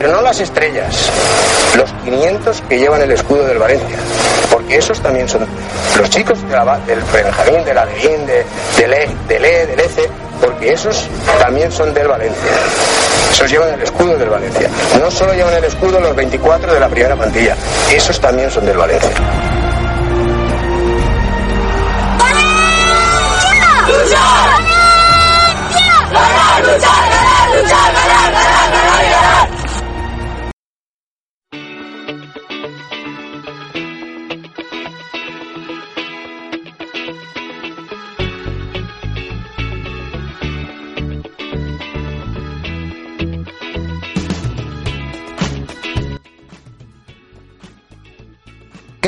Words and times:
Pero 0.00 0.12
no 0.12 0.22
las 0.22 0.40
estrellas, 0.40 1.10
los 1.76 1.92
500 2.04 2.62
que 2.68 2.78
llevan 2.78 3.02
el 3.02 3.12
escudo 3.12 3.44
del 3.44 3.58
Valencia, 3.58 3.96
porque 4.50 4.78
esos 4.78 4.98
también 5.00 5.28
son 5.28 5.46
los 5.98 6.08
chicos 6.08 6.40
de 6.48 6.56
la- 6.56 6.78
del 6.86 7.00
Benjamín, 7.02 7.64
de 7.66 7.74
la 7.74 7.84
Levín, 7.84 8.26
de, 8.26 8.44
del 8.78 8.92
E, 8.94 9.08
del 9.28 9.44
E, 9.44 9.66
del 9.66 9.78
ECE, 9.80 10.10
porque 10.40 10.72
esos 10.72 11.06
también 11.38 11.70
son 11.70 11.92
del 11.92 12.08
Valencia. 12.08 12.50
Esos 13.30 13.50
llevan 13.50 13.74
el 13.74 13.82
escudo 13.82 14.16
del 14.16 14.30
Valencia. 14.30 14.70
No 14.98 15.10
solo 15.10 15.34
llevan 15.34 15.52
el 15.54 15.64
escudo 15.64 16.00
los 16.00 16.16
24 16.16 16.72
de 16.72 16.80
la 16.80 16.88
primera 16.88 17.14
plantilla, 17.14 17.54
esos 17.92 18.18
también 18.18 18.50
son 18.50 18.64
del 18.64 18.78
Valencia. 18.78 19.10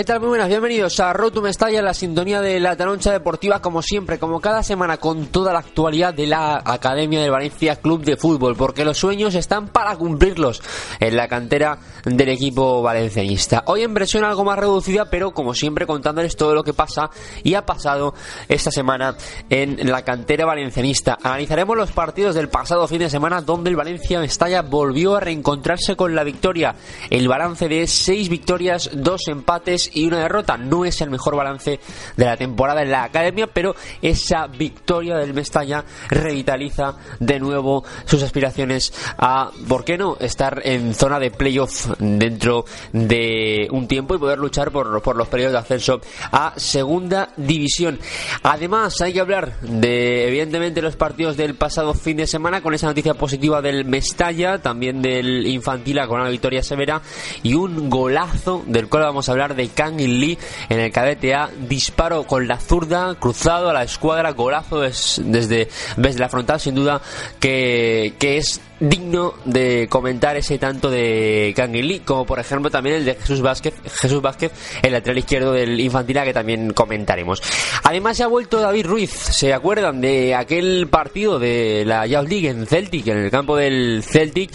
¿Qué 0.02 0.06
tal? 0.06 0.18
Muy 0.18 0.30
buenas, 0.30 0.48
bienvenidos 0.48 0.98
a 0.98 1.12
Rotum 1.12 1.44
Mestalla, 1.44 1.80
la 1.80 1.94
sintonía 1.94 2.40
de 2.40 2.58
la 2.58 2.76
Taroncha 2.76 3.12
Deportiva, 3.12 3.62
como 3.62 3.82
siempre, 3.82 4.18
como 4.18 4.40
cada 4.40 4.64
semana, 4.64 4.96
con 4.96 5.26
toda 5.26 5.52
la 5.52 5.60
actualidad 5.60 6.12
de 6.12 6.26
la 6.26 6.60
Academia 6.64 7.20
del 7.20 7.30
Valencia 7.30 7.76
Club 7.76 8.02
de 8.02 8.16
Fútbol, 8.16 8.56
porque 8.56 8.84
los 8.84 8.98
sueños 8.98 9.36
están 9.36 9.68
para 9.68 9.94
cumplirlos 9.94 10.60
en 10.98 11.16
la 11.16 11.28
cantera 11.28 11.78
del 12.04 12.30
equipo 12.30 12.82
valencianista. 12.82 13.62
Hoy 13.68 13.82
en 13.82 13.94
versión 13.94 14.24
algo 14.24 14.42
más 14.42 14.58
reducida, 14.58 15.08
pero 15.08 15.30
como 15.30 15.54
siempre, 15.54 15.86
contándoles 15.86 16.34
todo 16.34 16.52
lo 16.52 16.64
que 16.64 16.74
pasa 16.74 17.08
y 17.44 17.54
ha 17.54 17.64
pasado 17.64 18.12
esta 18.48 18.72
semana 18.72 19.16
en 19.50 19.88
la 19.88 20.02
cantera 20.02 20.44
valencianista. 20.46 21.16
Analizaremos 21.22 21.76
los 21.76 21.92
partidos 21.92 22.34
del 22.34 22.48
pasado 22.48 22.88
fin 22.88 22.98
de 22.98 23.08
semana, 23.08 23.40
donde 23.40 23.70
el 23.70 23.76
Valencia 23.76 24.18
Mestalla 24.18 24.62
volvió 24.62 25.14
a 25.14 25.20
reencontrarse 25.20 25.94
con 25.94 26.16
la 26.16 26.24
victoria. 26.24 26.74
El 27.08 27.28
balance 27.28 27.68
de 27.68 27.86
seis 27.86 28.28
victorias, 28.28 28.90
dos 28.94 29.28
empates 29.28 29.91
y 29.94 30.06
una 30.06 30.18
derrota. 30.18 30.56
No 30.56 30.84
es 30.84 31.00
el 31.00 31.10
mejor 31.10 31.36
balance 31.36 31.80
de 32.16 32.24
la 32.24 32.36
temporada 32.36 32.82
en 32.82 32.90
la 32.90 33.04
academia, 33.04 33.46
pero 33.46 33.74
esa 34.00 34.46
victoria 34.46 35.16
del 35.16 35.34
Mestalla 35.34 35.84
revitaliza 36.08 36.96
de 37.20 37.40
nuevo 37.40 37.84
sus 38.04 38.22
aspiraciones 38.22 38.92
a, 39.18 39.50
¿por 39.68 39.84
qué 39.84 39.98
no?, 39.98 40.16
estar 40.20 40.60
en 40.64 40.94
zona 40.94 41.18
de 41.18 41.30
playoff 41.30 41.86
dentro 41.98 42.64
de 42.92 43.68
un 43.70 43.88
tiempo 43.88 44.14
y 44.14 44.18
poder 44.18 44.38
luchar 44.38 44.70
por, 44.70 45.02
por 45.02 45.16
los 45.16 45.28
periodos 45.28 45.52
de 45.52 45.58
ascenso 45.58 46.00
a 46.30 46.54
segunda 46.56 47.30
división. 47.36 47.98
Además, 48.42 49.00
hay 49.00 49.12
que 49.12 49.20
hablar 49.20 49.60
de, 49.60 50.28
evidentemente, 50.28 50.82
los 50.82 50.96
partidos 50.96 51.36
del 51.36 51.54
pasado 51.54 51.94
fin 51.94 52.16
de 52.16 52.26
semana 52.26 52.62
con 52.62 52.74
esa 52.74 52.86
noticia 52.86 53.14
positiva 53.14 53.62
del 53.62 53.84
Mestalla, 53.84 54.58
también 54.58 55.02
del 55.02 55.46
Infantila 55.46 56.06
con 56.06 56.20
una 56.20 56.30
victoria 56.30 56.62
severa 56.62 57.02
y 57.42 57.54
un 57.54 57.90
golazo 57.90 58.62
del 58.66 58.88
cual 58.88 59.04
vamos 59.04 59.28
a 59.28 59.32
hablar 59.32 59.54
de 59.54 59.68
Kang 59.82 59.98
In 60.00 60.20
Lee 60.20 60.38
en 60.68 60.78
el 60.78 60.92
cadete 60.92 61.34
A, 61.34 61.48
disparo 61.68 62.22
con 62.24 62.46
la 62.46 62.58
zurda, 62.58 63.16
cruzado 63.18 63.68
a 63.70 63.72
la 63.72 63.82
escuadra, 63.82 64.30
golazo 64.30 64.80
des- 64.80 65.20
desde, 65.24 65.68
desde 65.96 66.20
la 66.20 66.28
frontal, 66.28 66.60
sin 66.60 66.74
duda 66.76 67.00
que, 67.40 68.14
que 68.20 68.36
es 68.36 68.60
digno 68.82 69.34
de 69.44 69.86
comentar 69.88 70.36
ese 70.36 70.58
tanto 70.58 70.90
de 70.90 71.54
Lee, 71.72 72.00
como 72.00 72.26
por 72.26 72.40
ejemplo 72.40 72.68
también 72.68 72.96
el 72.96 73.04
de 73.04 73.14
Jesús 73.14 73.40
Vázquez, 73.40 73.74
Jesús 74.00 74.20
Vázquez, 74.20 74.50
el 74.82 74.92
lateral 74.92 75.18
izquierdo 75.18 75.52
del 75.52 75.78
Infantila, 75.78 76.24
que 76.24 76.32
también 76.32 76.72
comentaremos. 76.72 77.40
Además 77.84 78.16
se 78.16 78.24
ha 78.24 78.26
vuelto 78.26 78.60
David 78.60 78.86
Ruiz, 78.86 79.10
¿se 79.10 79.54
acuerdan 79.54 80.00
de 80.00 80.34
aquel 80.34 80.88
partido 80.88 81.38
de 81.38 81.84
la 81.86 82.06
Youth 82.06 82.28
League 82.28 82.48
en 82.48 82.66
Celtic, 82.66 83.06
en 83.06 83.18
el 83.18 83.30
campo 83.30 83.56
del 83.56 84.02
Celtic, 84.02 84.50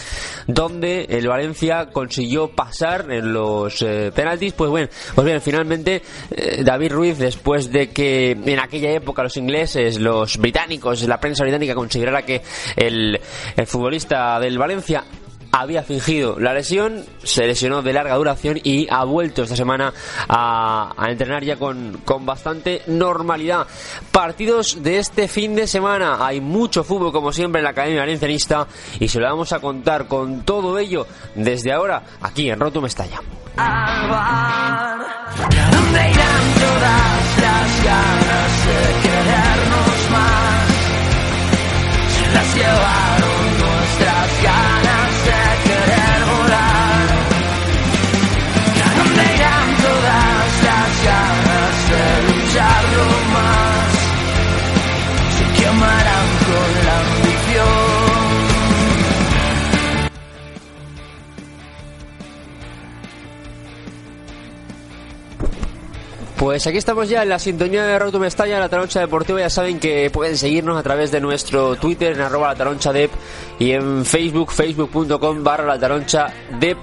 donde 0.46 1.06
el 1.08 1.26
Valencia 1.26 1.86
consiguió 1.90 2.48
pasar 2.48 3.10
en 3.10 3.32
los 3.32 3.80
eh, 3.80 4.12
penaltis? 4.14 4.52
Pues 4.52 4.70
bueno, 4.70 4.88
pues 5.14 5.24
bien, 5.24 5.40
finalmente 5.40 6.02
eh, 6.30 6.62
David 6.62 6.92
Ruiz, 6.92 7.18
después 7.18 7.72
de 7.72 7.90
que 7.90 8.32
en 8.32 8.58
aquella 8.60 8.90
época 8.90 9.22
los 9.22 9.38
ingleses, 9.38 9.98
los 9.98 10.36
británicos, 10.36 11.02
la 11.04 11.18
prensa 11.18 11.44
británica 11.44 11.74
considerara 11.74 12.22
que 12.22 12.42
el 12.76 13.18
futbolista 13.66 14.17
del 14.40 14.58
Valencia 14.58 15.04
había 15.52 15.82
fingido 15.82 16.38
la 16.38 16.52
lesión, 16.52 17.04
se 17.22 17.46
lesionó 17.46 17.82
de 17.82 17.92
larga 17.92 18.14
duración 18.16 18.58
y 18.62 18.86
ha 18.90 19.04
vuelto 19.04 19.42
esta 19.42 19.56
semana 19.56 19.92
a, 20.28 20.94
entrenar 21.08 21.42
ya 21.44 21.56
con, 21.56 22.00
con 22.04 22.26
bastante 22.26 22.82
normalidad. 22.86 23.66
Partidos 24.12 24.82
de 24.82 24.98
este 24.98 25.26
fin 25.28 25.54
de 25.54 25.66
semana, 25.66 26.24
hay 26.24 26.40
mucho 26.40 26.84
fútbol 26.84 27.12
como 27.12 27.32
siempre 27.32 27.60
en 27.60 27.64
la 27.64 27.70
Academia 27.70 28.00
Valencianista 28.00 28.66
y 29.00 29.08
se 29.08 29.20
lo 29.20 29.26
vamos 29.26 29.52
a 29.52 29.60
contar 29.60 30.06
con 30.06 30.42
todo 30.42 30.78
ello 30.78 31.06
desde 31.34 31.72
ahora 31.72 32.02
aquí 32.20 32.50
en 32.50 32.58
irán 36.10 36.42
todas 36.54 37.38
las 37.42 37.84
ganas 37.84 38.66
de 38.66 38.80
querernos 39.02 40.10
más. 40.10 40.68
Nuestras 44.28 44.67
Pues 66.48 66.66
aquí 66.66 66.78
estamos 66.78 67.10
ya 67.10 67.24
en 67.24 67.28
la 67.28 67.38
sintonía 67.38 67.84
de 67.84 67.98
Roto 67.98 68.18
Mestalla, 68.18 68.58
la 68.58 68.70
Taroncha 68.70 69.00
Deportiva. 69.00 69.38
Ya 69.38 69.50
saben 69.50 69.78
que 69.78 70.08
pueden 70.08 70.34
seguirnos 70.38 70.78
a 70.78 70.82
través 70.82 71.10
de 71.10 71.20
nuestro 71.20 71.76
Twitter 71.76 72.14
en 72.14 72.22
arroba 72.22 72.48
la 72.48 72.54
taroncha 72.54 72.90
dep 72.90 73.10
y 73.58 73.72
en 73.72 74.02
Facebook, 74.06 74.50
facebook.com 74.50 75.44
barra 75.44 75.66
la 75.66 75.78
taroncha 75.78 76.32
dep, 76.58 76.78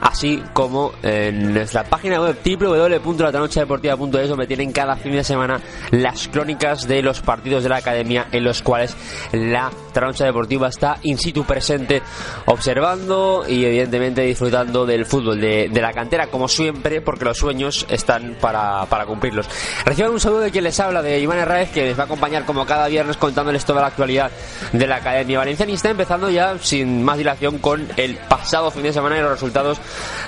así 0.00 0.42
como 0.52 0.92
en 1.02 1.54
nuestra 1.54 1.84
página 1.84 2.20
web 2.20 2.36
www.lataronchadeportiva.es 2.44 4.28
donde 4.28 4.46
tienen 4.46 4.72
cada 4.72 4.96
fin 4.96 5.12
de 5.12 5.24
semana 5.24 5.60
las 5.90 6.28
crónicas 6.28 6.86
de 6.86 7.02
los 7.02 7.20
partidos 7.20 7.62
de 7.62 7.68
la 7.68 7.76
academia 7.76 8.26
en 8.32 8.44
los 8.44 8.62
cuales 8.62 8.96
la 9.32 9.70
Taroncha 9.92 10.24
Deportiva 10.24 10.68
está 10.68 10.98
in 11.02 11.18
situ 11.18 11.44
presente 11.44 12.02
observando 12.46 13.44
y 13.48 13.64
evidentemente 13.64 14.22
disfrutando 14.22 14.84
del 14.86 15.06
fútbol 15.06 15.40
de, 15.40 15.68
de 15.70 15.80
la 15.82 15.92
cantera 15.92 16.26
como 16.28 16.48
siempre 16.48 17.00
porque 17.00 17.24
los 17.24 17.38
sueños 17.38 17.86
están 17.88 18.36
para, 18.40 18.86
para 18.86 19.06
cumplirlos. 19.06 19.48
Reciban 19.84 20.12
un 20.12 20.20
saludo 20.20 20.40
de 20.40 20.50
quien 20.50 20.64
les 20.64 20.78
habla, 20.80 21.02
de 21.02 21.18
Iván 21.18 21.38
Herráez, 21.38 21.70
que 21.70 21.82
les 21.82 21.98
va 21.98 22.02
a 22.02 22.06
acompañar 22.06 22.44
como 22.44 22.66
cada 22.66 22.88
viernes 22.88 23.16
contándoles 23.16 23.64
toda 23.64 23.80
la 23.80 23.88
actualidad 23.88 24.30
de 24.72 24.86
la 24.86 24.96
Academia 24.96 25.38
Valencianista, 25.38 25.90
empezando 25.90 26.30
ya 26.30 26.56
sin 26.60 27.02
más 27.02 27.18
dilación 27.18 27.58
con 27.58 27.86
el 27.96 28.16
pasado 28.16 28.70
fin 28.70 28.82
de 28.82 28.92
semana 28.92 29.18
y 29.18 29.20
los 29.20 29.30
resultados 29.30 29.78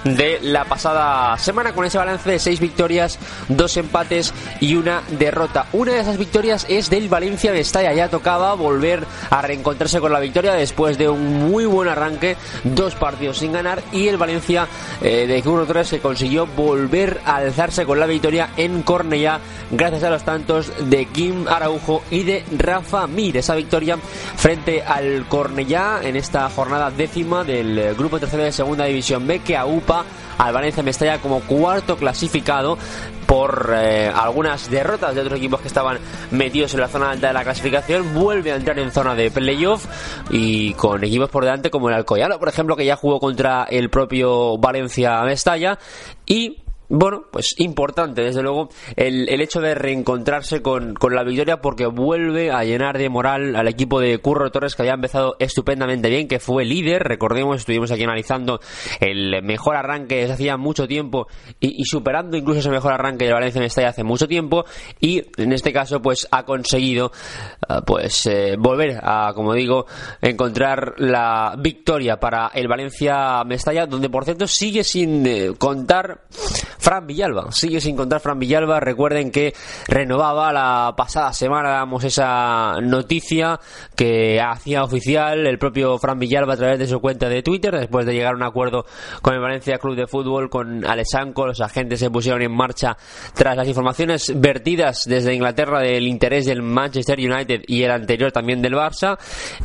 de 0.04 0.38
la 0.42 0.64
pasada 0.64 1.36
semana 1.38 1.72
con 1.72 1.84
ese 1.84 1.98
balance 1.98 2.30
de 2.30 2.38
seis 2.38 2.60
victorias, 2.60 3.18
dos 3.48 3.76
empates 3.76 4.32
y 4.60 4.74
una 4.74 5.02
derrota. 5.18 5.66
Una 5.72 5.92
de 5.92 6.00
esas 6.00 6.18
victorias 6.18 6.66
es 6.68 6.90
del 6.90 7.08
Valencia 7.08 7.52
Mestalla. 7.52 7.92
Ya 7.92 8.08
tocaba 8.08 8.54
volver 8.54 9.04
a 9.30 9.42
reencontrarse 9.42 10.00
con 10.00 10.12
la 10.12 10.20
victoria 10.20 10.54
después 10.54 10.98
de 10.98 11.08
un 11.08 11.50
muy 11.50 11.66
buen 11.66 11.88
arranque, 11.88 12.36
dos 12.64 12.94
partidos 12.94 13.38
sin 13.38 13.52
ganar 13.52 13.82
y 13.92 14.08
el 14.08 14.16
Valencia 14.16 14.66
eh, 15.02 15.26
de 15.26 15.42
Curro 15.42 15.66
Torres 15.66 15.90
que 15.90 16.00
consiguió 16.00 16.46
volver 16.46 17.20
a 17.24 17.36
alzarse 17.36 17.84
con 17.84 18.00
la 18.00 18.06
victoria 18.06 18.50
en 18.56 18.82
Cornellá 18.82 19.40
gracias 19.70 20.02
a 20.04 20.10
los 20.10 20.24
tantos 20.24 20.72
de 20.88 21.06
Kim 21.06 21.46
Araujo 21.48 22.02
y 22.10 22.22
de 22.22 22.44
Rafa 22.56 23.06
Mir. 23.06 23.36
Esa 23.36 23.54
victoria 23.54 23.98
frente 24.36 24.82
al 24.82 25.26
Cornellá 25.28 26.00
en 26.02 26.16
esta 26.16 26.48
jornada 26.50 26.90
décima 26.90 27.44
del 27.44 27.94
grupo 27.94 28.18
tercero 28.18 28.44
de 28.44 28.52
segunda 28.52 28.84
división 28.84 29.26
B 29.26 29.40
que 29.48 29.56
aupa 29.56 30.04
al 30.36 30.52
Valencia 30.52 30.82
Mestalla 30.82 31.22
como 31.22 31.40
cuarto 31.40 31.96
clasificado 31.96 32.76
por 33.26 33.72
eh, 33.74 34.12
algunas 34.14 34.70
derrotas 34.70 35.14
de 35.14 35.22
otros 35.22 35.38
equipos 35.38 35.62
que 35.62 35.68
estaban 35.68 35.98
metidos 36.30 36.74
en 36.74 36.80
la 36.80 36.88
zona 36.88 37.10
alta 37.10 37.28
de 37.28 37.32
la 37.32 37.44
clasificación, 37.44 38.12
vuelve 38.12 38.52
a 38.52 38.56
entrar 38.56 38.78
en 38.78 38.92
zona 38.92 39.14
de 39.14 39.30
playoff 39.30 39.86
y 40.28 40.74
con 40.74 41.02
equipos 41.02 41.30
por 41.30 41.44
delante 41.44 41.70
como 41.70 41.88
el 41.88 41.94
Alcoyano, 41.94 42.38
por 42.38 42.48
ejemplo, 42.48 42.76
que 42.76 42.84
ya 42.84 42.96
jugó 42.96 43.20
contra 43.20 43.64
el 43.64 43.88
propio 43.88 44.58
Valencia 44.58 45.22
Mestalla 45.22 45.78
y 46.26 46.58
bueno, 46.88 47.25
pues 47.31 47.55
importante, 47.58 48.23
desde 48.23 48.43
luego, 48.43 48.70
el, 48.96 49.29
el 49.29 49.40
hecho 49.40 49.61
de 49.61 49.75
reencontrarse 49.75 50.62
con, 50.62 50.94
con, 50.94 51.14
la 51.14 51.23
victoria 51.23 51.61
porque 51.61 51.87
vuelve 51.87 52.50
a 52.50 52.64
llenar 52.64 52.96
de 52.96 53.08
moral 53.08 53.56
al 53.56 53.69
equipo 53.69 54.00
de 54.00 54.19
Curro 54.19 54.50
Torres 54.50 54.75
que 54.75 54.82
había 54.82 54.94
empezado 54.94 55.37
estupendamente 55.38 56.08
bien, 56.08 56.29
que 56.29 56.40
fue 56.40 56.64
líder, 56.64 57.02
recordemos, 57.02 57.58
estuvimos 57.58 57.90
aquí 57.90 58.05
analizando 58.05 58.61
el 59.00 59.43
mejor 59.43 59.76
arranque 59.76 60.17
desde 60.17 60.35
hacía 60.35 60.56
mucho 60.56 60.87
tiempo 60.87 61.26
y, 61.61 61.85
superando 61.85 62.37
incluso 62.37 62.61
ese 62.61 62.70
mejor 62.70 62.93
arranque 62.93 63.26
de 63.26 63.32
Valencia 63.32 63.61
Mestalla 63.61 63.88
hace 63.88 64.05
mucho 64.05 64.29
tiempo. 64.29 64.64
Y 65.00 65.25
en 65.37 65.52
este 65.52 65.73
caso 65.73 66.00
pues 66.00 66.26
ha 66.31 66.44
conseguido 66.44 67.12
uh, 67.69 67.82
pues 67.85 68.26
eh, 68.26 68.56
volver 68.58 69.00
a, 69.02 69.32
como 69.35 69.55
digo, 69.55 69.87
encontrar 70.20 70.94
la 70.99 71.55
victoria 71.58 72.19
para 72.19 72.50
el 72.55 72.69
Valencia 72.69 73.43
Mestalla, 73.44 73.87
donde 73.87 74.08
por 74.08 74.25
cierto 74.25 74.46
sigue 74.46 74.85
sin 74.85 75.26
eh, 75.26 75.52
contar 75.58 76.23
Fran 76.78 77.06
Villalba. 77.06 77.50
Sigue 77.50 77.80
sin 77.80 77.96
contar 77.96 78.20
Fran 78.20 78.38
Villalba. 78.38 78.80
Recuerden 78.80 79.30
que 79.30 79.54
renovaba 79.86 80.52
la 80.52 80.94
pasada 80.96 81.32
semana, 81.32 81.70
damos 81.70 82.04
esa 82.04 82.80
noticia 82.80 83.60
que 83.94 84.40
hacía 84.40 84.82
oficial 84.84 85.46
el 85.46 85.58
propio 85.58 85.98
Fran 85.98 86.19
Villalba 86.19 86.54
a 86.54 86.56
través 86.56 86.78
de 86.78 86.86
su 86.86 87.00
cuenta 87.00 87.28
de 87.28 87.42
Twitter, 87.42 87.76
después 87.76 88.06
de 88.06 88.14
llegar 88.14 88.32
a 88.32 88.36
un 88.36 88.42
acuerdo 88.42 88.86
con 89.22 89.34
el 89.34 89.40
Valencia 89.40 89.78
Club 89.78 89.96
de 89.96 90.06
Fútbol, 90.06 90.48
con 90.48 90.86
Alessanco. 90.86 91.46
Los 91.46 91.60
agentes 91.60 92.00
se 92.00 92.10
pusieron 92.10 92.42
en 92.42 92.52
marcha 92.52 92.96
tras 93.34 93.56
las 93.56 93.69
informaciones 93.69 94.32
vertidas 94.36 95.04
desde 95.06 95.34
Inglaterra 95.34 95.80
del 95.80 96.06
interés 96.06 96.46
del 96.46 96.62
Manchester 96.62 97.19
United 97.19 97.62
y 97.66 97.82
el 97.82 97.90
anterior 97.90 98.32
también 98.32 98.62
del 98.62 98.75
Barça. 98.75 99.19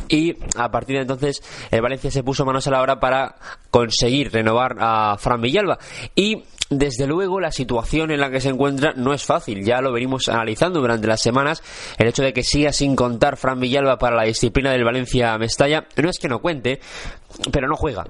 Y 0.08 0.36
a 0.56 0.70
partir 0.70 0.96
de 0.96 1.02
entonces 1.02 1.42
el 1.70 1.80
Valencia 1.80 2.10
se 2.10 2.22
puso 2.22 2.44
manos 2.44 2.66
a 2.66 2.70
la 2.70 2.82
obra 2.82 3.00
para 3.00 3.36
conseguir 3.70 4.32
renovar 4.32 4.76
a 4.78 5.16
Fran 5.18 5.40
Villalba. 5.40 5.78
Y 6.14 6.44
desde 6.78 7.06
luego 7.06 7.40
la 7.40 7.52
situación 7.52 8.10
en 8.10 8.20
la 8.20 8.30
que 8.30 8.40
se 8.40 8.48
encuentra 8.48 8.92
no 8.96 9.12
es 9.12 9.24
fácil, 9.24 9.64
ya 9.64 9.80
lo 9.80 9.92
venimos 9.92 10.28
analizando 10.28 10.80
durante 10.80 11.06
las 11.06 11.20
semanas, 11.20 11.62
el 11.98 12.08
hecho 12.08 12.22
de 12.22 12.32
que 12.32 12.42
siga 12.42 12.72
sin 12.72 12.96
contar 12.96 13.36
Fran 13.36 13.60
Villalba 13.60 13.98
para 13.98 14.16
la 14.16 14.24
disciplina 14.24 14.70
del 14.72 14.84
Valencia 14.84 15.36
Mestalla, 15.38 15.86
no 15.96 16.10
es 16.10 16.18
que 16.18 16.28
no 16.28 16.40
cuente, 16.40 16.80
pero 17.50 17.68
no 17.68 17.76
juega. 17.76 18.04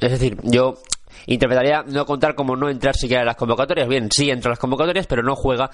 Es 0.00 0.10
decir, 0.10 0.38
yo 0.42 0.78
interpretaría 1.26 1.84
no 1.86 2.06
contar 2.06 2.34
como 2.34 2.56
no 2.56 2.68
entrar 2.68 2.96
siquiera 2.96 3.22
en 3.22 3.26
las 3.26 3.36
convocatorias, 3.36 3.88
bien, 3.88 4.08
sí 4.10 4.30
entra 4.30 4.48
en 4.48 4.52
las 4.52 4.58
convocatorias, 4.58 5.06
pero 5.06 5.22
no 5.22 5.36
juega 5.36 5.70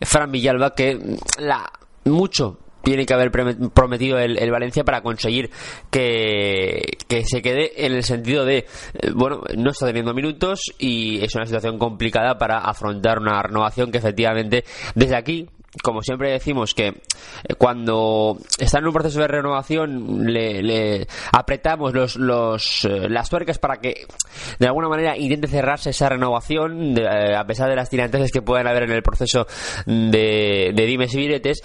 Fran 0.00 0.30
Villalba 0.30 0.74
que 0.74 1.18
la 1.38 1.70
mucho 2.04 2.58
tiene 2.82 3.06
que 3.06 3.14
haber 3.14 3.30
prometido 3.30 4.18
el, 4.18 4.38
el, 4.38 4.50
Valencia 4.50 4.84
para 4.84 5.02
conseguir 5.02 5.50
que, 5.90 6.98
que, 7.08 7.24
se 7.24 7.42
quede 7.42 7.86
en 7.86 7.92
el 7.92 8.02
sentido 8.02 8.44
de, 8.44 8.66
bueno, 9.14 9.42
no 9.56 9.70
está 9.70 9.86
teniendo 9.86 10.14
minutos 10.14 10.72
y 10.78 11.22
es 11.24 11.34
una 11.34 11.46
situación 11.46 11.78
complicada 11.78 12.38
para 12.38 12.58
afrontar 12.58 13.18
una 13.18 13.42
renovación 13.42 13.90
que 13.90 13.98
efectivamente 13.98 14.64
desde 14.94 15.16
aquí 15.16 15.48
como 15.82 16.02
siempre 16.02 16.30
decimos 16.30 16.74
que 16.74 17.00
cuando 17.56 18.36
está 18.58 18.78
en 18.78 18.86
un 18.86 18.92
proceso 18.92 19.20
de 19.20 19.28
renovación 19.28 20.24
le, 20.24 20.62
le 20.62 21.06
apretamos 21.32 21.94
los, 21.94 22.16
los, 22.16 22.84
eh, 22.84 23.08
las 23.08 23.30
tuercas 23.30 23.58
para 23.58 23.78
que 23.80 24.06
de 24.58 24.66
alguna 24.66 24.88
manera 24.88 25.16
intente 25.16 25.48
cerrarse 25.48 25.90
esa 25.90 26.10
renovación 26.10 26.94
de, 26.94 27.02
eh, 27.02 27.36
a 27.36 27.44
pesar 27.46 27.70
de 27.70 27.76
las 27.76 27.88
tiranteses 27.88 28.30
que 28.30 28.42
puedan 28.42 28.66
haber 28.66 28.82
en 28.84 28.92
el 28.92 29.02
proceso 29.02 29.46
de, 29.86 30.72
de 30.74 30.86
dimes 30.86 31.14
y 31.14 31.18
biretes 31.18 31.62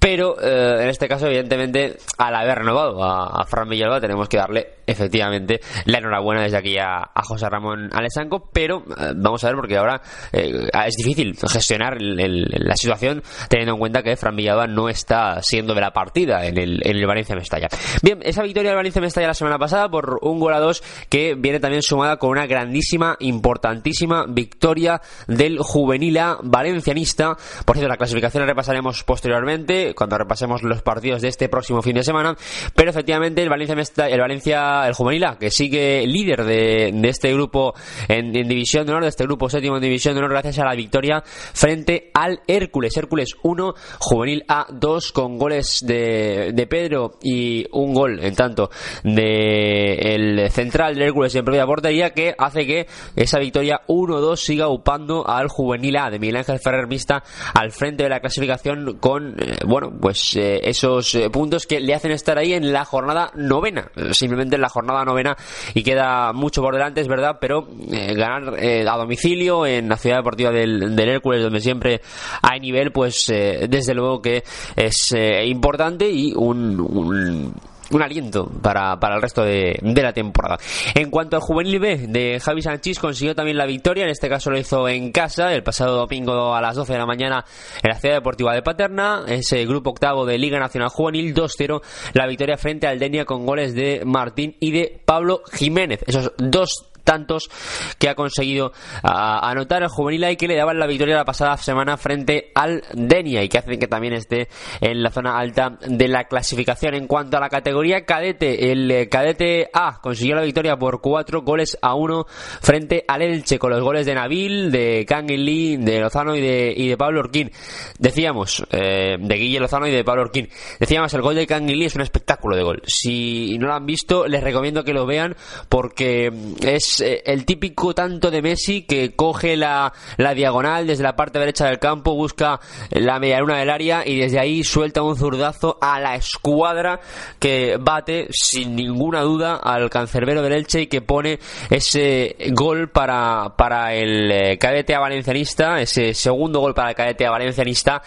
pero 0.00 0.40
eh, 0.40 0.82
en 0.82 0.88
este 0.88 1.06
caso 1.06 1.26
evidentemente 1.26 1.98
al 2.16 2.34
haber 2.34 2.58
renovado 2.58 3.04
a, 3.04 3.44
Fran 3.46 3.68
Villalba 3.68 4.00
tenemos 4.00 4.28
que 4.28 4.38
darle 4.38 4.66
efectivamente 4.86 5.60
la 5.84 5.98
enhorabuena 5.98 6.42
desde 6.42 6.56
aquí 6.56 6.78
a, 6.78 7.10
José 7.22 7.48
Ramón 7.48 7.90
Alessanco 7.92 8.48
pero 8.52 8.82
eh, 8.98 9.12
vamos 9.14 9.44
a 9.44 9.48
ver 9.48 9.56
porque 9.56 9.76
ahora 9.76 10.00
eh, 10.32 10.68
es 10.86 10.94
difícil 10.96 11.36
gestionar 11.52 11.98
el, 12.00 12.46
la 12.48 12.76
situación 12.76 13.22
teniendo 13.50 13.74
en 13.74 13.78
cuenta 13.78 14.02
que 14.02 14.16
Fran 14.16 14.36
Villalba 14.36 14.66
no 14.66 14.88
está 14.88 15.42
siendo 15.42 15.74
de 15.74 15.82
la 15.82 15.92
partida 15.92 16.46
en 16.46 16.56
el, 16.56 16.80
en 16.82 16.96
el 16.96 17.06
Valencia 17.06 17.36
Mestalla 17.36 17.68
bien, 18.02 18.20
esa 18.22 18.42
victoria 18.42 18.70
del 18.70 18.76
Valencia 18.76 19.02
Mestalla 19.02 19.26
la 19.26 19.34
semana 19.34 19.58
pasada 19.58 19.90
por 19.90 20.20
un 20.22 20.40
gol 20.40 20.54
a 20.54 20.60
dos 20.60 20.82
que 21.10 21.34
viene 21.34 21.60
también 21.60 21.82
sumada 21.82 22.16
con 22.16 22.30
una 22.30 22.46
grandísima, 22.46 23.16
importantísima 23.20 24.24
victoria 24.26 25.02
del 25.26 25.58
juvenil 25.58 26.16
A 26.16 26.38
valencianista 26.42 27.36
por 27.66 27.76
cierto 27.76 27.88
la 27.88 27.98
clasificación 27.98 28.42
la 28.42 28.46
repasaremos 28.46 29.04
posteriormente 29.04 29.94
cuando 29.94 30.16
repasemos 30.16 30.62
los 30.62 30.82
partidos 30.82 31.22
de 31.22 31.28
este 31.28 31.48
próximo 31.48 31.82
fin 31.82 31.94
de 31.94 32.04
semana. 32.04 32.36
Pero 32.74 32.90
efectivamente 32.90 33.42
el 33.42 33.48
Valencia, 33.48 34.06
el 34.06 34.20
Valencia, 34.20 34.86
el 34.86 34.94
Juvenil 34.94 35.24
A, 35.24 35.38
que 35.38 35.50
sigue 35.50 36.06
líder 36.06 36.44
de, 36.44 36.90
de 36.94 37.08
este 37.08 37.32
grupo 37.32 37.74
en, 38.08 38.34
en, 38.36 38.48
División 38.48 38.86
de 38.86 38.92
Honor, 38.92 39.04
de 39.04 39.08
este 39.08 39.24
grupo 39.24 39.48
séptimo 39.48 39.76
en 39.76 39.82
División 39.82 40.14
de 40.14 40.20
Honor, 40.20 40.30
gracias 40.30 40.58
a 40.58 40.64
la 40.64 40.74
victoria 40.74 41.22
frente 41.24 42.10
al 42.14 42.40
Hércules. 42.46 42.96
Hércules 42.96 43.34
1, 43.42 43.74
Juvenil 43.98 44.44
A 44.48 44.66
2, 44.70 45.12
con 45.12 45.38
goles 45.38 45.84
de, 45.86 46.52
de 46.54 46.66
Pedro 46.66 47.12
y 47.22 47.66
un 47.72 47.94
gol, 47.94 48.20
en 48.20 48.34
tanto, 48.34 48.70
de 49.04 50.14
el 50.14 50.50
central 50.50 50.94
del 50.94 51.04
Hércules 51.04 51.34
en 51.34 51.44
propia 51.44 51.66
portería, 51.66 52.10
que 52.10 52.34
hace 52.36 52.66
que 52.66 52.86
esa 53.16 53.38
victoria 53.38 53.80
1-2 53.86 54.36
siga 54.36 54.68
upando 54.68 55.28
al 55.28 55.48
Juvenil 55.48 55.96
A 55.96 56.10
de 56.10 56.18
Miguel 56.18 56.36
Ángel 56.36 56.58
Ferrer 56.58 56.86
Mista 56.86 57.22
al 57.54 57.72
frente 57.72 58.04
de 58.04 58.08
la 58.08 58.20
clasificación 58.20 58.98
con, 58.98 59.36
eh, 59.40 59.58
bueno, 59.66 59.92
pues 60.00 60.36
eh, 60.36 60.60
esos 60.62 61.14
eh, 61.14 61.30
puntos 61.30 61.66
que 61.66 61.80
le 61.80 61.94
hacen 61.94 62.12
estar 62.12 62.38
ahí 62.38 62.52
en 62.52 62.72
la 62.72 62.84
jornada 62.84 63.32
novena, 63.34 63.90
simplemente 64.12 64.56
en 64.56 64.62
la 64.62 64.68
jornada 64.68 65.04
novena 65.04 65.36
y 65.74 65.82
queda 65.82 66.32
mucho 66.32 66.62
por 66.62 66.74
delante, 66.74 67.00
es 67.00 67.08
verdad, 67.08 67.38
pero 67.40 67.66
ganar 67.70 68.54
a 68.58 68.96
domicilio 68.96 69.66
en 69.66 69.88
la 69.88 69.96
ciudad 69.96 70.16
deportiva 70.18 70.50
del, 70.50 70.94
del 70.96 71.08
Hércules, 71.08 71.42
donde 71.42 71.60
siempre 71.60 72.00
hay 72.42 72.60
nivel, 72.60 72.92
pues 72.92 73.29
desde 73.30 73.94
luego 73.94 74.20
que 74.20 74.42
es 74.76 75.12
importante 75.44 76.10
y 76.10 76.32
un, 76.34 77.54
un 77.90 78.02
aliento 78.02 78.50
para, 78.62 78.98
para 78.98 79.16
el 79.16 79.22
resto 79.22 79.42
de, 79.42 79.78
de, 79.82 80.02
la 80.02 80.12
temporada. 80.12 80.58
En 80.94 81.10
cuanto 81.10 81.36
al 81.36 81.42
juvenil 81.42 81.78
B 81.80 82.06
de 82.08 82.40
Javi 82.40 82.62
Sánchez, 82.62 82.98
consiguió 82.98 83.34
también 83.34 83.56
la 83.56 83.66
victoria, 83.66 84.04
en 84.04 84.10
este 84.10 84.28
caso 84.28 84.50
lo 84.50 84.58
hizo 84.58 84.88
en 84.88 85.12
casa, 85.12 85.52
el 85.52 85.62
pasado 85.62 85.96
domingo 85.96 86.54
a 86.54 86.60
las 86.60 86.76
12 86.76 86.92
de 86.92 86.98
la 86.98 87.06
mañana 87.06 87.44
en 87.82 87.90
la 87.90 87.98
Ciudad 87.98 88.16
Deportiva 88.16 88.54
de 88.54 88.62
Paterna, 88.62 89.24
ese 89.26 89.64
grupo 89.66 89.90
octavo 89.90 90.24
de 90.24 90.38
Liga 90.38 90.58
Nacional 90.58 90.88
Juvenil, 90.88 91.34
2-0, 91.34 91.82
la 92.14 92.26
victoria 92.26 92.56
frente 92.56 92.86
al 92.86 92.98
Denia 92.98 93.24
con 93.24 93.46
goles 93.46 93.74
de 93.74 94.02
Martín 94.04 94.56
y 94.60 94.70
de 94.72 95.00
Pablo 95.04 95.42
Jiménez. 95.52 96.00
Esos 96.06 96.32
dos 96.38 96.89
tantos 97.02 97.50
que 97.98 98.08
ha 98.08 98.14
conseguido 98.14 98.72
uh, 99.02 99.08
anotar 99.42 99.82
el 99.82 99.88
juvenil 99.88 100.24
y 100.30 100.36
que 100.36 100.48
le 100.48 100.56
daban 100.56 100.78
la 100.78 100.86
victoria 100.86 101.16
la 101.16 101.24
pasada 101.24 101.56
semana 101.56 101.96
frente 101.96 102.50
al 102.54 102.82
Denia 102.92 103.42
y 103.42 103.48
que 103.48 103.58
hacen 103.58 103.78
que 103.78 103.86
también 103.86 104.14
esté 104.14 104.48
en 104.80 105.02
la 105.02 105.10
zona 105.10 105.38
alta 105.38 105.78
de 105.86 106.08
la 106.08 106.24
clasificación. 106.24 106.94
En 106.94 107.06
cuanto 107.06 107.36
a 107.36 107.40
la 107.40 107.48
categoría 107.48 108.04
cadete, 108.04 108.72
el 108.72 108.90
eh, 108.90 109.08
cadete 109.08 109.68
A 109.72 110.00
consiguió 110.00 110.36
la 110.36 110.42
victoria 110.42 110.76
por 110.76 111.00
cuatro 111.00 111.42
goles 111.42 111.78
a 111.80 111.94
uno 111.94 112.26
frente 112.60 113.04
al 113.06 113.22
Elche 113.22 113.58
con 113.58 113.70
los 113.70 113.82
goles 113.82 114.06
de 114.06 114.14
Nabil, 114.14 114.70
de 114.70 115.04
Kangin 115.06 115.44
Lee, 115.44 115.76
de 115.76 116.00
Lozano 116.00 116.34
y 116.34 116.40
de, 116.40 116.74
y 116.76 116.88
de 116.88 116.96
Pablo 116.96 117.20
Orquín. 117.20 117.50
Decíamos, 117.98 118.64
eh, 118.70 119.16
de 119.18 119.34
Guille 119.34 119.60
Lozano 119.60 119.86
y 119.86 119.90
de 119.90 120.04
Pablo 120.04 120.22
Orquín. 120.22 120.48
Decíamos, 120.78 121.12
el 121.14 121.22
gol 121.22 121.34
de 121.34 121.46
Kangin 121.46 121.78
Lee 121.78 121.86
es 121.86 121.94
un 121.94 122.02
espectáculo 122.02 122.56
de 122.56 122.62
gol. 122.62 122.82
Si 122.86 123.58
no 123.58 123.68
lo 123.68 123.74
han 123.74 123.86
visto, 123.86 124.26
les 124.26 124.42
recomiendo 124.42 124.84
que 124.84 124.92
lo 124.92 125.06
vean 125.06 125.36
porque 125.68 126.32
es 126.62 126.99
eh, 127.00 127.22
el 127.26 127.44
típico 127.44 127.94
tanto 127.94 128.30
de 128.30 128.42
Messi 128.42 128.82
que 128.82 129.14
coge 129.14 129.56
la, 129.56 129.92
la 130.16 130.34
diagonal 130.34 130.86
desde 130.86 131.02
la 131.02 131.16
parte 131.16 131.38
derecha 131.38 131.66
del 131.66 131.78
campo, 131.78 132.14
busca 132.14 132.60
la 132.90 133.18
media 133.18 133.40
luna 133.40 133.58
del 133.58 133.70
área 133.70 134.06
y 134.06 134.18
desde 134.18 134.38
ahí 134.38 134.64
suelta 134.64 135.02
un 135.02 135.16
zurdazo 135.16 135.78
a 135.80 136.00
la 136.00 136.14
escuadra 136.14 137.00
que 137.38 137.76
bate 137.78 138.28
sin 138.30 138.74
ninguna 138.76 139.22
duda 139.22 139.56
al 139.56 139.90
cancerbero 139.90 140.42
del 140.42 140.52
Elche 140.52 140.82
y 140.82 140.86
que 140.86 141.02
pone 141.02 141.38
ese 141.70 142.36
gol 142.52 142.90
para, 142.90 143.54
para 143.56 143.94
el 143.94 144.30
eh, 144.30 144.58
cadete 144.58 144.94
a 144.94 145.00
valencianista, 145.00 145.80
ese 145.80 146.14
segundo 146.14 146.60
gol 146.60 146.74
para 146.74 146.90
el 146.90 146.94
cadete 146.94 147.26
a 147.26 147.30
valencianista, 147.30 148.02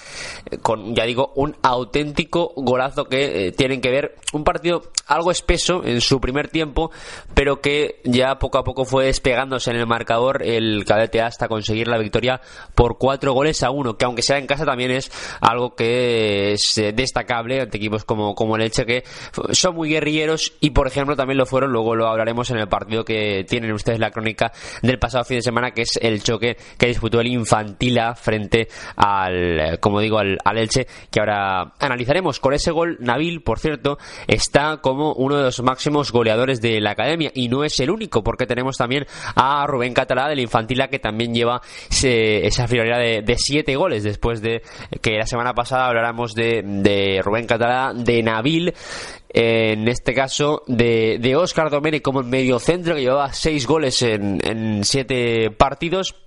eh, 0.49 0.57
con, 0.57 0.95
ya 0.95 1.05
digo, 1.05 1.33
un 1.35 1.55
auténtico 1.61 2.53
golazo 2.55 3.05
que 3.05 3.53
tienen 3.55 3.81
que 3.81 3.89
ver 3.89 4.15
un 4.33 4.43
partido 4.43 4.81
algo 5.07 5.31
espeso 5.31 5.83
en 5.83 6.01
su 6.01 6.19
primer 6.19 6.47
tiempo, 6.47 6.91
pero 7.33 7.61
que 7.61 8.01
ya 8.03 8.39
poco 8.39 8.57
a 8.57 8.63
poco 8.63 8.72
fue 8.85 9.05
despegándose 9.05 9.71
en 9.71 9.77
el 9.77 9.87
marcador 9.87 10.43
el 10.43 10.83
cadete 10.85 11.21
hasta 11.21 11.47
conseguir 11.47 11.87
la 11.87 11.97
victoria 11.97 12.41
por 12.75 12.97
cuatro 12.97 13.33
goles 13.33 13.63
a 13.63 13.69
uno, 13.69 13.97
que 13.97 14.05
aunque 14.05 14.21
sea 14.21 14.37
en 14.37 14.47
casa 14.47 14.65
también 14.65 14.91
es 14.91 15.11
algo 15.41 15.75
que 15.75 16.53
es 16.53 16.77
eh, 16.77 16.91
destacable 16.93 17.61
ante 17.61 17.77
equipos 17.77 18.05
como, 18.05 18.35
como 18.35 18.55
el 18.55 18.63
Elche, 18.63 18.85
que 18.85 19.03
son 19.51 19.75
muy 19.75 19.89
guerrilleros 19.89 20.53
y, 20.59 20.71
por 20.71 20.87
ejemplo, 20.87 21.15
también 21.15 21.37
lo 21.37 21.45
fueron, 21.45 21.71
luego 21.71 21.95
lo 21.95 22.07
hablaremos 22.07 22.49
en 22.51 22.57
el 22.57 22.67
partido 22.67 23.05
que 23.05 23.45
tienen 23.47 23.71
ustedes 23.71 23.99
la 23.99 24.11
crónica 24.11 24.51
del 24.81 24.99
pasado 24.99 25.23
fin 25.23 25.37
de 25.37 25.43
semana, 25.43 25.71
que 25.71 25.83
es 25.83 25.97
el 26.01 26.23
choque 26.23 26.57
que 26.77 26.87
disputó 26.87 27.19
el 27.19 27.27
Infantila 27.27 28.15
frente 28.15 28.67
al, 28.95 29.79
como 29.79 29.99
digo, 29.99 30.19
al, 30.19 30.37
al 30.43 30.57
Elche, 30.57 30.87
que 31.11 31.19
ahora 31.19 31.73
analizaremos. 31.79 32.39
Con 32.39 32.53
ese 32.53 32.71
gol, 32.71 32.97
Nabil, 32.99 33.41
por 33.41 33.59
cierto, 33.59 33.97
está 34.27 34.77
como 34.77 35.13
uno 35.13 35.37
de 35.37 35.43
los 35.43 35.61
máximos 35.61 36.11
goleadores 36.11 36.61
de 36.61 36.79
la 36.81 36.91
academia 36.91 37.31
y 37.33 37.49
no 37.49 37.63
es 37.63 37.79
el 37.79 37.91
único, 37.91 38.23
porque 38.23 38.45
tenemos 38.45 38.62
también 38.71 39.05
a 39.35 39.65
Rubén 39.67 39.93
Catalá 39.93 40.27
del 40.27 40.39
Infantila 40.39 40.87
que 40.87 40.99
también 40.99 41.33
lleva 41.33 41.61
esa 41.89 42.67
friolera 42.67 42.97
de, 42.97 43.35
siete 43.37 43.75
goles. 43.75 44.03
Después 44.03 44.41
de 44.41 44.61
que 45.01 45.17
la 45.17 45.27
semana 45.27 45.53
pasada 45.53 45.87
habláramos 45.87 46.33
de, 46.33 47.21
Rubén 47.23 47.45
Catalá, 47.45 47.93
de 47.93 48.23
Nabil 48.23 48.73
en 49.35 49.87
este 49.87 50.13
caso 50.13 50.61
de, 50.67 51.17
de 51.19 51.35
Oscar 51.35 51.71
Domene 51.71 52.03
como 52.03 52.19
el 52.19 52.27
medio 52.27 52.59
centro 52.59 52.93
que 52.93 53.01
llevaba 53.01 53.33
seis 53.33 53.65
goles 53.65 54.03
en, 54.03 54.39
en 54.45 54.83
siete 54.83 55.49
partidos 55.49 56.22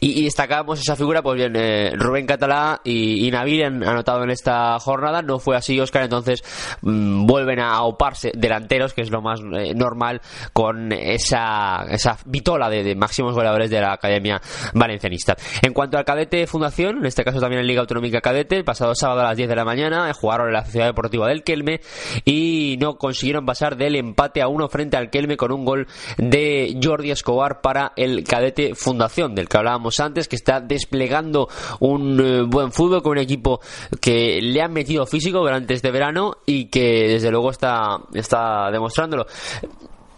y, 0.00 0.24
destacamos 0.24 0.80
esa 0.80 0.96
figura, 0.96 1.22
pues 1.22 1.36
bien, 1.36 1.54
eh, 1.56 1.92
Rubén 1.96 2.26
Catalá 2.26 2.80
y, 2.84 3.28
y, 3.28 3.34
han 3.34 3.82
anotado 3.84 4.22
en 4.24 4.30
esta 4.30 4.78
jornada, 4.78 5.22
no 5.22 5.38
fue 5.38 5.56
así 5.56 5.78
Oscar, 5.78 6.02
entonces 6.02 6.42
mm, 6.82 7.26
vuelven 7.26 7.60
a 7.60 7.82
oparse 7.82 8.32
delanteros, 8.34 8.94
que 8.94 9.02
es 9.02 9.10
lo 9.10 9.22
más 9.22 9.40
eh, 9.40 9.74
normal 9.74 10.20
con 10.52 10.92
esa, 10.92 11.84
esa 11.90 12.18
vitola 12.24 12.68
de, 12.68 12.94
máximos 12.94 13.34
goleadores 13.34 13.70
de 13.70 13.80
la 13.80 13.92
Academia 13.92 14.40
Valencianista. 14.72 15.36
En 15.62 15.72
cuanto 15.72 15.98
al 15.98 16.04
cadete 16.04 16.46
fundación, 16.46 16.98
en 16.98 17.06
este 17.06 17.24
caso 17.24 17.40
también 17.40 17.60
en 17.60 17.66
Liga 17.66 17.80
Autonómica 17.80 18.20
Cadete, 18.20 18.56
el 18.56 18.64
pasado 18.64 18.94
sábado 18.94 19.20
a 19.20 19.24
las 19.24 19.36
10 19.36 19.48
de 19.48 19.56
la 19.56 19.64
mañana 19.64 20.08
eh, 20.08 20.12
jugaron 20.12 20.48
en 20.48 20.54
la 20.54 20.64
Sociedad 20.64 20.86
Deportiva 20.86 21.28
del 21.28 21.42
Kelme 21.42 21.80
y 22.24 22.76
no 22.80 22.96
consiguieron 22.96 23.44
pasar 23.46 23.76
del 23.76 23.96
empate 23.96 24.42
a 24.42 24.48
uno 24.48 24.68
frente 24.68 24.96
al 24.96 25.10
Kelme 25.10 25.36
con 25.36 25.52
un 25.52 25.64
gol 25.64 25.86
de 26.18 26.78
Jordi 26.82 27.10
Escobar 27.10 27.60
para 27.60 27.92
el 27.96 28.24
cadete 28.24 28.74
fundación 28.74 29.34
del 29.34 29.48
que 29.54 29.58
hablábamos 29.58 30.00
antes, 30.00 30.26
que 30.26 30.34
está 30.34 30.60
desplegando 30.60 31.48
un 31.78 32.20
eh, 32.20 32.42
buen 32.42 32.72
fútbol 32.72 33.04
con 33.04 33.12
un 33.12 33.18
equipo 33.18 33.60
que 34.00 34.40
le 34.42 34.60
han 34.60 34.72
metido 34.72 35.06
físico 35.06 35.38
durante 35.38 35.74
este 35.74 35.92
verano 35.92 36.38
y 36.44 36.64
que 36.64 37.06
desde 37.06 37.30
luego 37.30 37.52
está, 37.52 38.00
está 38.14 38.68
demostrándolo 38.72 39.26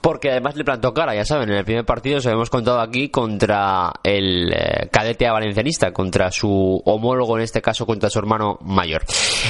porque 0.07 0.31
además 0.31 0.55
le 0.55 0.63
plantó 0.63 0.95
cara, 0.95 1.17
ya 1.17 1.25
saben, 1.25 1.51
en 1.51 1.57
el 1.57 1.65
primer 1.65 1.85
partido 1.85 2.21
se 2.21 2.31
hemos 2.31 2.49
contado 2.49 2.79
aquí 2.79 3.09
contra 3.09 3.93
el 4.05 4.53
eh, 4.53 4.89
cadete 4.89 5.29
valencianista, 5.29 5.93
contra 5.93 6.31
su 6.31 6.81
homólogo, 6.85 7.37
en 7.37 7.43
este 7.43 7.61
caso 7.61 7.87
contra 7.87 8.09
su 8.09 8.21
hermano 8.21 8.57
mayor. 8.61 9.03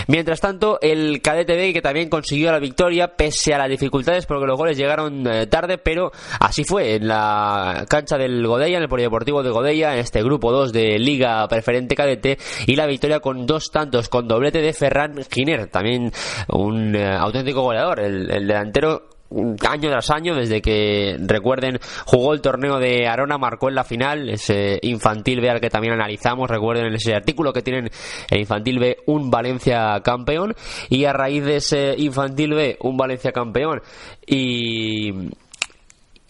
Mientras 0.07 0.41
tanto, 0.41 0.79
el 0.81 1.21
cadete 1.21 1.57
B, 1.57 1.75
que 1.75 1.83
también 1.83 2.09
consiguió 2.09 2.53
la 2.53 2.59
victoria, 2.59 3.17
pese 3.17 3.53
a 3.53 3.59
las 3.59 3.69
dificultades, 3.69 4.25
porque 4.25 4.47
los 4.47 4.57
goles 4.57 4.79
llegaron 4.79 5.27
eh, 5.27 5.47
tarde, 5.47 5.77
pero 5.77 6.11
así 6.41 6.65
fue, 6.65 6.95
en 6.95 7.09
la 7.09 7.85
cancha 7.87 8.17
del 8.17 8.47
Godella, 8.47 8.79
en 8.79 8.85
el 8.85 8.89
Polideportivo 8.89 9.43
de 9.43 9.51
Godella, 9.51 9.93
en 9.93 9.99
este 9.99 10.23
grupo 10.23 10.53
2 10.53 10.73
de 10.73 10.99
Liga 10.99 11.47
Preferente 11.49 11.95
Cadete, 11.95 12.39
y 12.67 12.77
la 12.77 12.87
victoria 12.87 13.21
con 13.21 13.45
dos 13.45 13.71
tantos, 13.71 14.09
con 14.09 14.27
doblete 14.27 14.63
de 14.63 14.73
Ferran 14.73 15.23
Giner, 15.31 15.67
también 15.67 16.11
un 16.49 16.97
eh, 16.97 17.15
auténtico 17.15 17.61
goleador, 17.61 18.01
el 18.01 18.27
delantero 18.29 19.16
año 19.31 19.91
tras 19.91 20.11
año, 20.11 20.35
desde 20.35 20.63
que 20.63 21.17
recuerden 21.19 21.79
jugó 22.05 22.33
el 22.33 22.41
torneo 22.41 22.79
de 22.79 23.07
Arona, 23.07 23.39
marcó 23.39 23.69
en 23.69 23.75
la 23.75 23.85
final, 23.85 24.29
ese 24.29 24.79
infantil 24.83 25.41
B 25.41 25.51
al 25.51 25.61
que 25.61 25.71
también 25.71 25.95
analizamos, 25.95 26.49
recuerden 26.49 26.95
ese 26.95 27.15
artículo 27.15 27.53
que 27.53 27.63
tienen 27.63 27.91
el 28.31 28.41
infantil 28.41 28.79
B, 28.79 28.99
un 29.07 29.31
Valencia 29.31 30.01
campeón, 30.03 30.55
y 30.89 31.05
a 31.05 31.13
raíz 31.13 31.45
de 31.45 31.57
ese 31.57 31.95
infantil 31.99 32.55
B, 32.55 32.79
un 32.81 32.97
Valencia 32.97 33.33
campeón, 33.33 33.83
y 34.27 35.13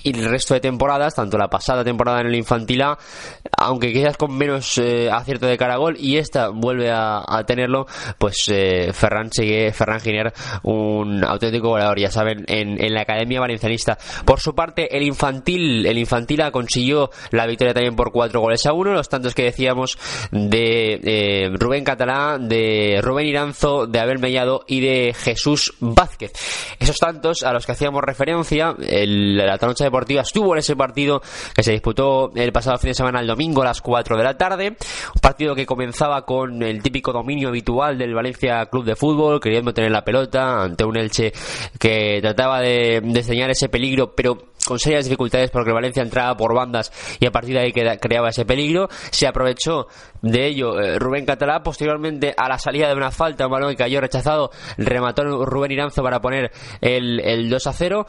y 0.07 0.11
el 0.11 0.31
resto 0.31 0.55
de 0.55 0.61
temporadas, 0.61 1.17
tanto 1.17 1.37
la 1.37 1.49
pasada 1.49 1.83
temporada 1.83 2.21
en 2.21 2.29
el 2.29 2.37
Infantil 2.37 2.81
A, 2.83 2.97
aunque 3.59 3.93
quizás 3.93 4.17
con 4.17 4.37
menos 4.37 4.79
eh, 4.79 5.11
acierto 5.11 5.47
de 5.47 5.59
cara 5.59 5.77
gol, 5.79 5.97
y 5.99 6.17
esta 6.17 6.51
vuelve 6.51 6.93
a, 6.93 7.25
tenerlo, 7.45 7.87
pues 8.19 8.45
eh, 8.49 8.93
Ferran 8.93 9.33
sigue, 9.33 9.73
Ferran 9.73 10.01
Giner, 10.01 10.33
un 10.63 11.25
auténtico 11.25 11.71
goleador, 11.71 11.99
ya 11.99 12.11
saben, 12.11 12.45
en, 12.47 12.95
la 12.95 13.01
Academia 13.03 13.41
Valencianista. 13.41 13.99
Por 14.25 14.41
su 14.41 14.55
parte, 14.55 14.97
el 14.97 15.03
Infantil, 15.03 15.85
el 15.87 15.99
Infantil 15.99 16.41
A 16.43 16.53
consiguió 16.53 17.11
la 17.33 17.47
victoria 17.47 17.75
también 17.75 17.97
por 17.97 18.13
cuatro 18.13 18.41
goles 18.41 18.65
a 18.67 18.73
uno, 18.73 18.93
los 18.93 19.09
tantos 19.09 19.35
que 19.35 19.43
decíamos 19.43 19.99
de 20.31 21.01
eh, 21.03 21.51
Rubén 21.53 21.83
Catalá, 21.83 22.39
de 22.41 23.01
Rubén 23.03 23.27
Iranzo, 23.27 23.89
de 23.89 23.99
Abel 23.99 24.21
Mellado 24.21 24.65
y 24.69 24.81
de 24.81 25.15
Jesús 25.15 25.75
Vázquez. 25.81 26.33
Esos 26.79 26.97
tantos 26.97 27.43
a 27.43 27.53
los 27.53 27.67
que 27.67 27.73
hacíamos 27.73 28.03
referencia, 28.03 28.77
el, 28.81 29.37
la 29.37 29.57
noche 29.67 29.85
de 29.85 29.91
estuvo 30.21 30.55
en 30.55 30.59
ese 30.59 30.77
partido 30.77 31.21
que 31.55 31.63
se 31.63 31.73
disputó 31.73 32.31
el 32.35 32.53
pasado 32.53 32.79
fin 32.79 32.91
de 32.91 32.95
semana 32.95 33.21
el 33.21 33.27
domingo 33.27 33.63
a 33.63 33.67
las 33.67 33.81
4 33.81 34.17
de 34.17 34.25
la 34.25 34.37
tarde. 34.37 34.69
Un 34.69 35.21
partido 35.21 35.55
que 35.55 35.67
comenzaba 35.67 36.25
con 36.25 36.63
el 36.63 36.83
típico 36.83 37.13
dominio 37.13 37.49
habitual 37.49 37.99
del 37.99 38.15
Valencia 38.15 38.67
Club 38.67 38.85
de 38.85 38.97
Fútbol, 38.97 39.41
queriendo 39.41 39.73
tener 39.73 39.91
la 39.91 40.05
pelota 40.05 40.63
ante 40.63 40.85
un 40.85 40.97
Elche 40.97 41.33
que 41.79 42.19
trataba 42.21 42.61
de, 42.61 43.01
de 43.03 43.51
ese 43.51 43.69
peligro, 43.69 44.15
pero 44.15 44.37
con 44.67 44.79
serias 44.81 45.05
dificultades 45.05 45.51
porque 45.51 45.71
Valencia 45.71 46.03
entraba 46.03 46.37
por 46.37 46.53
bandas 46.53 46.93
y 47.21 47.27
a 47.27 47.31
partir 47.31 47.55
de 47.55 47.61
ahí 47.61 47.73
creaba 47.73 48.31
ese 48.31 48.45
peligro. 48.45 48.89
Se 49.11 49.27
aprovechó 49.27 49.87
de 50.23 50.47
ello 50.47 50.81
eh, 50.81 50.99
Rubén 50.99 51.25
Catalá. 51.25 51.63
Posteriormente, 51.63 52.35
a 52.37 52.49
la 52.49 52.59
salida 52.59 52.89
de 52.89 52.95
una 52.95 53.11
falta, 53.11 53.47
un 53.47 53.53
balón 53.53 53.71
que 53.71 53.77
cayó 53.77 54.01
rechazado, 54.01 54.51
remató 54.77 55.23
Rubén 55.45 55.71
Iranzo 55.71 56.03
para 56.03 56.21
poner 56.21 56.51
el, 56.81 57.21
el 57.21 57.49
2 57.49 57.67
a 57.67 57.73
0. 57.73 58.07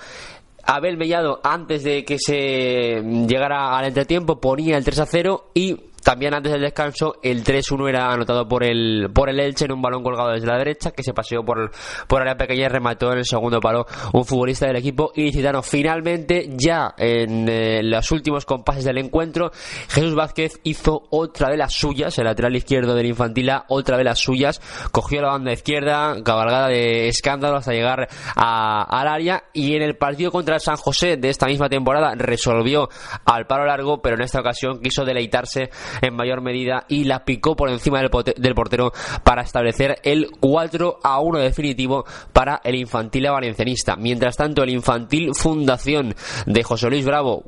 Abel 0.68 0.98
Mellado, 0.98 1.40
antes 1.44 1.84
de 1.84 2.04
que 2.04 2.18
se 2.20 3.02
llegara 3.02 3.78
al 3.78 3.86
entretiempo, 3.86 4.42
ponía 4.42 4.78
el 4.78 4.84
3 4.84 5.00
a 5.00 5.06
0 5.06 5.52
y 5.54 5.78
también 6.08 6.34
antes 6.34 6.54
del 6.54 6.62
descanso, 6.62 7.16
el 7.22 7.44
3-1 7.44 7.90
era 7.90 8.14
anotado 8.14 8.48
por 8.48 8.64
el, 8.64 9.10
por 9.14 9.30
el 9.30 9.42
Elche 9.42 9.66
en 9.66 9.74
un 9.74 9.82
balón 9.82 10.04
colgado 10.04 10.30
desde 10.32 10.48
la 10.48 10.58
derecha 10.58 10.92
que 10.92 11.04
se 11.04 11.14
paseó 11.14 11.44
por, 11.44 11.70
por 12.08 12.22
área 12.22 12.38
pequeña 12.38 12.68
y 12.68 12.70
remató 12.70 13.12
en 13.12 13.18
el 13.18 13.26
segundo 13.26 13.60
palo 13.60 13.86
un 14.14 14.24
futbolista 14.24 14.68
del 14.68 14.78
equipo 14.78 15.12
ilicitano. 15.16 15.62
Finalmente, 15.62 16.48
ya 16.56 16.94
en 16.98 17.50
eh, 17.50 17.82
los 17.84 18.10
últimos 18.12 18.46
compases 18.46 18.86
del 18.86 19.00
encuentro, 19.00 19.52
Jesús 19.90 20.16
Vázquez 20.16 20.62
hizo 20.64 21.08
otra 21.10 21.50
de 21.50 21.58
las 21.58 21.74
suyas, 21.74 22.18
el 22.18 22.24
lateral 22.24 22.56
izquierdo 22.56 22.96
del 22.96 23.08
Infantila, 23.08 23.66
otra 23.68 23.98
de 23.98 24.06
las 24.06 24.20
suyas, 24.20 24.62
cogió 24.94 25.22
la 25.22 25.32
banda 25.32 25.52
izquierda, 25.52 26.24
cabalgada 26.24 26.70
de 26.70 27.10
escándalo 27.10 27.58
hasta 27.58 27.74
llegar 27.74 28.08
al 28.34 29.08
área 29.10 29.44
y 29.52 29.76
en 29.76 29.82
el 29.82 29.98
partido 29.98 30.32
contra 30.32 30.56
el 30.56 30.62
San 30.62 30.78
José 30.78 31.18
de 31.18 31.28
esta 31.28 31.48
misma 31.48 31.68
temporada 31.68 32.14
resolvió 32.16 32.88
al 33.26 33.46
paro 33.46 33.66
largo, 33.66 34.02
pero 34.02 34.16
en 34.16 34.22
esta 34.22 34.40
ocasión 34.40 34.80
quiso 34.80 35.04
deleitarse 35.04 35.70
en 36.02 36.16
mayor 36.16 36.42
medida 36.42 36.86
y 36.88 37.04
la 37.04 37.24
picó 37.24 37.56
por 37.56 37.70
encima 37.70 38.00
del, 38.00 38.10
del 38.38 38.56
portero 38.56 38.92
para 39.24 39.42
establecer 39.42 40.00
el 40.04 40.30
4 40.40 41.00
a 41.04 41.20
1 41.20 41.40
definitivo 41.40 42.06
para 42.34 42.62
el 42.64 42.76
infantil 42.76 43.28
valencianista. 43.32 43.96
Mientras 43.96 44.36
tanto, 44.36 44.64
el 44.64 44.70
infantil 44.70 45.32
Fundación 45.34 46.16
de 46.46 46.64
José 46.64 46.90
Luis 46.90 47.06
Bravo 47.06 47.44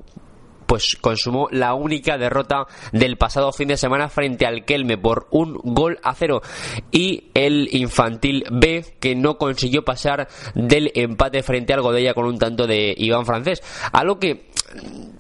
pues 0.70 0.96
consumó 1.01 1.48
la 1.50 1.74
única 1.74 2.20
derrota 2.20 2.68
del 2.91 3.18
pasado 3.18 3.51
fin 3.51 3.70
de 3.70 3.75
semana 3.75 4.08
frente 4.08 4.46
al 4.46 4.65
Kelme 4.65 5.00
por 5.00 5.25
un 5.32 5.60
gol 5.63 5.98
a 6.03 6.13
cero 6.13 6.44
y 6.91 7.32
el 7.34 7.70
infantil 7.72 8.44
B 8.51 8.86
que 9.00 9.15
no 9.15 9.39
consiguió 9.39 9.84
pasar 9.84 10.27
del 10.53 10.91
empate 10.94 11.41
frente 11.41 11.74
al 11.74 11.82
Godella 11.82 12.13
con 12.13 12.27
un 12.27 12.38
tanto 12.38 12.68
de 12.68 12.94
Iván 12.96 13.25
Francés 13.25 13.63
algo 13.91 14.20
que 14.20 14.51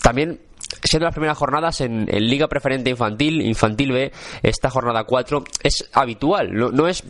también 0.03 0.39
siendo 0.83 1.05
las 1.05 1.13
primeras 1.13 1.37
jornadas 1.37 1.81
en, 1.81 2.05
Liga 2.05 2.47
Preferente 2.47 2.89
Infantil, 2.89 3.41
Infantil 3.41 3.91
B, 3.91 4.11
esta 4.43 4.69
jornada 4.69 5.03
4 5.03 5.43
es 5.63 5.89
habitual, 5.93 6.53
no, 6.53 6.87
es 6.87 7.03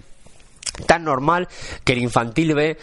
tan 0.86 1.04
normal 1.04 1.48
que 1.84 1.94
el 1.94 2.00
infantil 2.00 2.54
B 2.54 2.78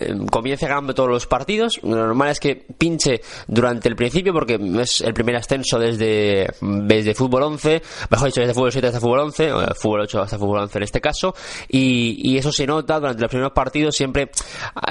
eh, 0.00 0.14
comience 0.30 0.66
ganando 0.66 0.94
todos 0.94 1.08
los 1.08 1.26
partidos. 1.26 1.80
Lo 1.82 1.96
normal 1.96 2.30
es 2.30 2.40
que 2.40 2.56
pinche 2.56 3.20
durante 3.46 3.88
el 3.88 3.96
principio 3.96 4.32
porque 4.32 4.58
es 4.80 5.00
el 5.00 5.14
primer 5.14 5.36
ascenso 5.36 5.78
desde, 5.78 6.48
desde 6.60 7.14
fútbol 7.14 7.44
11, 7.44 7.82
mejor 8.10 8.26
dicho, 8.26 8.40
desde 8.40 8.54
fútbol 8.54 8.72
7 8.72 8.86
hasta 8.88 9.00
fútbol 9.00 9.20
11, 9.20 9.52
o 9.52 9.74
fútbol 9.74 10.00
8 10.02 10.22
hasta 10.22 10.38
fútbol 10.38 10.60
11 10.60 10.78
en 10.78 10.84
este 10.84 11.00
caso, 11.00 11.34
y, 11.68 12.32
y 12.32 12.38
eso 12.38 12.52
se 12.52 12.66
nota 12.66 12.98
durante 12.98 13.22
los 13.22 13.30
primeros 13.30 13.52
partidos 13.52 13.96
siempre 13.96 14.30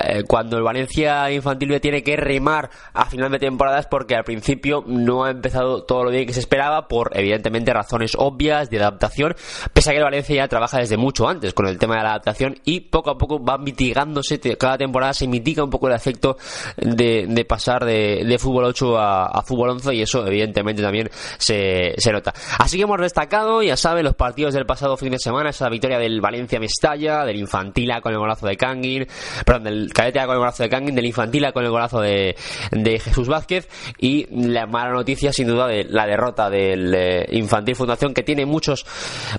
eh, 0.04 0.24
cuando 0.28 0.58
el 0.58 0.64
Valencia 0.64 1.32
infantil 1.32 1.70
B 1.70 1.80
tiene 1.80 2.04
que 2.04 2.16
remar 2.16 2.70
a 2.94 3.06
final 3.06 3.32
de 3.32 3.40
temporadas 3.40 3.88
porque 3.88 4.16
al 4.16 4.24
principio 4.24 4.84
no 4.88 5.26
ha 5.26 5.32
empezado 5.32 5.84
todo 5.84 6.06
lo 6.06 6.10
bien 6.12 6.26
que 6.26 6.34
se 6.34 6.40
esperaba 6.40 6.88
por 6.88 7.12
evidentemente 7.14 7.74
razones 7.74 8.14
obvias 8.18 8.70
de 8.70 8.80
adaptación, 8.80 9.36
pese 9.74 9.90
a 9.90 9.94
que 9.94 9.98
el 9.98 10.04
Valencia 10.04 10.36
ya 10.36 10.48
trabaja 10.48 10.80
desde 10.80 10.98
mucho 10.98 11.28
antes 11.28 11.54
con 11.54 11.68
el 11.68 11.78
tema 11.78 11.96
de 11.98 12.04
la 12.04 12.10
adaptación 12.10 12.35
y 12.66 12.80
poco 12.82 13.12
a 13.12 13.18
poco 13.18 13.44
va 13.44 13.58
mitigándose, 13.58 14.40
cada 14.58 14.78
temporada 14.78 15.14
se 15.14 15.28
mitiga 15.28 15.64
un 15.64 15.70
poco 15.70 15.88
el 15.88 15.96
efecto 15.96 16.38
de, 16.78 17.46
pasar 17.48 17.86
de, 17.86 18.38
fútbol 18.40 18.66
8 18.66 18.98
a, 18.98 19.42
fútbol 19.46 19.70
11 19.72 19.96
y 19.96 20.02
eso 20.02 20.26
evidentemente 20.26 20.82
también 20.82 21.10
se, 21.38 21.94
se 21.98 22.12
nota. 22.12 22.34
Así 22.60 22.78
que 22.78 22.84
hemos 22.84 23.00
destacado, 23.00 23.62
ya 23.62 23.78
saben, 23.78 24.04
los 24.04 24.16
partidos 24.16 24.54
del 24.54 24.66
pasado 24.66 24.98
fin 24.98 25.12
de 25.12 25.20
semana, 25.20 25.50
esa 25.50 25.70
victoria 25.70 26.00
del 26.00 26.22
Valencia 26.22 26.60
Mestalla, 26.60 27.26
del 27.26 27.38
Infantila 27.38 28.02
con 28.02 28.14
el 28.14 28.20
golazo 28.20 28.48
de 28.48 28.56
Kangin, 28.56 29.08
perdón, 29.46 29.64
del 29.66 29.94
Cadete 29.94 30.20
con 30.22 30.32
el 30.32 30.38
golazo 30.40 30.64
de 30.64 30.70
Kangin, 30.70 30.96
del 30.96 31.06
Infantila 31.06 31.52
con 31.52 31.64
el 31.64 31.72
golazo 31.72 32.02
de, 32.02 32.36
de 32.72 33.00
Jesús 33.00 33.28
Vázquez 33.28 33.68
y 34.00 34.26
la 34.32 34.66
mala 34.66 34.92
noticia 34.92 35.32
sin 35.32 35.48
duda 35.48 35.68
de 35.68 35.86
la 35.86 36.06
derrota 36.06 36.50
del 36.50 36.94
eh, 36.94 37.26
Infantil 37.32 37.76
Fundación 37.76 38.14
que 38.14 38.24
tiene 38.24 38.46
muchos 38.46 38.86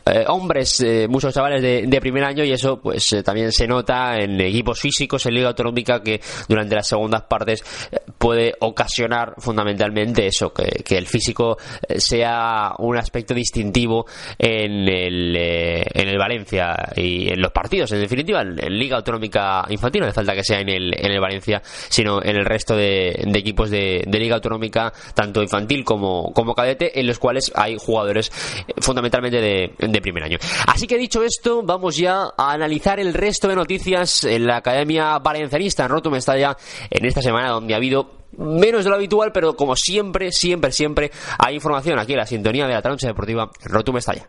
eh, 0.07 0.25
hombres, 0.29 0.81
eh, 0.81 1.07
muchos 1.09 1.35
chavales 1.35 1.63
de, 1.63 1.87
de 1.87 2.01
primer 2.01 2.25
año 2.25 2.45
y 2.45 2.53
eso 2.53 2.81
pues 2.87 3.13
eh, 3.15 3.25
también 3.25 3.51
se 3.51 3.67
nota 3.67 4.17
en 4.17 4.41
equipos 4.41 4.79
físicos 4.79 5.27
en 5.27 5.35
Liga 5.35 5.49
Autonómica 5.49 6.01
que 6.05 6.21
durante 6.49 6.77
las 6.77 6.87
segundas 6.87 7.23
partes 7.23 7.65
eh, 7.91 7.99
puede 8.17 8.55
ocasionar 8.61 9.35
fundamentalmente 9.39 10.25
eso, 10.25 10.53
que, 10.53 10.97
el 10.97 11.09
físico 11.09 11.57
eh, 11.89 11.99
sea 11.99 12.75
un 12.79 12.97
aspecto 12.97 13.35
distintivo 13.35 14.07
en 14.39 14.89
el, 14.89 15.35
en 15.37 16.09
el 16.09 16.17
Valencia 16.17 16.77
y 16.95 17.29
en 17.29 17.43
los 17.43 17.51
partidos, 17.51 17.91
en 17.91 18.03
definitiva, 18.03 18.43
en, 18.43 18.79
Liga 18.79 18.99
Autonómica 18.99 19.65
Infantil, 19.69 20.03
no 20.03 20.07
hace 20.07 20.15
falta 20.15 20.35
que 20.37 20.45
sea 20.45 20.61
en 20.61 20.69
el, 20.69 20.95
en 20.97 21.11
el 21.11 21.19
Valencia, 21.21 21.61
sino 21.65 22.23
en 22.23 22.37
el 22.37 22.45
resto 22.45 22.77
de, 22.77 23.17
equipos 23.35 23.69
de, 23.69 24.05
Liga 24.07 24.37
Autonómica, 24.37 24.93
tanto 25.13 25.43
infantil 25.43 25.85
como, 25.85 26.33
como 26.33 26.55
cadete, 26.55 27.01
en 27.01 27.09
los 27.09 27.19
cuales 27.19 27.51
hay 27.53 27.77
jugadores 27.81 28.31
fundamentalmente 28.79 29.41
de, 29.41 29.73
de 29.77 30.01
primer 30.01 30.23
año. 30.23 30.39
Así 30.69 30.87
que 30.87 30.97
dicho 30.97 31.25
esto, 31.25 31.63
vamos 31.65 31.97
ya 31.97 32.29
a 32.37 32.53
analizar 32.53 32.76
el 33.01 33.15
resto 33.15 33.49
de 33.49 33.57
noticias 33.57 34.25
en 34.25 34.47
la 34.47 34.59
Academia 34.59 35.19
Valencianista. 35.19 35.85
En 35.85 35.91
Roto 35.91 36.11
Mestalla 36.11 36.57
en 36.91 37.05
esta 37.05 37.23
semana 37.23 37.51
donde 37.51 37.75
ha 37.75 37.77
habido 37.79 38.27
menos 38.39 38.85
de 38.85 38.91
lo 38.91 38.97
habitual, 38.97 39.33
pero 39.33 39.57
como 39.57 39.77
siempre, 39.77 40.31
siempre, 40.33 40.73
siempre 40.73 41.11
hay 41.39 41.55
información 41.55 41.99
aquí 41.99 42.13
en 42.13 42.19
la 42.19 42.27
sintonía 42.27 42.67
de 42.67 42.75
la 42.75 42.83
trancha 42.83 43.09
deportiva. 43.09 43.51
Roto 43.65 43.93
Mestalla. 43.93 44.29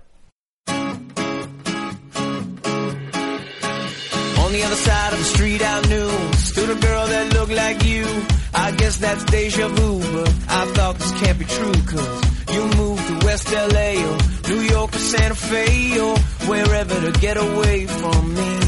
On 4.40 4.54
the 4.54 4.64
other 4.64 4.78
side 4.78 5.14
of 5.14 5.20
the 5.20 5.26
street 5.26 5.62
true 11.48 11.82
Cause 11.86 12.37
you 12.54 12.70
to 12.72 13.26
West 13.26 13.52
LA 13.52 13.92
Or 14.10 14.18
New 14.50 14.62
York 14.62 14.96
or 14.96 15.00
Santa 15.00 15.36
Fe 15.36 16.00
Or 16.00 16.18
wherever 16.50 17.12
to 17.12 17.20
get 17.20 17.38
away 17.38 17.86
from 17.88 18.34
me. 18.34 18.68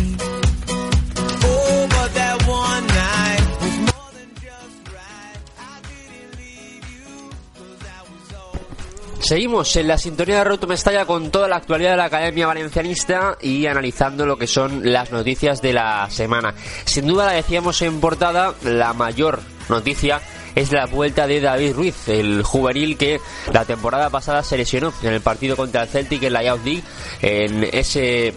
Seguimos 9.29 9.75
en 9.75 9.87
la 9.87 9.99
sintonía 9.99 10.39
de 10.39 10.43
Roto 10.43 10.65
Mestalla 10.65 11.05
con 11.05 11.29
toda 11.29 11.47
la 11.47 11.57
actualidad 11.57 11.91
de 11.91 11.97
la 11.97 12.05
Academia 12.05 12.47
Valencianista 12.47 13.37
y 13.39 13.67
analizando 13.67 14.25
lo 14.25 14.37
que 14.39 14.47
son 14.47 14.91
las 14.91 15.11
noticias 15.11 15.61
de 15.61 15.71
la 15.71 16.09
semana. 16.09 16.55
Sin 16.85 17.05
duda 17.05 17.27
la 17.27 17.33
decíamos 17.33 17.79
en 17.83 17.99
portada, 17.99 18.55
la 18.63 18.93
mayor 18.93 19.39
noticia 19.69 20.19
es 20.59 20.71
la 20.73 20.85
vuelta 20.85 21.25
de 21.25 21.39
David 21.39 21.73
Ruiz, 21.73 22.07
el 22.07 22.43
juvenil 22.43 22.97
que 22.97 23.19
la 23.53 23.63
temporada 23.63 24.09
pasada 24.09 24.43
se 24.43 24.57
lesionó 24.57 24.93
en 25.01 25.13
el 25.13 25.21
partido 25.21 25.55
contra 25.55 25.83
el 25.83 25.87
Celtic 25.87 26.23
en 26.23 26.33
la 26.33 26.43
Youth 26.43 26.65
League, 26.65 26.83
en 27.21 27.63
ese, 27.71 28.33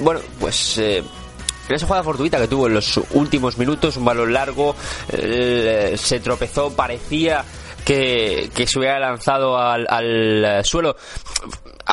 bueno, 0.00 0.20
pues... 0.38 0.78
Eh, 0.78 1.02
en 1.68 1.74
esa 1.74 1.86
jugada 1.86 2.04
fortuita 2.04 2.38
que 2.38 2.46
tuvo 2.46 2.68
en 2.68 2.74
los 2.74 2.96
últimos 3.14 3.58
minutos, 3.58 3.96
un 3.96 4.04
balón 4.04 4.32
largo, 4.32 4.76
eh, 5.08 5.96
se 5.98 6.20
tropezó, 6.20 6.70
parecía 6.70 7.44
que, 7.84 8.48
se 8.54 8.78
hubiera 8.78 9.00
lanzado 9.00 9.58
al, 9.58 9.84
al 9.90 10.64
suelo. 10.64 10.94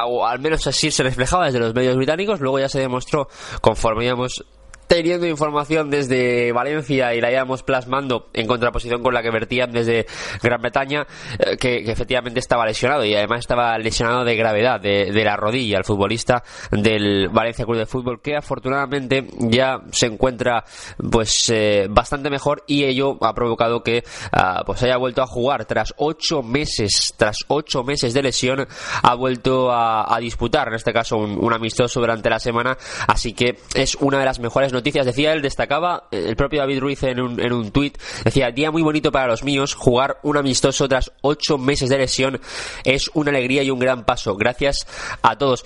O 0.05 0.27
al 0.27 0.38
menos 0.38 0.67
así 0.67 0.91
se 0.91 1.01
reflejaba 1.01 1.48
desde 1.48 1.58
los 1.58 1.74
medios 1.74 1.96
británicos, 1.96 2.39
luego 2.39 2.60
ya 2.60 2.70
se 2.70 2.82
demostró 2.82 3.27
conforme 3.62 4.05
íbamos 4.05 4.46
teniendo 4.93 5.25
información 5.25 5.89
desde 5.89 6.51
Valencia 6.51 7.15
y 7.15 7.19
la 7.19 7.31
íbamos 7.31 7.63
plasmando 7.63 8.27
en 8.31 8.45
contraposición 8.45 9.01
con 9.01 9.12
la 9.12 9.23
que 9.23 9.31
vertían 9.31 9.71
desde 9.71 10.05
Gran 10.43 10.62
Bretaña, 10.62 11.07
eh, 11.39 11.58
que, 11.58 11.77
efectivamente 11.91 12.39
estaba 12.39 12.63
lesionado 12.63 13.03
y 13.03 13.15
además 13.15 13.39
estaba 13.39 13.75
lesionado 13.79 14.23
de 14.23 14.36
gravedad 14.36 14.79
de, 14.79 15.12
la 15.23 15.36
rodilla, 15.36 15.79
el 15.79 15.84
futbolista 15.84 16.43
del 16.69 17.29
Valencia 17.29 17.65
Club 17.65 17.77
de 17.77 17.88
Fútbol, 17.88 18.21
que 18.21 18.36
afortunadamente 18.36 19.25
ya 19.39 19.82
se 19.91 20.06
encuentra 20.06 20.63
pues 21.12 21.49
eh, 21.49 21.88
bastante 21.89 22.29
mejor 22.29 22.63
y 22.67 22.84
ello 22.84 23.17
ha 23.21 23.34
provocado 23.34 23.82
que 23.82 24.03
ah, 24.32 24.62
pues 24.63 24.84
haya 24.84 24.97
vuelto 24.97 25.23
a 25.23 25.27
jugar 25.27 25.65
tras 25.65 25.95
ocho 25.97 26.43
meses, 26.43 27.15
tras 27.17 27.38
ocho 27.47 27.84
meses 27.84 28.13
de 28.13 28.21
lesión, 28.21 28.67
ha 29.01 29.15
vuelto 29.15 29.71
a, 29.71 30.19
disputar, 30.19 30.67
en 30.67 30.75
este 30.75 30.93
caso 30.93 31.17
un, 31.17 31.43
un 31.43 31.51
amistoso 31.51 31.99
durante 31.99 32.29
la 32.29 32.38
semana, 32.38 32.77
así 33.08 33.34
que 33.34 33.58
es 33.73 33.95
una 33.95 34.19
de 34.19 34.25
las 34.25 34.39
mejores 34.39 34.71
noticias 34.71 34.83
noticias. 34.84 35.06
Decía 35.06 35.32
él, 35.32 35.41
destacaba 35.41 36.08
eh, 36.12 36.26
el 36.28 36.36
propio 36.36 36.60
David 36.60 36.80
Ruiz 36.80 37.04
en 37.04 37.22
un, 37.22 37.39
en 37.39 37.54
un 37.54 37.72
tuit, 37.72 37.98
decía, 38.26 38.52
día 38.52 38.69
muy 38.69 38.82
bonito 38.82 39.12
para 39.12 39.28
los 39.28 39.43
míos, 39.43 39.74
jugar 39.74 40.19
un 40.24 40.38
amistoso 40.38 40.88
tras 40.89 41.12
ocho 41.22 41.58
meses 41.58 41.89
de 41.89 41.98
lesión 41.98 42.41
es 42.84 43.10
una 43.13 43.32
alegría 43.32 43.63
y 43.63 43.72
un 43.72 43.80
gran 43.80 44.04
paso. 44.04 44.36
Gracias 44.36 44.86
a 45.22 45.38
todos. 45.38 45.63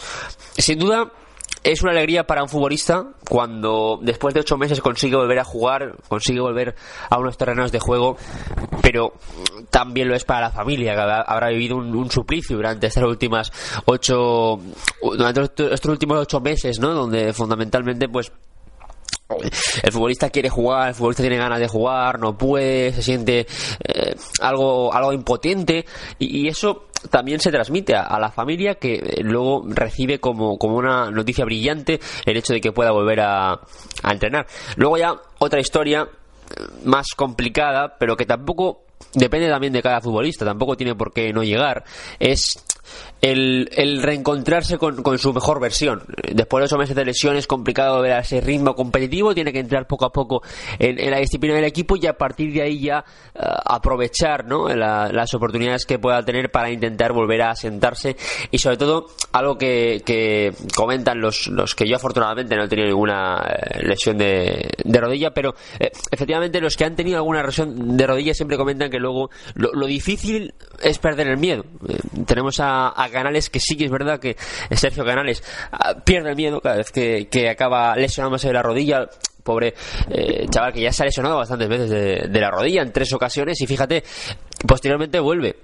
Sin 0.57 0.77
duda, 0.77 1.11
es 1.63 1.81
una 1.81 1.91
alegría 1.91 2.25
para 2.25 2.43
un 2.43 2.49
futbolista 2.49 3.07
cuando 3.29 3.99
después 4.01 4.33
de 4.33 4.39
ocho 4.39 4.57
meses 4.57 4.79
consigue 4.79 5.15
volver 5.15 5.39
a 5.39 5.43
jugar, 5.43 5.97
consigue 6.07 6.39
volver 6.39 6.75
a 7.09 7.17
unos 7.17 7.37
terrenos 7.37 7.71
de 7.71 7.79
juego, 7.79 8.17
pero 8.81 9.13
también 9.69 10.07
lo 10.07 10.15
es 10.15 10.23
para 10.23 10.47
la 10.47 10.51
familia 10.51 10.95
que 10.95 11.01
habrá 11.01 11.49
vivido 11.49 11.75
un, 11.75 12.09
suplicio 12.09 12.55
durante 12.55 12.87
estas 12.87 13.03
últimas 13.03 13.51
ocho, 13.85 14.59
durante 15.01 15.41
estos 15.73 15.91
últimos 15.91 16.19
ocho 16.19 16.39
meses, 16.39 16.79
¿no? 16.79 16.93
Donde 16.93 17.33
fundamentalmente, 17.33 18.07
pues 18.07 18.31
el 19.83 19.91
futbolista 19.91 20.29
quiere 20.29 20.49
jugar, 20.49 20.89
el 20.89 20.95
futbolista 20.95 21.23
tiene 21.23 21.37
ganas 21.37 21.59
de 21.59 21.67
jugar, 21.67 22.19
no 22.19 22.37
puede, 22.37 22.93
se 22.93 23.01
siente 23.01 23.45
eh, 23.83 24.15
algo, 24.41 24.93
algo 24.93 25.13
impotente 25.13 25.85
y, 26.17 26.47
eso 26.47 26.87
también 27.11 27.39
se 27.39 27.51
transmite 27.51 27.93
a, 27.95 28.17
la 28.19 28.31
familia 28.31 28.75
que 28.75 28.95
eh, 28.95 29.21
luego 29.21 29.63
recibe 29.67 30.19
como, 30.19 30.57
como 30.57 30.77
una 30.77 31.11
noticia 31.11 31.45
brillante 31.45 31.99
el 32.25 32.37
hecho 32.37 32.53
de 32.53 32.61
que 32.61 32.71
pueda 32.71 32.91
volver 32.91 33.19
a, 33.19 33.51
a 33.51 34.11
entrenar. 34.11 34.47
Luego 34.77 34.97
ya 34.97 35.13
otra 35.39 35.59
historia 35.59 36.03
eh, 36.03 36.63
más 36.85 37.07
complicada, 37.15 37.97
pero 37.99 38.15
que 38.15 38.25
tampoco 38.25 38.86
depende 39.13 39.49
también 39.49 39.73
de 39.73 39.81
cada 39.81 40.01
futbolista, 40.01 40.45
tampoco 40.45 40.77
tiene 40.77 40.95
por 40.95 41.13
qué 41.13 41.31
no 41.33 41.43
llegar, 41.43 41.83
es 42.19 42.63
el, 43.21 43.69
el 43.75 44.01
reencontrarse 44.03 44.77
con, 44.77 45.01
con, 45.01 45.17
su 45.17 45.33
mejor 45.33 45.59
versión. 45.59 46.03
Después 46.31 46.61
de 46.61 46.65
ocho 46.65 46.77
meses 46.77 46.95
de 46.95 47.05
lesión 47.05 47.35
es 47.35 47.47
complicado 47.47 48.01
ver 48.01 48.17
ese 48.19 48.41
ritmo 48.41 48.75
competitivo, 48.75 49.33
tiene 49.33 49.51
que 49.51 49.59
entrar 49.59 49.87
poco 49.87 50.05
a 50.05 50.11
poco 50.11 50.41
en, 50.79 51.09
la 51.09 51.17
disciplina 51.17 51.55
del 51.55 51.65
equipo 51.65 51.95
y 51.95 52.05
a 52.07 52.13
partir 52.13 52.53
de 52.53 52.61
ahí 52.61 52.79
ya 52.79 53.03
eh, 53.33 53.39
aprovechar 53.65 54.45
¿no? 54.45 54.67
las 54.69 55.33
oportunidades 55.33 55.85
que 55.85 55.99
pueda 55.99 56.23
tener 56.23 56.51
para 56.51 56.69
intentar 56.69 57.11
volver 57.13 57.41
a 57.41 57.55
sentarse 57.55 58.15
y 58.51 58.57
sobre 58.57 58.77
todo 58.77 59.07
algo 59.31 59.57
que, 59.57 60.01
que 60.05 60.53
comentan 60.75 61.19
los, 61.19 61.47
los 61.47 61.75
que 61.75 61.87
yo 61.87 61.95
afortunadamente 61.95 62.55
no 62.55 62.65
he 62.65 62.67
tenido 62.67 62.87
ninguna 62.87 63.37
eh, 63.47 63.83
lesión 63.83 64.17
de, 64.17 64.69
de 64.83 64.99
rodilla, 64.99 65.31
pero 65.31 65.55
eh, 65.79 65.91
efectivamente 66.11 66.61
los 66.61 66.75
que 66.77 66.85
han 66.85 66.95
tenido 66.95 67.17
alguna 67.17 67.43
lesión 67.43 67.97
de 67.97 68.07
rodilla 68.07 68.33
siempre 68.33 68.57
comentan 68.57 68.86
que 68.89 68.99
luego 68.99 69.29
lo, 69.55 69.85
difícil 69.87 70.53
es 70.81 70.99
perder 70.99 71.27
el 71.27 71.37
miedo. 71.37 71.65
tenemos 72.25 72.59
a 72.59 72.87
a, 72.95 73.09
Canales, 73.09 73.49
que 73.49 73.59
sí 73.59 73.75
que 73.77 73.85
es 73.85 73.91
verdad 73.91 74.19
que 74.19 74.35
Sergio 74.71 75.05
Canales 75.05 75.43
ah, 75.71 75.95
pierde 76.03 76.29
el 76.29 76.35
miedo 76.35 76.61
cada 76.61 76.77
vez 76.77 76.91
que, 76.91 77.49
acaba 77.49 77.95
lesionándose 77.95 78.47
de 78.47 78.53
la 78.53 78.61
rodilla 78.61 79.09
pobre 79.43 79.73
eh, 80.09 80.45
chaval 80.49 80.73
que 80.73 80.81
ya 80.81 80.91
se 80.91 81.03
ha 81.03 81.05
lesionado 81.05 81.37
bastantes 81.37 81.69
veces 81.69 81.89
de, 81.89 82.41
la 82.41 82.51
rodilla 82.51 82.81
en 82.81 82.91
tres 82.91 83.13
ocasiones 83.13 83.59
y 83.61 83.67
fíjate, 83.67 84.03
posteriormente 84.67 85.19
vuelve 85.19 85.55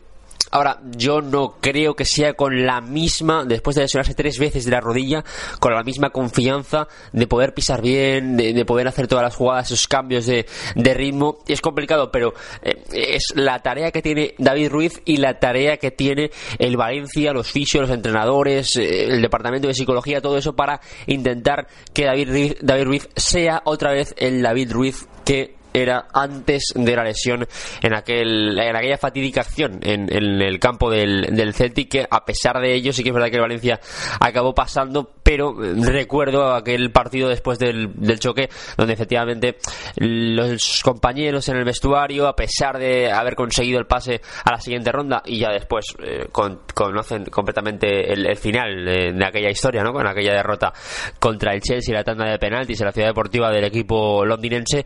Ahora, 0.54 0.80
yo 0.96 1.20
no 1.20 1.56
creo 1.60 1.96
que 1.96 2.06
sea 2.06 2.36
con 2.36 2.64
la 2.64 2.80
misma, 2.80 3.44
después 3.44 3.76
de 3.76 3.82
lesionarse 3.82 4.14
tres 4.14 4.38
veces 4.38 4.66
de 4.66 4.70
la 4.70 4.82
rodilla, 4.82 5.26
con 5.60 5.74
la 5.74 5.82
misma 5.82 6.12
confianza 6.12 6.88
de 7.12 7.26
poder 7.26 7.56
pisar 7.56 7.82
bien, 7.82 8.38
de, 8.38 8.64
poder 8.64 8.88
hacer 8.88 9.08
todas 9.08 9.24
las 9.24 9.36
jugadas, 9.36 9.72
esos 9.72 9.88
cambios 9.88 10.28
de, 10.28 10.46
ritmo. 10.76 11.40
Es 11.48 11.60
complicado, 11.60 12.12
pero 12.12 12.36
eh, 12.62 12.84
es 12.94 13.34
la 13.34 13.64
tarea 13.64 13.90
que 13.90 14.04
tiene 14.04 14.36
David 14.38 14.70
Ruiz 14.70 15.02
y 15.06 15.18
la 15.18 15.40
tarea 15.40 15.78
que 15.78 15.90
tiene 15.90 16.30
el 16.60 16.78
Valencia, 16.78 17.34
los 17.34 17.52
fisios, 17.52 17.88
los 17.88 17.96
entrenadores, 17.98 18.76
eh, 18.76 19.06
el 19.06 19.24
departamento 19.24 19.68
de 19.68 19.74
psicología, 19.74 20.22
todo 20.22 20.38
eso 20.38 20.56
para 20.56 20.82
intentar 21.08 21.68
que 21.94 22.06
David 22.06 22.58
David 22.62 22.84
Ruiz 22.84 23.10
sea 23.16 23.64
otra 23.66 23.92
vez 23.92 24.14
el 24.20 24.44
David 24.44 24.72
Ruiz 24.72 25.08
que 25.26 25.63
era 25.74 26.08
antes 26.14 26.74
de 26.76 26.96
la 26.96 27.04
lesión 27.04 27.48
en 27.82 27.96
aquel 27.96 28.58
en 28.60 28.76
aquella 28.76 28.98
fatídica 28.98 29.42
acción 29.42 29.80
en, 29.82 30.12
el 30.12 30.60
campo 30.60 30.90
del, 30.90 31.36
del, 31.36 31.54
Celtic 31.54 31.90
que 31.90 32.08
a 32.10 32.26
pesar 32.26 32.60
de 32.60 32.74
ello 32.74 32.94
sí 32.94 33.04
que 33.04 33.10
es 33.10 33.14
verdad 33.14 33.30
que 33.30 33.36
el 33.36 33.42
Valencia 33.42 33.80
acabó 34.20 34.54
pasando 34.54 35.12
pero 35.34 35.56
recuerdo 35.58 36.54
aquel 36.54 36.92
partido 36.92 37.28
después 37.28 37.58
del, 37.58 37.92
del 37.96 38.20
choque 38.20 38.50
donde 38.78 38.94
efectivamente 38.94 39.58
los 39.96 40.82
compañeros 40.84 41.50
en 41.50 41.58
el 41.58 41.66
vestuario 41.66 42.28
a 42.28 42.36
pesar 42.36 42.78
de 42.78 43.12
haber 43.12 43.34
conseguido 43.34 43.80
el 43.80 43.88
pase 43.88 44.22
a 44.46 44.52
la 44.52 44.60
siguiente 44.60 44.92
ronda 44.92 45.24
y 45.26 45.40
ya 45.40 45.50
después 45.50 45.86
eh, 46.04 46.28
conocen 46.32 47.26
completamente 47.26 48.14
el, 48.14 48.38
final 48.38 48.86
de, 48.86 49.26
aquella 49.26 49.50
historia 49.50 49.84
¿no? 49.84 49.92
con 49.92 50.06
aquella 50.06 50.34
derrota 50.34 50.72
contra 51.20 51.56
el 51.56 51.62
Chelsea 51.62 51.96
la 51.96 52.04
tanda 52.04 52.30
de 52.30 52.38
penaltis 52.38 52.80
en 52.82 52.86
la 52.86 52.92
ciudad 52.92 53.08
deportiva 53.08 53.50
del 53.50 53.64
equipo 53.64 54.24
londinense 54.24 54.86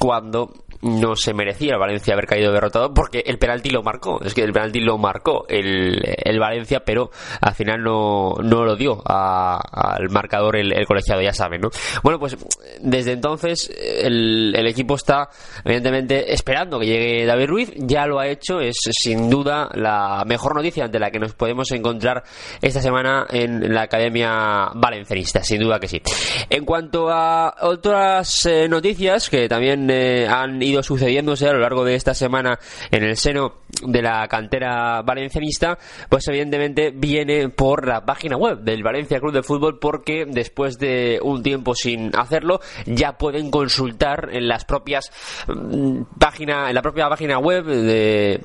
cuando 0.00 0.63
no 0.84 1.16
se 1.16 1.32
merecía 1.32 1.74
el 1.74 1.78
Valencia 1.78 2.14
haber 2.14 2.26
caído 2.26 2.52
derrotado 2.52 2.92
porque 2.92 3.22
el 3.26 3.38
penalti 3.38 3.70
lo 3.70 3.82
marcó, 3.82 4.20
es 4.22 4.34
que 4.34 4.42
el 4.42 4.52
penalti 4.52 4.80
lo 4.80 4.98
marcó 4.98 5.46
el, 5.48 6.00
el 6.04 6.38
Valencia, 6.38 6.80
pero 6.84 7.10
al 7.40 7.54
final 7.54 7.82
no, 7.82 8.34
no 8.42 8.64
lo 8.64 8.76
dio 8.76 9.02
al 9.04 10.10
marcador 10.10 10.56
el, 10.56 10.72
colegiado, 10.86 11.22
ya 11.22 11.32
saben, 11.32 11.62
¿no? 11.62 11.70
Bueno, 12.02 12.18
pues 12.18 12.36
desde 12.80 13.12
entonces 13.12 13.70
el, 13.78 14.54
el, 14.54 14.66
equipo 14.66 14.94
está 14.94 15.28
evidentemente 15.64 16.32
esperando 16.32 16.78
que 16.78 16.86
llegue 16.86 17.26
David 17.26 17.46
Ruiz, 17.46 17.72
ya 17.76 18.06
lo 18.06 18.18
ha 18.18 18.28
hecho, 18.28 18.60
es 18.60 18.76
sin 18.90 19.30
duda 19.30 19.70
la 19.74 20.24
mejor 20.26 20.54
noticia 20.54 20.84
ante 20.84 20.98
la 20.98 21.10
que 21.10 21.18
nos 21.18 21.34
podemos 21.34 21.70
encontrar 21.72 22.24
esta 22.60 22.80
semana 22.80 23.26
en 23.30 23.72
la 23.72 23.82
Academia 23.82 24.70
Valencianista, 24.74 25.42
sin 25.42 25.60
duda 25.60 25.78
que 25.80 25.88
sí. 25.88 26.02
En 26.50 26.64
cuanto 26.64 27.10
a 27.10 27.54
otras 27.62 28.46
eh, 28.46 28.68
noticias 28.68 29.30
que 29.30 29.48
también 29.48 29.88
eh, 29.90 30.26
han 30.28 30.60
ido 30.62 30.73
sucediéndose 30.82 31.48
a 31.48 31.52
lo 31.52 31.60
largo 31.60 31.84
de 31.84 31.94
esta 31.94 32.14
semana 32.14 32.58
en 32.90 33.04
el 33.04 33.16
seno 33.16 33.60
de 33.86 34.02
la 34.02 34.26
cantera 34.28 35.02
valencianista, 35.02 35.78
pues 36.08 36.26
evidentemente 36.28 36.90
viene 36.90 37.48
por 37.48 37.86
la 37.86 38.04
página 38.04 38.36
web 38.36 38.60
del 38.60 38.82
Valencia 38.82 39.20
Club 39.20 39.32
de 39.32 39.42
Fútbol 39.42 39.78
porque 39.78 40.24
después 40.26 40.78
de 40.78 41.18
un 41.22 41.42
tiempo 41.42 41.74
sin 41.74 42.10
hacerlo 42.16 42.60
ya 42.86 43.16
pueden 43.18 43.50
consultar 43.50 44.30
en 44.32 44.48
las 44.48 44.64
propias 44.64 45.10
mm, 45.48 46.02
página 46.18 46.68
en 46.68 46.74
la 46.74 46.82
propia 46.82 47.08
página 47.08 47.38
web 47.38 47.64
de 47.64 48.40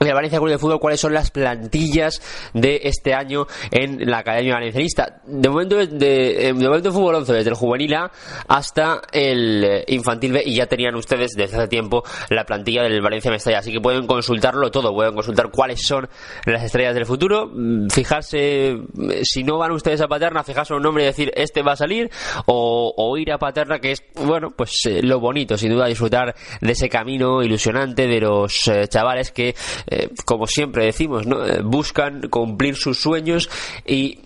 de 0.00 0.12
Valencia 0.12 0.38
Club 0.38 0.50
de 0.50 0.58
Fútbol 0.58 0.80
cuáles 0.80 1.00
son 1.00 1.14
las 1.14 1.30
plantillas 1.30 2.20
de 2.52 2.80
este 2.84 3.14
año 3.14 3.46
en 3.70 4.10
la 4.10 4.18
Academia 4.18 4.54
Valencianista. 4.54 5.20
De 5.24 5.48
momento, 5.48 5.76
de, 5.76 6.48
eh, 6.48 6.52
de 6.52 6.68
momento 6.68 6.92
fútbol 6.92 7.16
11, 7.16 7.32
desde 7.32 7.50
el 7.50 7.56
juvenil 7.56 7.94
A 7.94 8.10
hasta 8.48 9.02
el 9.12 9.64
eh, 9.64 9.84
infantil 9.88 10.32
B, 10.32 10.42
y 10.44 10.56
ya 10.56 10.66
tenían 10.66 10.94
ustedes 10.96 11.32
desde 11.36 11.56
hace 11.56 11.68
tiempo 11.68 12.02
la 12.30 12.44
plantilla 12.44 12.82
del 12.82 13.00
Valencia 13.00 13.30
Mestalla, 13.30 13.58
así 13.58 13.72
que 13.72 13.80
pueden 13.80 14.06
consultarlo 14.06 14.70
todo, 14.70 14.92
pueden 14.92 15.14
consultar 15.14 15.50
cuáles 15.50 15.86
son 15.86 16.08
las 16.46 16.62
estrellas 16.62 16.94
del 16.94 17.06
futuro, 17.06 17.50
mm, 17.52 17.88
fijarse, 17.88 18.74
mm, 18.74 19.10
si 19.22 19.44
no 19.44 19.58
van 19.58 19.72
ustedes 19.72 20.00
a 20.00 20.08
Paterna, 20.08 20.42
fijarse 20.42 20.74
un 20.74 20.82
nombre 20.82 21.04
y 21.04 21.06
decir 21.06 21.32
este 21.36 21.62
va 21.62 21.72
a 21.72 21.76
salir, 21.76 22.10
o, 22.46 23.14
ir 23.16 23.32
a 23.32 23.38
Paterna, 23.38 23.78
que 23.78 23.92
es, 23.92 24.02
bueno, 24.14 24.50
pues 24.56 24.80
eh, 24.86 25.00
lo 25.02 25.20
bonito, 25.20 25.56
sin 25.56 25.72
duda, 25.72 25.86
disfrutar 25.86 26.34
de 26.60 26.72
ese 26.72 26.88
camino 26.88 27.42
ilusionante 27.42 28.08
de 28.08 28.20
los 28.20 28.68
chavales 28.88 29.30
que 29.30 29.54
eh, 29.86 30.10
como 30.24 30.46
siempre 30.46 30.86
decimos, 30.86 31.26
¿no? 31.26 31.44
Eh, 31.44 31.60
buscan 31.62 32.28
cumplir 32.28 32.76
sus 32.76 32.98
sueños 32.98 33.50
y 33.86 34.20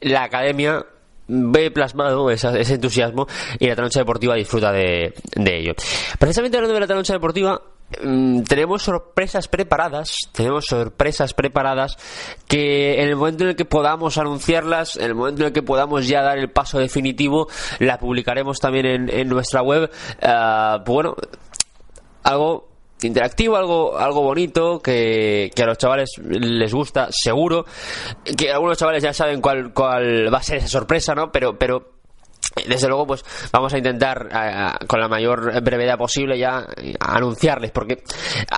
la 0.00 0.24
academia 0.24 0.84
ve 1.30 1.70
plasmado 1.70 2.30
ese 2.30 2.74
entusiasmo 2.74 3.26
y 3.58 3.68
la 3.68 3.76
Tanocha 3.76 4.00
Deportiva 4.00 4.34
disfruta 4.34 4.72
de, 4.72 5.14
ello. 5.36 5.74
Precisamente 6.18 6.56
hablando 6.56 6.74
de 6.74 6.80
la 6.80 6.86
Tanocha 6.86 7.12
Deportiva, 7.12 7.60
mm, 8.02 8.42
tenemos 8.42 8.82
sorpresas 8.82 9.46
preparadas, 9.46 10.16
tenemos 10.32 10.66
sorpresas 10.66 11.32
preparadas 11.34 11.96
que 12.48 13.00
en 13.00 13.08
el 13.08 13.16
momento 13.16 13.44
en 13.44 13.50
el 13.50 13.56
que 13.56 13.64
podamos 13.64 14.18
anunciarlas, 14.18 14.96
en 14.96 15.04
el 15.04 15.14
momento 15.14 15.42
en 15.42 15.48
el 15.48 15.52
que 15.52 15.62
podamos 15.62 16.08
ya 16.08 16.22
dar 16.22 16.38
el 16.38 16.50
paso 16.50 16.78
definitivo, 16.78 17.48
la 17.78 17.98
publicaremos 17.98 18.58
también 18.58 19.08
en, 19.08 19.28
nuestra 19.28 19.62
web. 19.62 19.90
Uh, 20.22 20.82
bueno, 20.84 21.14
algo 22.24 22.69
interactivo, 23.06 23.56
algo, 23.56 23.98
algo 23.98 24.22
bonito, 24.22 24.80
que, 24.80 25.50
que 25.54 25.62
a 25.62 25.66
los 25.66 25.78
chavales 25.78 26.10
les 26.22 26.72
gusta, 26.72 27.08
seguro, 27.10 27.64
que 28.36 28.50
algunos 28.50 28.78
chavales 28.78 29.02
ya 29.02 29.12
saben 29.12 29.40
cuál, 29.40 29.72
cuál 29.72 30.32
va 30.32 30.38
a 30.38 30.42
ser 30.42 30.58
esa 30.58 30.68
sorpresa, 30.68 31.14
¿no? 31.14 31.30
Pero, 31.32 31.58
pero 31.58 31.99
desde 32.66 32.88
luego 32.88 33.06
pues 33.06 33.24
vamos 33.52 33.72
a 33.72 33.78
intentar 33.78 34.28
eh, 34.32 34.86
con 34.86 35.00
la 35.00 35.08
mayor 35.08 35.60
brevedad 35.62 35.96
posible 35.96 36.38
ya 36.38 36.66
eh, 36.76 36.94
anunciarles 36.98 37.70
porque 37.70 38.02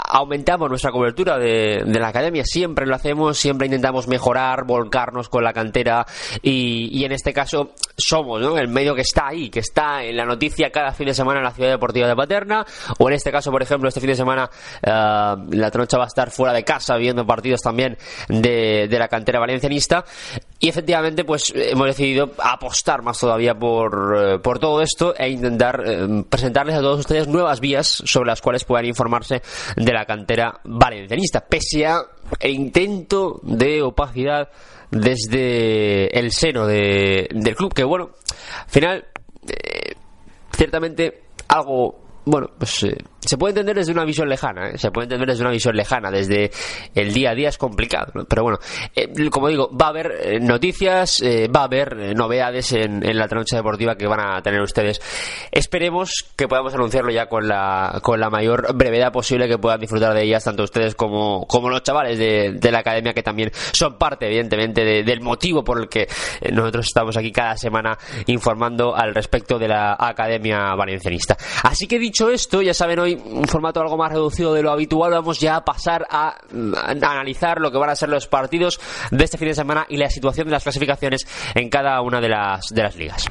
aumentamos 0.08 0.68
nuestra 0.70 0.90
cobertura 0.90 1.38
de, 1.38 1.84
la 1.86 2.08
academia 2.08 2.42
siempre 2.44 2.86
lo 2.86 2.94
hacemos 2.94 3.36
siempre 3.36 3.66
intentamos 3.66 4.08
mejorar 4.08 4.64
volcarnos 4.64 5.28
con 5.28 5.44
la 5.44 5.52
cantera 5.52 6.06
y, 6.40 7.04
en 7.04 7.12
este 7.12 7.32
caso 7.32 7.72
somos 7.96 8.40
¿no? 8.40 8.56
el 8.56 8.68
medio 8.68 8.94
que 8.94 9.02
está 9.02 9.28
ahí 9.28 9.50
que 9.50 9.60
está 9.60 10.02
en 10.02 10.16
la 10.16 10.24
noticia 10.24 10.70
cada 10.70 10.92
fin 10.92 11.06
de 11.06 11.14
semana 11.14 11.40
en 11.40 11.44
la 11.44 11.50
ciudad 11.50 11.70
deportiva 11.70 12.08
de 12.08 12.16
Paterna 12.16 12.64
o 12.98 13.08
en 13.08 13.14
este 13.14 13.30
caso 13.30 13.50
por 13.50 13.62
ejemplo 13.62 13.88
este 13.88 14.00
fin 14.00 14.10
de 14.10 14.16
semana 14.16 14.48
eh, 14.82 14.90
la 15.50 15.70
trocha 15.70 15.98
va 15.98 16.04
a 16.04 16.06
estar 16.06 16.30
fuera 16.30 16.54
de 16.54 16.64
casa 16.64 16.96
viendo 16.96 17.26
partidos 17.26 17.60
también 17.60 17.98
de 18.28 18.96
la 18.98 19.08
cantera 19.08 19.38
valencianista 19.38 20.04
y 20.62 20.68
efectivamente 20.68 21.24
pues 21.24 21.52
hemos 21.54 21.88
decidido 21.88 22.30
apostar 22.38 23.02
más 23.02 23.18
todavía 23.18 23.52
por 23.52 23.81
eh, 23.86 24.38
por, 24.38 24.58
todo 24.58 24.82
esto 24.82 25.14
e 25.16 25.30
intentar 25.30 25.82
eh, 25.84 26.24
presentarles 26.28 26.76
a 26.76 26.80
todos 26.80 27.00
ustedes 27.00 27.28
nuevas 27.28 27.60
vías 27.60 27.86
sobre 28.04 28.28
las 28.28 28.40
cuales 28.40 28.64
puedan 28.64 28.86
informarse 28.86 29.42
de 29.76 29.92
la 29.92 30.04
cantera 30.04 30.60
valencianista, 30.64 31.40
pese 31.40 31.86
a 31.86 32.02
el 32.40 32.50
intento 32.52 33.40
de 33.42 33.82
opacidad 33.82 34.48
desde 34.90 36.18
el 36.18 36.32
seno 36.32 36.66
de, 36.66 37.28
del 37.32 37.56
club, 37.56 37.72
que 37.72 37.84
bueno, 37.84 38.10
al 38.64 38.70
final, 38.70 39.04
eh, 39.48 39.94
ciertamente 40.54 41.22
algo, 41.48 41.98
bueno, 42.24 42.50
pues 42.58 42.86
se 43.24 43.38
puede 43.38 43.52
entender 43.52 43.76
desde 43.76 43.92
una 43.92 44.04
visión 44.04 44.28
lejana, 44.28 44.70
¿eh? 44.70 44.78
se 44.78 44.90
puede 44.90 45.04
entender 45.04 45.28
desde 45.28 45.42
una 45.42 45.52
visión 45.52 45.76
lejana, 45.76 46.10
desde 46.10 46.50
el 46.94 47.12
día 47.12 47.30
a 47.30 47.34
día 47.34 47.48
es 47.50 47.58
complicado, 47.58 48.12
pero 48.28 48.42
bueno, 48.42 48.58
eh, 48.96 49.30
como 49.30 49.48
digo, 49.48 49.70
va 49.76 49.86
a 49.86 49.88
haber 49.90 50.12
eh, 50.22 50.40
noticias, 50.40 51.22
va 51.54 51.60
a 51.60 51.64
haber 51.64 52.16
novedades 52.16 52.72
en, 52.72 53.00
la 53.16 53.28
trancha 53.28 53.56
deportiva 53.56 53.96
que 53.96 54.06
van 54.06 54.20
a 54.20 54.42
tener 54.42 54.60
ustedes. 54.60 55.00
Esperemos 55.50 56.32
que 56.34 56.48
podamos 56.48 56.74
anunciarlo 56.74 57.12
ya 57.12 57.26
con 57.26 57.46
la, 57.46 58.00
con 58.02 58.18
la 58.18 58.30
mayor 58.30 58.74
brevedad 58.74 59.12
posible, 59.12 59.48
que 59.48 59.58
puedan 59.58 59.80
disfrutar 59.80 60.14
de 60.14 60.24
ellas 60.24 60.44
tanto 60.44 60.62
ustedes 60.62 60.94
como, 60.94 61.46
como 61.46 61.68
los 61.68 61.82
chavales 61.82 62.18
de, 62.18 62.72
la 62.72 62.78
academia 62.78 63.12
que 63.12 63.22
también 63.22 63.50
son 63.72 63.98
parte, 63.98 64.26
evidentemente, 64.26 64.82
del 64.82 65.20
motivo 65.20 65.62
por 65.62 65.78
el 65.78 65.88
que 65.88 66.08
nosotros 66.50 66.86
estamos 66.86 67.16
aquí 67.16 67.30
cada 67.30 67.56
semana 67.56 67.98
informando 68.26 68.96
al 68.96 69.14
respecto 69.14 69.58
de 69.58 69.68
la 69.68 69.96
academia 69.98 70.74
valencianista. 70.74 71.36
Así 71.62 71.86
que 71.86 71.98
dicho 71.98 72.30
esto, 72.30 72.62
ya 72.62 72.72
saben 72.72 72.98
hoy 72.98 73.11
un 73.14 73.44
formato 73.46 73.80
algo 73.80 73.96
más 73.96 74.12
reducido 74.12 74.54
de 74.54 74.62
lo 74.62 74.70
habitual, 74.70 75.12
vamos 75.12 75.40
ya 75.40 75.56
a 75.56 75.64
pasar 75.64 76.06
a, 76.10 76.36
analizar 77.02 77.60
lo 77.60 77.70
que 77.70 77.78
van 77.78 77.90
a 77.90 77.96
ser 77.96 78.08
los 78.08 78.26
partidos 78.26 78.80
de 79.10 79.24
este 79.24 79.38
fin 79.38 79.48
de 79.48 79.54
semana 79.54 79.86
y 79.88 79.96
la 79.96 80.10
situación 80.10 80.46
de 80.46 80.52
las 80.52 80.62
clasificaciones 80.62 81.26
en 81.54 81.68
cada 81.68 82.00
una 82.02 82.20
de 82.20 82.28
las, 82.28 82.68
de 82.68 82.82
las 82.82 82.96
ligas. 82.96 83.26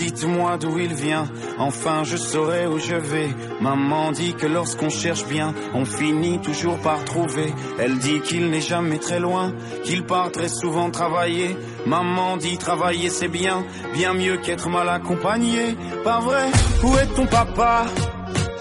Dites-moi 0.00 0.56
d'où 0.56 0.78
il 0.78 0.94
vient, 0.94 1.28
enfin 1.58 2.04
je 2.04 2.16
saurai 2.16 2.66
où 2.66 2.78
je 2.78 2.94
vais. 2.94 3.28
Maman 3.60 4.12
dit 4.12 4.32
que 4.32 4.46
lorsqu'on 4.46 4.88
cherche 4.88 5.26
bien, 5.26 5.52
on 5.74 5.84
finit 5.84 6.40
toujours 6.40 6.78
par 6.78 7.04
trouver. 7.04 7.52
Elle 7.78 7.98
dit 7.98 8.20
qu'il 8.20 8.48
n'est 8.48 8.62
jamais 8.62 8.98
très 8.98 9.20
loin, 9.20 9.52
qu'il 9.84 10.04
part 10.04 10.32
très 10.32 10.48
souvent 10.48 10.90
travailler. 10.90 11.54
Maman 11.84 12.38
dit 12.38 12.56
travailler 12.56 13.10
c'est 13.10 13.28
bien, 13.28 13.62
bien 13.92 14.14
mieux 14.14 14.38
qu'être 14.38 14.70
mal 14.70 14.88
accompagné. 14.88 15.76
Pas 16.02 16.20
vrai, 16.20 16.46
où 16.82 16.96
est 16.96 17.14
ton 17.14 17.26
papa 17.26 17.84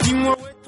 Dis-moi 0.10 0.34
où 0.34 0.59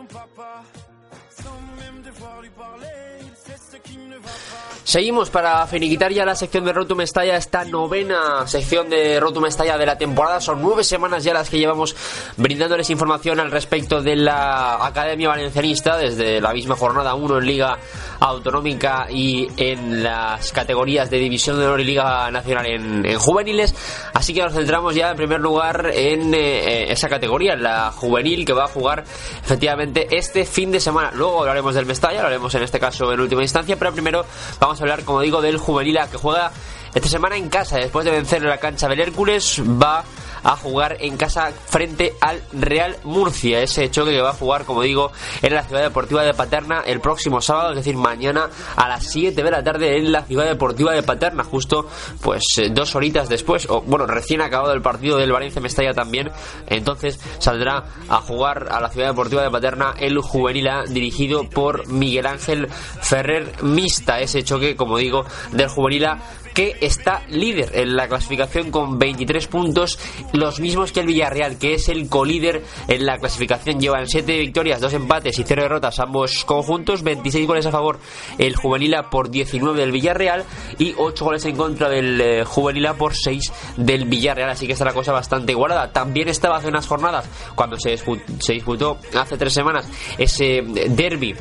Seguimos 4.91 5.29
para 5.29 5.65
finiquitar 5.67 6.11
ya 6.11 6.25
la 6.25 6.35
sección 6.35 6.65
de 6.65 6.73
Rotum 6.73 6.99
Estalla, 6.99 7.37
esta 7.37 7.63
novena 7.63 8.45
sección 8.45 8.89
de 8.89 9.21
Rotum 9.21 9.45
Estalla 9.45 9.77
de 9.77 9.85
la 9.85 9.97
temporada. 9.97 10.41
Son 10.41 10.61
nueve 10.61 10.83
semanas 10.83 11.23
ya 11.23 11.33
las 11.33 11.49
que 11.49 11.59
llevamos 11.59 11.95
brindándoles 12.35 12.89
información 12.89 13.39
al 13.39 13.51
respecto 13.51 14.01
de 14.01 14.17
la 14.17 14.85
Academia 14.85 15.29
Valencianista, 15.29 15.95
desde 15.95 16.41
la 16.41 16.51
misma 16.51 16.75
jornada 16.75 17.15
1 17.15 17.37
en 17.37 17.45
Liga 17.45 17.77
Autonómica 18.19 19.07
y 19.09 19.47
en 19.55 20.03
las 20.03 20.51
categorías 20.51 21.09
de 21.09 21.19
División 21.19 21.57
de 21.57 21.67
Honor 21.67 21.79
y 21.79 21.85
Liga 21.85 22.29
Nacional 22.29 22.65
en, 22.65 23.17
juveniles. 23.17 23.73
Así 24.13 24.33
que 24.33 24.41
nos 24.41 24.53
centramos 24.53 24.93
ya 24.93 25.11
en 25.11 25.15
primer 25.15 25.39
lugar 25.39 25.89
en 25.93 26.33
eh, 26.33 26.91
esa 26.91 27.07
categoría, 27.07 27.55
la 27.55 27.93
juvenil, 27.93 28.43
que 28.43 28.51
va 28.51 28.65
a 28.65 28.67
jugar 28.67 29.05
efectivamente 29.41 30.09
este 30.11 30.43
fin 30.43 30.69
de 30.69 30.81
semana. 30.81 31.11
Luego 31.13 31.39
hablaremos 31.39 31.75
del 31.75 31.85
Mestalla, 31.85 32.19
lo 32.19 32.27
haremos 32.27 32.53
en 32.55 32.63
este 32.63 32.77
caso 32.77 33.13
en 33.13 33.21
última 33.21 33.41
instancia, 33.41 33.77
pero 33.79 33.93
primero 33.93 34.25
vamos 34.59 34.71
vamos 34.71 34.80
a 34.81 34.85
hablar, 34.85 35.05
como 35.05 35.21
digo, 35.21 35.41
del 35.41 35.57
juvenil 35.57 35.99
que 36.09 36.17
juega 36.17 36.51
esta 36.93 37.07
semana 37.07 37.37
en 37.37 37.49
casa. 37.49 37.77
Después 37.77 38.05
de 38.05 38.11
vencer 38.11 38.41
en 38.41 38.49
la 38.49 38.57
cancha 38.57 38.87
del 38.87 38.99
Hércules, 38.99 39.61
va 39.61 40.03
a 40.43 40.55
jugar 40.55 40.97
en 40.99 41.17
casa 41.17 41.51
frente 41.51 42.13
al 42.21 42.41
Real 42.53 42.97
Murcia. 43.03 43.61
Ese 43.61 43.89
choque 43.89 44.11
que 44.11 44.21
va 44.21 44.31
a 44.31 44.33
jugar, 44.33 44.65
como 44.65 44.81
digo, 44.81 45.11
en 45.41 45.53
la 45.53 45.63
Ciudad 45.63 45.83
Deportiva 45.83 46.23
de 46.23 46.33
Paterna 46.33 46.81
el 46.85 46.99
próximo 46.99 47.41
sábado, 47.41 47.71
es 47.71 47.77
decir, 47.77 47.95
mañana 47.95 48.49
a 48.75 48.87
las 48.87 49.11
7 49.11 49.41
de 49.41 49.51
la 49.51 49.63
tarde 49.63 49.97
en 49.97 50.11
la 50.11 50.23
Ciudad 50.23 50.45
Deportiva 50.45 50.93
de 50.93 51.03
Paterna, 51.03 51.43
justo 51.43 51.87
pues 52.21 52.43
eh, 52.57 52.69
dos 52.71 52.95
horitas 52.95 53.29
después, 53.29 53.67
o 53.69 53.81
bueno, 53.81 54.05
recién 54.05 54.41
acabado 54.41 54.73
el 54.73 54.81
partido 54.81 55.17
del 55.17 55.31
Valencia 55.31 55.61
Mestalla 55.61 55.93
también. 55.93 56.29
Entonces 56.67 57.19
saldrá 57.39 57.85
a 58.09 58.17
jugar 58.21 58.67
a 58.71 58.79
la 58.79 58.89
Ciudad 58.89 59.09
Deportiva 59.09 59.43
de 59.43 59.51
Paterna 59.51 59.93
el 59.99 60.19
juvenil 60.19 60.69
dirigido 60.89 61.49
por 61.49 61.87
Miguel 61.87 62.27
Ángel 62.27 62.67
Ferrer 62.67 63.63
Mista. 63.63 64.19
Ese 64.19 64.43
choque, 64.43 64.75
como 64.75 64.97
digo, 64.97 65.25
del 65.51 65.67
juvenil 65.67 66.07
que 66.53 66.77
está 66.81 67.23
líder 67.29 67.71
en 67.73 67.95
la 67.95 68.07
clasificación 68.07 68.71
con 68.71 68.99
23 68.99 69.47
puntos, 69.47 69.99
los 70.33 70.59
mismos 70.59 70.91
que 70.91 71.01
el 71.01 71.07
Villarreal, 71.07 71.57
que 71.57 71.73
es 71.75 71.89
el 71.89 72.09
colíder 72.09 72.63
en 72.87 73.05
la 73.05 73.17
clasificación. 73.17 73.79
Llevan 73.79 74.07
7 74.07 74.37
victorias, 74.39 74.81
2 74.81 74.93
empates 74.93 75.39
y 75.39 75.43
0 75.43 75.63
derrotas 75.63 75.99
ambos 75.99 76.45
conjuntos, 76.45 77.03
26 77.03 77.47
goles 77.47 77.65
a 77.65 77.71
favor 77.71 77.99
el 78.37 78.55
Juvenila 78.55 79.09
por 79.09 79.29
19 79.29 79.79
del 79.79 79.91
Villarreal 79.91 80.43
y 80.77 80.93
8 80.97 81.25
goles 81.25 81.45
en 81.45 81.55
contra 81.55 81.89
del 81.89 82.19
eh, 82.21 82.43
Juvenila 82.45 82.93
por 82.93 83.15
6 83.15 83.53
del 83.77 84.05
Villarreal, 84.05 84.49
así 84.49 84.67
que 84.67 84.73
está 84.73 84.85
la 84.85 84.93
cosa 84.93 85.11
bastante 85.11 85.51
igualada. 85.51 85.91
También 85.91 86.27
estaba 86.27 86.57
hace 86.57 86.67
unas 86.67 86.87
jornadas, 86.87 87.29
cuando 87.55 87.77
se 87.77 87.97
se 87.97 88.53
disputó 88.53 88.97
hace 89.15 89.37
3 89.37 89.53
semanas, 89.53 89.87
ese 90.17 90.61
derby 90.89 91.35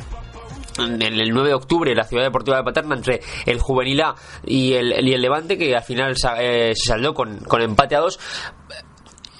el 0.77 1.33
9 1.33 1.49
de 1.49 1.55
octubre 1.55 1.95
la 1.95 2.03
ciudad 2.03 2.23
deportiva 2.23 2.57
de 2.57 2.63
Paterna 2.63 2.95
entre 2.95 3.21
el 3.45 3.59
Juvenil 3.59 4.01
A 4.01 4.15
y 4.45 4.73
el, 4.73 5.07
y 5.07 5.13
el 5.13 5.21
Levante 5.21 5.57
que 5.57 5.75
al 5.75 5.83
final 5.83 6.15
eh, 6.39 6.73
se 6.75 6.89
saldó 6.89 7.13
con, 7.13 7.39
con 7.39 7.61
empate 7.61 7.95
a 7.95 7.99
dos 7.99 8.19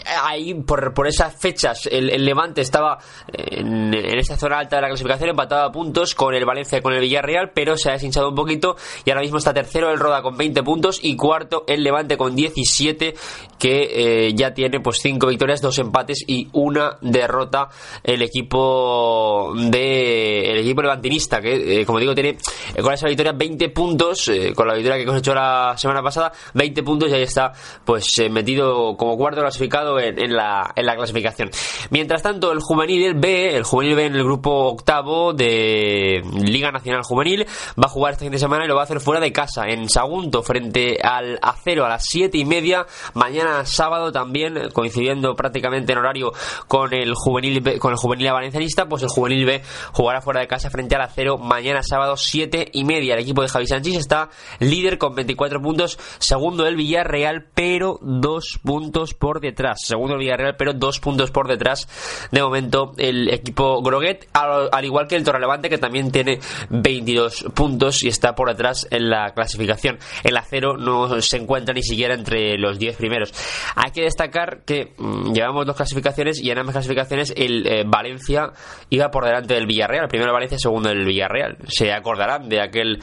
ahí 0.05 0.53
por, 0.53 0.93
por 0.93 1.07
esas 1.07 1.35
fechas 1.39 1.87
el, 1.91 2.25
Levante 2.25 2.61
estaba 2.61 2.97
en, 3.31 3.93
esa 3.93 4.37
zona 4.37 4.59
alta 4.59 4.77
de 4.77 4.83
la 4.83 4.87
clasificación 4.89 5.29
empatado 5.29 5.65
a 5.65 5.71
puntos 5.71 6.15
con 6.15 6.33
el 6.33 6.45
Valencia 6.45 6.77
y 6.77 6.81
con 6.81 6.93
el 6.93 7.01
Villarreal 7.01 7.51
pero 7.53 7.77
se 7.77 7.89
ha 7.89 7.93
deshinchado 7.93 8.29
un 8.29 8.35
poquito 8.35 8.75
y 9.05 9.09
ahora 9.09 9.21
mismo 9.21 9.37
está 9.37 9.53
tercero 9.53 9.91
el 9.91 9.99
Roda 9.99 10.21
con 10.21 10.37
20 10.37 10.63
puntos 10.63 10.99
y 11.01 11.15
cuarto 11.15 11.63
el 11.67 11.83
Levante 11.83 12.17
con 12.17 12.35
17 12.35 13.13
que 13.59 14.27
eh, 14.27 14.33
ya 14.33 14.53
tiene 14.53 14.79
pues 14.79 14.99
5 15.01 15.27
victorias, 15.27 15.61
2 15.61 15.79
empates 15.79 16.23
y 16.27 16.47
una 16.53 16.97
derrota 17.01 17.69
el 18.03 18.21
equipo 18.21 19.53
de 19.55 20.51
el 20.51 20.59
equipo 20.59 20.81
levantinista 20.81 21.41
que 21.41 21.81
eh, 21.81 21.85
como 21.85 21.99
digo 21.99 22.13
tiene 22.13 22.37
eh, 22.75 22.81
con 22.81 22.93
esa 22.93 23.07
victoria 23.07 23.33
20 23.33 23.69
puntos 23.69 24.31
con 24.55 24.67
la 24.67 24.73
victoria 24.73 24.97
que 24.97 25.05
cosechó 25.05 25.33
la 25.33 25.75
semana 25.77 26.01
pasada 26.01 26.31
20 26.53 26.83
puntos 26.83 27.09
y 27.09 27.13
ahí 27.13 27.23
está 27.23 27.51
pues 27.85 28.21
metido 28.29 28.95
como 28.97 29.17
cuarto 29.17 29.41
clasificado 29.41 29.90
en, 29.99 30.33
la, 30.35 30.71
en 30.75 30.85
la 30.85 30.95
clasificación. 30.95 31.49
Mientras 31.89 32.21
tanto, 32.21 32.51
el 32.51 32.59
juvenil 32.59 33.13
B, 33.15 33.55
el 33.55 33.63
juvenil 33.63 33.95
B 33.95 34.05
en 34.05 34.15
el 34.15 34.23
grupo 34.23 34.67
octavo 34.67 35.33
de 35.33 36.21
Liga 36.41 36.71
Nacional 36.71 37.03
Juvenil, 37.03 37.45
va 37.77 37.85
a 37.85 37.89
jugar 37.89 38.13
este 38.13 38.25
fin 38.25 38.31
de 38.31 38.39
semana 38.39 38.65
y 38.65 38.67
lo 38.67 38.75
va 38.75 38.81
a 38.81 38.83
hacer 38.85 38.99
fuera 38.99 39.19
de 39.19 39.31
casa, 39.31 39.67
en 39.67 39.89
Sagunto, 39.89 40.43
frente 40.43 40.97
al 41.01 41.39
Acero 41.41 41.85
a 41.85 41.89
las 41.89 42.05
siete 42.05 42.37
y 42.37 42.45
media. 42.45 42.85
Mañana 43.13 43.65
sábado 43.65 44.11
también, 44.11 44.69
coincidiendo 44.73 45.35
prácticamente 45.35 45.93
en 45.93 45.99
horario 45.99 46.31
con 46.67 46.93
el 46.93 47.13
juvenil 47.15 47.79
con 47.79 47.91
el 47.91 47.97
juvenil 47.97 48.31
valencianista, 48.31 48.87
pues 48.87 49.03
el 49.03 49.09
juvenil 49.09 49.45
B 49.45 49.61
jugará 49.93 50.21
fuera 50.21 50.39
de 50.39 50.47
casa 50.47 50.69
frente 50.69 50.95
al 50.95 51.01
Acero 51.01 51.37
mañana 51.37 51.83
sábado 51.83 52.17
siete 52.17 52.69
y 52.71 52.83
media. 52.83 53.13
El 53.15 53.21
equipo 53.21 53.41
de 53.41 53.47
Javi 53.47 53.67
Sánchez 53.67 53.95
está 53.95 54.29
líder 54.59 54.97
con 54.97 55.15
24 55.15 55.61
puntos, 55.61 55.99
segundo 56.19 56.65
el 56.65 56.75
Villarreal, 56.75 57.47
pero 57.53 57.99
dos 58.01 58.59
puntos 58.63 59.13
por 59.13 59.41
detrás 59.41 59.80
segundo 59.85 60.13
el 60.13 60.19
Villarreal, 60.19 60.55
pero 60.57 60.73
dos 60.73 60.99
puntos 60.99 61.31
por 61.31 61.47
detrás 61.47 61.87
de 62.31 62.41
momento 62.41 62.93
el 62.97 63.29
equipo 63.29 63.81
Groguet, 63.81 64.27
al, 64.33 64.85
igual 64.85 65.07
que 65.07 65.15
el 65.15 65.23
Torrelevante, 65.23 65.69
que 65.69 65.77
también 65.77 66.11
tiene 66.11 66.39
22 66.69 67.45
puntos 67.53 68.03
y 68.03 68.07
está 68.07 68.35
por 68.35 68.49
detrás 68.49 68.87
en 68.91 69.09
la 69.09 69.33
clasificación. 69.33 69.99
El 70.23 70.37
acero 70.37 70.77
no 70.77 71.21
se 71.21 71.37
encuentra 71.37 71.73
ni 71.73 71.83
siquiera 71.83 72.13
entre 72.13 72.57
los 72.57 72.79
10 72.79 72.97
primeros. 72.97 73.33
Hay 73.75 73.91
que 73.91 74.03
destacar 74.03 74.61
que 74.65 74.93
mm, 74.97 75.33
llevamos 75.33 75.65
dos 75.65 75.75
clasificaciones 75.75 76.41
y 76.41 76.51
en 76.51 76.59
ambas 76.59 76.73
clasificaciones 76.73 77.33
el 77.35 77.65
eh, 77.67 77.83
Valencia 77.85 78.51
iba 78.89 79.09
por 79.09 79.25
delante 79.25 79.53
del 79.53 79.65
Villarreal, 79.65 80.07
primero 80.07 80.33
Valencia, 80.33 80.57
segundo 80.57 80.89
el 80.89 81.05
Villarreal. 81.05 81.57
Se 81.67 81.91
acordarán 81.91 82.49
de 82.49 82.61
aquel 82.61 82.99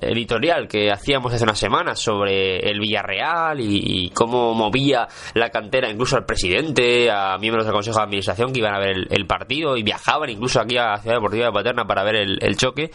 editorial 0.00 0.68
que 0.68 0.90
hacíamos 0.90 1.32
hace 1.32 1.44
unas 1.44 1.58
semanas 1.58 1.98
sobre 1.98 2.58
el 2.58 2.80
Villarreal 2.80 3.60
y, 3.60 4.06
y 4.06 4.10
cómo 4.10 4.54
movía 4.54 5.08
la 5.34 5.50
cantera, 5.50 5.90
incluso 5.90 6.16
al 6.20 6.26
presidente, 6.26 7.10
a 7.10 7.36
miembros 7.38 7.64
del 7.64 7.74
Consejo 7.74 7.98
de 7.98 8.04
Administración 8.04 8.52
que 8.52 8.60
iban 8.60 8.74
a 8.74 8.78
ver 8.78 9.06
el, 9.10 9.26
partido 9.26 9.76
y 9.76 9.82
viajaban 9.82 10.30
incluso 10.30 10.60
aquí 10.60 10.76
a 10.76 10.90
la 10.90 10.98
Ciudad 10.98 11.16
Deportiva 11.16 11.46
de 11.46 11.52
Paterna 11.52 11.86
para 11.86 12.02
ver 12.02 12.16
el 12.16 12.56
choque 12.56 12.90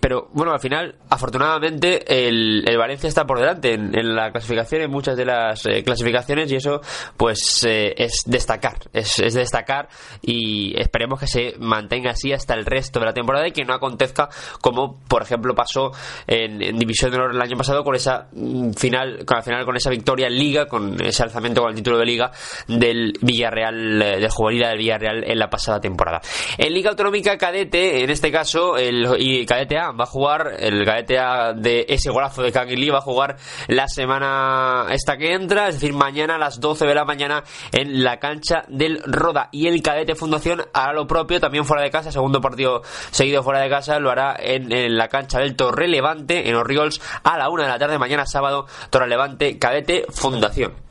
pero 0.00 0.28
bueno, 0.32 0.52
al 0.52 0.60
final, 0.60 0.96
afortunadamente, 1.10 2.28
el, 2.28 2.64
Valencia 2.78 3.08
está 3.08 3.26
por 3.26 3.38
delante 3.38 3.74
en, 3.74 4.14
la 4.14 4.30
clasificación, 4.30 4.82
en 4.82 4.90
muchas 4.90 5.16
de 5.16 5.26
las 5.26 5.66
eh, 5.66 5.82
clasificaciones, 5.84 6.50
y 6.50 6.56
eso, 6.56 6.80
pues, 7.16 7.64
eh, 7.64 7.94
es 7.96 8.22
destacar. 8.26 8.78
Es, 8.92 9.16
destacar 9.16 9.88
y 10.22 10.78
esperemos 10.80 11.20
que 11.20 11.26
se 11.26 11.54
mantenga 11.58 12.12
así 12.12 12.32
hasta 12.32 12.54
el 12.54 12.64
resto 12.64 13.00
de 13.00 13.06
la 13.06 13.12
temporada 13.12 13.46
y 13.46 13.52
que 13.52 13.64
no 13.64 13.74
acontezca 13.74 14.28
como, 14.60 14.98
por 15.08 15.22
ejemplo, 15.22 15.54
pasó 15.54 15.92
en, 16.26 16.78
División 16.78 17.10
de 17.10 17.18
Honor 17.18 17.34
el 17.34 17.42
año 17.42 17.56
pasado 17.56 17.84
con 17.84 17.94
esa 17.94 18.28
mm, 18.32 18.72
final, 18.72 19.24
con 19.26 19.36
la 19.36 19.42
final, 19.42 19.64
con 19.64 19.76
esa 19.76 19.90
victoria 19.90 20.28
en 20.28 20.38
Liga, 20.38 20.66
con 20.66 21.00
ese 21.04 21.22
alzamiento 21.22 21.60
con 21.60 21.70
el 21.70 21.76
título 21.76 21.98
de 21.98 22.06
Liga 22.06 22.32
del 22.66 23.12
Villarreal, 23.20 24.02
eh, 24.02 24.20
del 24.20 24.30
juvenil 24.30 24.62
del 24.62 24.78
Villarreal 24.78 25.24
en 25.26 25.38
la 25.38 25.50
pasada 25.50 25.80
temporada. 25.80 26.20
En 26.56 26.72
Liga 26.72 26.90
Autonómica 26.90 27.36
Cadete, 27.36 28.02
en 28.02 28.10
este 28.10 28.32
caso, 28.32 28.76
el, 28.78 29.06
y 29.18 29.44
Cadete 29.50 29.78
A 29.78 29.90
va 29.90 30.04
a 30.04 30.06
jugar, 30.06 30.54
el 30.60 30.84
Cadete 30.84 31.18
A 31.18 31.52
de 31.52 31.84
ese 31.88 32.08
golazo 32.08 32.40
de 32.40 32.52
Canguilí 32.52 32.88
va 32.88 32.98
a 32.98 33.00
jugar 33.00 33.36
la 33.66 33.88
semana 33.88 34.86
esta 34.92 35.16
que 35.16 35.32
entra, 35.32 35.66
es 35.66 35.74
decir, 35.74 35.92
mañana 35.92 36.36
a 36.36 36.38
las 36.38 36.60
12 36.60 36.86
de 36.86 36.94
la 36.94 37.04
mañana 37.04 37.42
en 37.72 38.04
la 38.04 38.20
cancha 38.20 38.62
del 38.68 39.02
Roda. 39.02 39.48
Y 39.50 39.66
el 39.66 39.82
Cadete 39.82 40.14
Fundación 40.14 40.62
hará 40.72 40.92
lo 40.92 41.08
propio, 41.08 41.40
también 41.40 41.64
fuera 41.64 41.82
de 41.82 41.90
casa, 41.90 42.12
segundo 42.12 42.40
partido 42.40 42.82
seguido 43.10 43.42
fuera 43.42 43.58
de 43.58 43.68
casa, 43.68 43.98
lo 43.98 44.12
hará 44.12 44.36
en, 44.38 44.96
la 44.96 45.08
cancha 45.08 45.40
del 45.40 45.56
Torre 45.56 45.88
Levante, 45.88 46.48
en 46.48 46.54
Orriols, 46.54 47.00
a 47.24 47.36
la 47.36 47.50
una 47.50 47.64
de 47.64 47.70
la 47.70 47.78
tarde, 47.80 47.98
mañana 47.98 48.26
sábado, 48.26 48.68
Torre 48.88 49.08
Levante, 49.08 49.58
Cadete 49.58 50.06
Fundación. 50.10 50.89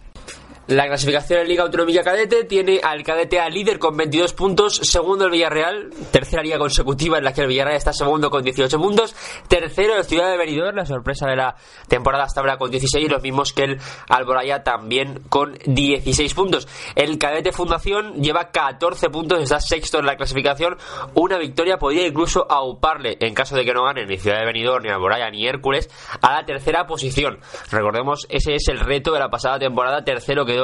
La 0.69 0.86
clasificación 0.86 1.39
en 1.39 1.47
Liga 1.47 1.63
Autonómica 1.63 2.03
Cadete 2.03 2.43
tiene 2.43 2.79
al 2.84 3.01
Cadete 3.01 3.39
A 3.39 3.49
líder 3.49 3.79
con 3.79 3.97
22 3.97 4.34
puntos, 4.34 4.75
segundo 4.84 5.25
el 5.25 5.32
Villarreal, 5.32 5.89
tercera 6.12 6.43
liga 6.43 6.60
consecutiva 6.60 7.17
en 7.17 7.23
la 7.23 7.34
que 7.34 7.41
el 7.41 7.47
Villarreal 7.47 7.75
está 7.75 7.91
segundo 7.91 8.29
con 8.29 8.43
18 8.43 8.77
puntos, 8.77 9.15
tercero 9.47 9.95
el 9.95 10.03
Ciudad 10.03 10.29
de 10.29 10.38
Benidorm, 10.38 10.75
la 10.75 10.86
sorpresa 10.86 11.25
de 11.25 11.38
la 11.38 11.55
temporada 11.88 12.25
hasta 12.25 12.41
ahora 12.41 12.58
con 12.58 12.69
16, 12.69 13.10
los 13.10 13.23
mismos 13.23 13.51
que 13.51 13.63
el 13.63 13.79
Alboraya 14.10 14.62
también 14.62 15.23
con 15.27 15.58
16 15.65 16.36
puntos. 16.36 16.67
El 16.93 17.17
Cadete 17.17 17.51
Fundación 17.51 18.21
lleva 18.21 18.51
14 18.51 19.10
puntos, 19.10 19.41
está 19.41 19.60
sexto 19.60 19.97
en 19.97 20.05
la 20.05 20.17
clasificación, 20.17 20.77
una 21.15 21.39
victoria 21.39 21.79
podría 21.79 22.05
incluso 22.05 22.45
auparle, 22.47 23.17
en 23.21 23.34
caso 23.34 23.55
de 23.55 23.65
que 23.65 23.73
no 23.73 23.86
gane 23.86 24.05
ni 24.05 24.19
Ciudad 24.19 24.38
de 24.38 24.45
Benidorm, 24.45 24.84
ni 24.84 24.91
Alboraya, 24.91 25.32
ni 25.32 25.47
Hércules, 25.47 25.89
a 26.21 26.32
la 26.32 26.45
tercera 26.45 26.86
posición. 26.86 27.39
Recordemos, 27.71 28.27
ese 28.29 28.53
es 28.53 28.67
el 28.67 28.79
reto 28.79 29.12
de 29.13 29.19
la 29.19 29.32
pasada 29.32 29.58
temporada, 29.58 30.03
tercero 30.03 30.45
que 30.45 30.59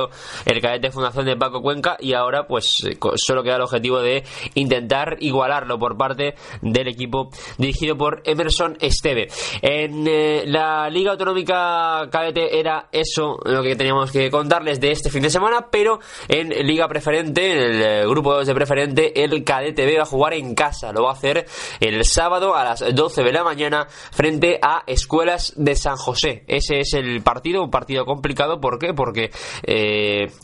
el 0.45 0.61
cadete 0.61 0.87
de 0.87 0.91
fundación 0.91 1.25
de 1.25 1.35
Paco 1.35 1.61
Cuenca 1.61 1.97
y 1.99 2.13
ahora 2.13 2.47
pues 2.47 2.73
solo 3.15 3.43
queda 3.43 3.55
el 3.55 3.61
objetivo 3.61 3.99
de 4.01 4.23
intentar 4.55 5.17
igualarlo 5.19 5.77
por 5.79 5.97
parte 5.97 6.35
del 6.61 6.87
equipo 6.87 7.29
dirigido 7.57 7.97
por 7.97 8.21
Emerson 8.25 8.77
Esteve. 8.79 9.27
En 9.61 10.05
la 10.51 10.89
Liga 10.89 11.11
Autonómica 11.11 12.07
Cadete 12.11 12.59
era 12.59 12.87
eso 12.91 13.37
lo 13.43 13.63
que 13.63 13.75
teníamos 13.75 14.11
que 14.11 14.29
contarles 14.29 14.79
de 14.79 14.91
este 14.91 15.09
fin 15.09 15.21
de 15.21 15.29
semana, 15.29 15.67
pero 15.71 15.99
en 16.27 16.49
Liga 16.49 16.87
Preferente, 16.87 17.51
en 17.51 17.81
el 17.81 18.07
grupo 18.07 18.33
2 18.33 18.47
de 18.47 18.53
Preferente, 18.53 19.23
el 19.23 19.43
Cadete 19.43 19.85
B 19.85 19.97
va 19.97 20.03
a 20.03 20.07
jugar 20.07 20.33
en 20.33 20.55
casa. 20.55 20.91
Lo 20.91 21.03
va 21.03 21.11
a 21.11 21.13
hacer 21.13 21.45
el 21.79 22.03
sábado 22.05 22.55
a 22.55 22.63
las 22.63 22.95
12 22.95 23.23
de 23.23 23.31
la 23.31 23.43
mañana 23.43 23.87
frente 23.87 24.59
a 24.61 24.83
Escuelas 24.87 25.53
de 25.55 25.75
San 25.75 25.95
José. 25.95 26.43
Ese 26.47 26.79
es 26.79 26.93
el 26.93 27.21
partido, 27.23 27.63
un 27.63 27.71
partido 27.71 28.05
complicado. 28.05 28.59
¿Por 28.59 28.79
qué? 28.79 28.93
Porque 28.93 29.31
eh, 29.63 29.84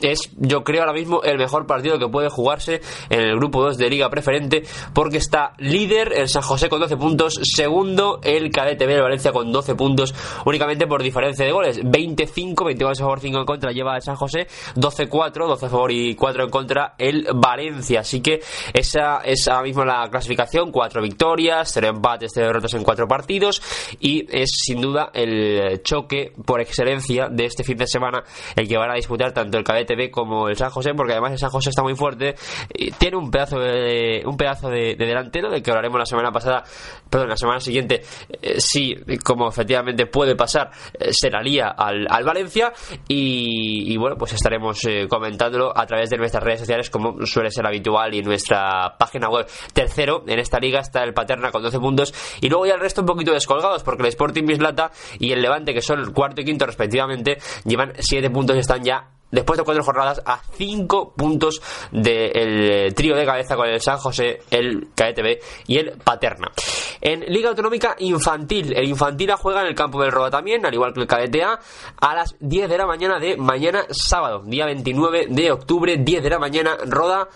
es, 0.01 0.31
yo 0.37 0.63
creo 0.63 0.81
ahora 0.81 0.93
mismo, 0.93 1.21
el 1.23 1.37
mejor 1.37 1.65
partido 1.65 1.99
que 1.99 2.07
puede 2.07 2.29
jugarse 2.29 2.81
en 3.09 3.21
el 3.21 3.35
grupo 3.37 3.61
2 3.61 3.77
de 3.77 3.89
Liga 3.89 4.09
Preferente, 4.09 4.63
porque 4.93 5.17
está 5.17 5.53
líder 5.57 6.13
el 6.15 6.27
San 6.27 6.41
José 6.41 6.69
con 6.69 6.79
12 6.79 6.97
puntos, 6.97 7.39
segundo 7.43 8.19
el 8.23 8.51
Cadete 8.51 8.85
B 8.85 8.95
de 8.95 9.01
Valencia 9.01 9.31
con 9.31 9.51
12 9.51 9.75
puntos, 9.75 10.13
únicamente 10.45 10.87
por 10.87 11.03
diferencia 11.03 11.45
de 11.45 11.51
goles. 11.51 11.79
25, 11.83 12.65
22 12.65 12.99
a 12.99 13.03
favor, 13.03 13.19
5 13.19 13.39
en 13.39 13.45
contra 13.45 13.71
lleva 13.71 13.95
el 13.95 14.01
San 14.01 14.15
José, 14.15 14.47
12-4, 14.75 15.47
12 15.47 15.65
a 15.65 15.69
favor 15.69 15.91
y 15.91 16.15
4 16.15 16.43
en 16.43 16.49
contra 16.49 16.95
el 16.97 17.27
Valencia. 17.33 18.01
Así 18.01 18.21
que 18.21 18.41
esa 18.73 19.21
es 19.23 19.47
ahora 19.47 19.63
mismo 19.63 19.85
la 19.85 20.07
clasificación, 20.09 20.71
4 20.71 21.01
victorias, 21.01 21.71
0 21.73 21.87
empates, 21.87 22.31
0 22.33 22.47
derrotas 22.47 22.73
en 22.73 22.83
4 22.83 23.07
partidos 23.07 23.61
y 23.99 24.25
es 24.29 24.49
sin 24.65 24.81
duda 24.81 25.11
el 25.13 25.81
choque 25.83 26.33
por 26.45 26.61
excelencia 26.61 27.27
de 27.29 27.45
este 27.45 27.63
fin 27.63 27.77
de 27.77 27.87
semana 27.87 28.23
el 28.55 28.67
que 28.67 28.77
van 28.77 28.91
a 28.91 28.95
disputar 28.95 29.30
tanto 29.31 29.57
el 29.57 29.63
Cadete 29.63 30.09
como 30.09 30.47
el 30.47 30.55
San 30.55 30.69
José, 30.69 30.93
porque 30.95 31.13
además 31.13 31.33
el 31.33 31.37
San 31.37 31.49
José 31.49 31.69
está 31.69 31.83
muy 31.83 31.95
fuerte, 31.95 32.35
y 32.73 32.91
tiene 32.91 33.17
un 33.17 33.29
pedazo 33.29 33.59
de, 33.59 34.23
un 34.25 34.37
pedazo 34.37 34.69
de, 34.69 34.95
delantero 34.95 35.49
del 35.49 35.61
que 35.61 35.71
hablaremos 35.71 35.99
la 35.99 36.05
semana 36.05 36.31
pasada, 36.31 36.63
perdón, 37.09 37.29
la 37.29 37.37
semana 37.37 37.59
siguiente, 37.59 38.01
eh, 38.41 38.59
sí, 38.59 38.95
como 39.23 39.49
efectivamente 39.49 40.05
puede 40.05 40.35
pasar, 40.35 40.71
eh, 40.99 41.11
se 41.11 41.29
la 41.29 41.41
lía 41.41 41.69
al, 41.69 42.07
al 42.09 42.23
Valencia 42.23 42.73
y, 43.07 43.95
bueno, 43.97 44.15
pues 44.17 44.33
estaremos 44.33 44.79
eh, 44.85 45.07
comentándolo 45.09 45.77
a 45.77 45.85
través 45.85 46.09
de 46.09 46.17
nuestras 46.17 46.43
redes 46.43 46.61
sociales 46.61 46.89
como 46.89 47.25
suele 47.25 47.51
ser 47.51 47.65
habitual 47.65 48.13
y 48.13 48.19
en 48.19 48.25
nuestra 48.25 48.95
página 48.97 49.29
web. 49.29 49.47
Tercero, 49.73 50.23
en 50.27 50.39
esta 50.39 50.59
liga 50.59 50.79
está 50.79 51.03
el 51.03 51.13
Paterna 51.13 51.51
con 51.51 51.61
12 51.61 51.79
puntos 51.79 52.13
y 52.41 52.49
luego 52.49 52.65
ya 52.65 52.75
el 52.75 52.79
resto 52.79 53.01
un 53.01 53.07
poquito 53.07 53.33
descolgados 53.33 53.83
porque 53.83 54.03
el 54.03 54.09
Sporting 54.09 54.43
Mislata 54.43 54.91
y 55.19 55.31
el 55.31 55.41
Levante, 55.41 55.73
que 55.73 55.81
son 55.81 55.99
el 55.99 56.11
cuarto 56.11 56.41
y 56.41 56.45
quinto 56.45 56.65
respectivamente, 56.65 57.37
llevan 57.65 57.93
7 57.97 58.29
puntos 58.29 58.55
y 58.55 58.59
están 58.59 58.83
ya 58.83 59.09
después 59.31 59.57
de 59.57 59.63
cuatro 59.63 59.83
jornadas 59.83 60.21
a 60.25 60.41
cinco 60.53 61.13
puntos 61.15 61.61
del 61.91 62.93
trío 62.93 63.15
de 63.15 63.25
cabeza 63.25 63.55
con 63.55 63.67
el 63.67 63.81
San 63.81 63.97
José, 63.97 64.39
el 64.51 64.89
KTB 64.95 65.39
y 65.67 65.77
el 65.77 65.97
Paterna. 66.03 66.51
En 66.99 67.21
Liga 67.21 67.49
Autonómica 67.49 67.95
Infantil, 67.99 68.73
el 68.75 68.87
Infantil 68.87 69.31
juega 69.33 69.61
en 69.61 69.67
el 69.67 69.75
campo 69.75 70.01
del 70.01 70.11
Roda 70.11 70.29
también, 70.29 70.65
al 70.65 70.73
igual 70.73 70.93
que 70.93 71.01
el 71.01 71.07
KDTA, 71.07 71.59
a 71.99 72.15
las 72.15 72.35
10 72.39 72.69
de 72.69 72.77
la 72.77 72.85
mañana 72.85 73.19
de 73.19 73.37
mañana 73.37 73.85
sábado, 73.89 74.43
día 74.45 74.65
29 74.65 75.27
de 75.29 75.51
octubre, 75.51 75.97
10 75.97 76.23
de 76.23 76.29
la 76.29 76.39
mañana, 76.39 76.77
Roda 76.85 77.27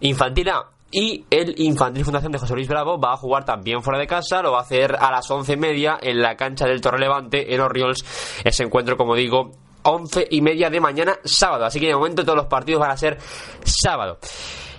Infantil 0.00 0.50
A. 0.50 0.70
Y 0.90 1.24
el 1.30 1.54
Infantil 1.60 2.04
Fundación 2.04 2.30
de 2.30 2.38
José 2.38 2.54
Luis 2.54 2.68
Bravo 2.68 2.98
va 2.98 3.14
a 3.14 3.16
jugar 3.16 3.44
también 3.44 3.82
fuera 3.82 3.98
de 3.98 4.06
casa, 4.06 4.40
lo 4.40 4.52
va 4.52 4.58
a 4.58 4.62
hacer 4.62 4.96
a 4.98 5.10
las 5.10 5.28
once 5.30 5.54
y 5.54 5.56
media 5.56 5.98
en 6.00 6.22
la 6.22 6.36
cancha 6.36 6.66
del 6.66 6.80
Torre 6.80 7.00
Levante 7.00 7.52
en 7.52 7.60
Orioles. 7.60 8.04
Ese 8.44 8.62
encuentro, 8.62 8.96
como 8.96 9.16
digo, 9.16 9.50
once 9.86 10.26
y 10.30 10.40
media 10.40 10.70
de 10.70 10.80
mañana 10.80 11.18
sábado. 11.24 11.64
Así 11.64 11.80
que 11.80 11.86
de 11.86 11.94
momento 11.94 12.24
todos 12.24 12.36
los 12.36 12.46
partidos 12.46 12.80
van 12.80 12.90
a 12.90 12.96
ser 12.96 13.18
sábado. 13.64 14.18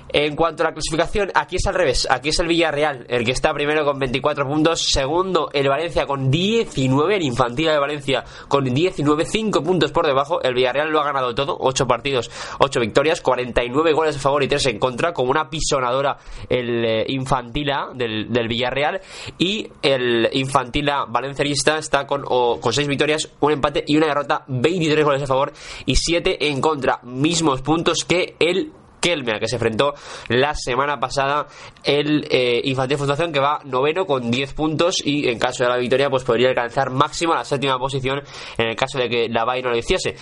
En 0.09 0.35
cuanto 0.35 0.63
a 0.63 0.67
la 0.67 0.73
clasificación, 0.73 1.31
aquí 1.33 1.57
es 1.57 1.65
al 1.67 1.75
revés. 1.75 2.07
Aquí 2.09 2.29
es 2.29 2.39
el 2.39 2.47
Villarreal, 2.47 3.05
el 3.09 3.25
que 3.25 3.31
está 3.31 3.53
primero 3.53 3.83
con 3.83 3.99
24 3.99 4.47
puntos. 4.47 4.81
Segundo, 4.89 5.49
el 5.51 5.67
Valencia 5.67 6.05
con 6.05 6.31
19. 6.31 7.15
El 7.15 7.23
Infantil 7.23 7.67
de 7.67 7.77
Valencia 7.77 8.23
con 8.47 8.63
19, 8.63 9.25
5 9.25 9.63
puntos 9.63 9.91
por 9.91 10.05
debajo. 10.05 10.41
El 10.41 10.53
Villarreal 10.53 10.89
lo 10.89 11.01
ha 11.01 11.03
ganado 11.03 11.35
todo: 11.35 11.57
8 11.59 11.87
partidos, 11.87 12.31
8 12.59 12.79
victorias, 12.79 13.21
49 13.21 13.93
goles 13.93 14.15
a 14.15 14.19
favor 14.19 14.43
y 14.43 14.47
3 14.47 14.65
en 14.67 14.79
contra. 14.79 15.13
Como 15.13 15.29
una 15.31 15.49
pisonadora 15.49 16.17
el 16.47 16.85
eh, 16.85 17.05
Infantila 17.09 17.89
del, 17.93 18.31
del, 18.31 18.47
Villarreal. 18.47 19.01
Y 19.37 19.67
el 19.81 20.29
Infantila 20.31 21.05
valencianista 21.05 21.77
está 21.77 22.07
con, 22.07 22.23
con 22.23 22.71
6 22.71 22.87
victorias, 22.87 23.29
un 23.41 23.51
empate 23.51 23.83
y 23.85 23.97
una 23.97 24.07
derrota. 24.07 24.45
23 24.47 25.03
goles 25.03 25.23
a 25.23 25.27
favor 25.27 25.51
y 25.85 25.95
7 25.95 26.47
en 26.47 26.61
contra. 26.61 26.99
Mismos 27.03 27.61
puntos 27.61 28.05
que 28.05 28.35
el 28.39 28.71
Kelme, 29.07 29.39
que 29.39 29.47
se 29.47 29.55
enfrentó 29.55 29.93
la 30.27 30.53
semana 30.53 30.99
pasada 30.99 31.47
el 31.81 32.27
eh, 32.29 32.59
Infantil 32.65 32.97
Fundación, 32.97 33.31
que 33.31 33.39
va 33.39 33.61
noveno 33.63 34.05
con 34.05 34.29
10 34.29 34.53
puntos 34.53 34.95
y 35.01 35.29
en 35.29 35.39
caso 35.39 35.63
de 35.63 35.69
la 35.69 35.77
victoria 35.77 36.09
pues 36.09 36.25
podría 36.25 36.49
alcanzar 36.49 36.89
máximo 36.89 37.33
la 37.33 37.45
séptima 37.45 37.79
posición 37.79 38.21
en 38.57 38.67
el 38.67 38.75
caso 38.75 38.97
de 38.97 39.07
que 39.07 39.29
la 39.29 39.45
Bay 39.45 39.61
no 39.61 39.69
lo 39.69 39.77
hiciese. 39.77 40.17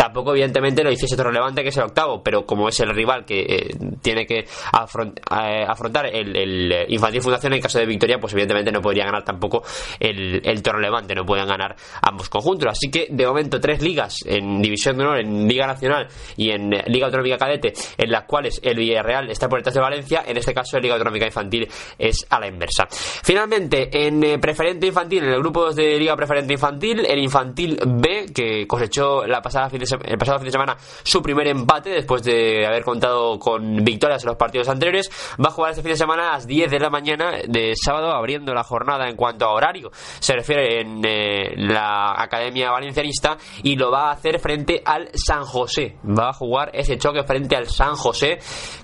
Tampoco, 0.00 0.30
evidentemente, 0.30 0.82
lo 0.82 0.90
hiciese 0.90 1.14
otro 1.14 1.28
relevante 1.28 1.62
que 1.62 1.68
es 1.68 1.76
el 1.76 1.82
octavo, 1.82 2.22
pero 2.22 2.46
como 2.46 2.70
es 2.70 2.80
el 2.80 2.88
rival 2.88 3.26
que 3.26 3.40
eh, 3.42 3.76
tiene 4.00 4.24
que 4.24 4.38
eh, 4.38 4.46
afrontar 5.68 6.06
el, 6.06 6.86
Infantil 6.88 7.20
Fundación 7.20 7.52
en 7.52 7.60
caso 7.60 7.78
de 7.78 7.84
victoria, 7.84 8.18
pues 8.18 8.32
evidentemente 8.32 8.72
no 8.72 8.80
podría 8.80 9.04
ganar 9.04 9.22
tampoco 9.24 9.62
el, 9.98 10.40
el 10.42 10.62
Levante, 10.80 11.14
no 11.14 11.26
pueden 11.26 11.46
ganar 11.46 11.76
ambos 12.00 12.30
conjuntos. 12.30 12.70
Así 12.70 12.90
que, 12.90 13.08
de 13.10 13.26
momento, 13.26 13.60
tres 13.60 13.82
ligas 13.82 14.20
en 14.24 14.62
División 14.62 14.96
de 14.96 15.04
Honor, 15.04 15.20
en 15.20 15.46
Liga 15.46 15.66
Nacional 15.66 16.08
y 16.34 16.48
en 16.48 16.70
Liga 16.70 17.04
Autonómica 17.04 17.36
Cadete, 17.36 17.74
en 17.98 18.10
las 18.10 18.24
cuales 18.24 18.58
el 18.64 18.78
Villarreal 18.78 19.30
está 19.30 19.50
por 19.50 19.58
detrás 19.58 19.74
de 19.74 19.82
Valencia, 19.82 20.24
en 20.26 20.38
este 20.38 20.54
caso, 20.54 20.78
en 20.78 20.82
Liga 20.82 20.94
Autonómica 20.94 21.26
Infantil 21.26 21.68
es 21.98 22.26
a 22.30 22.40
la 22.40 22.46
inversa. 22.46 22.88
Finalmente, 22.88 23.90
en 23.92 24.24
eh, 24.24 24.38
Preferente 24.38 24.86
Infantil, 24.86 25.24
en 25.24 25.30
el 25.34 25.40
grupo 25.40 25.60
2 25.66 25.76
de 25.76 25.98
Liga 25.98 26.16
Preferente 26.16 26.54
Infantil, 26.54 27.04
el 27.04 27.18
Infantil 27.18 27.78
B, 27.84 28.32
que 28.34 28.66
cosechó 28.66 29.26
la 29.26 29.42
pasada 29.42 29.68
fin 29.68 29.80
de 29.80 29.89
el 29.92 30.18
pasado 30.18 30.38
fin 30.38 30.46
de 30.46 30.52
semana 30.52 30.76
su 31.02 31.22
primer 31.22 31.46
empate 31.48 31.90
después 31.90 32.22
de 32.22 32.66
haber 32.66 32.84
contado 32.84 33.38
con 33.38 33.84
victorias 33.84 34.22
en 34.22 34.28
los 34.28 34.36
partidos 34.36 34.68
anteriores. 34.68 35.10
Va 35.42 35.48
a 35.48 35.52
jugar 35.52 35.70
este 35.70 35.82
fin 35.82 35.92
de 35.92 35.96
semana 35.96 36.30
a 36.30 36.32
las 36.34 36.46
10 36.46 36.70
de 36.70 36.78
la 36.78 36.90
mañana 36.90 37.32
de 37.46 37.72
sábado, 37.74 38.12
abriendo 38.12 38.54
la 38.54 38.64
jornada 38.64 39.08
en 39.08 39.16
cuanto 39.16 39.46
a 39.46 39.52
horario. 39.52 39.90
Se 39.92 40.34
refiere 40.34 40.80
en 40.80 41.02
eh, 41.04 41.52
la 41.56 42.14
Academia 42.16 42.70
Valencianista 42.70 43.36
y 43.62 43.76
lo 43.76 43.90
va 43.90 44.08
a 44.08 44.12
hacer 44.12 44.38
frente 44.38 44.82
al 44.84 45.10
San 45.14 45.44
José. 45.44 45.96
Va 46.06 46.30
a 46.30 46.32
jugar 46.32 46.70
ese 46.74 46.98
choque 46.98 47.22
frente 47.24 47.56
al 47.56 47.66
San 47.66 47.94
José, 47.94 48.38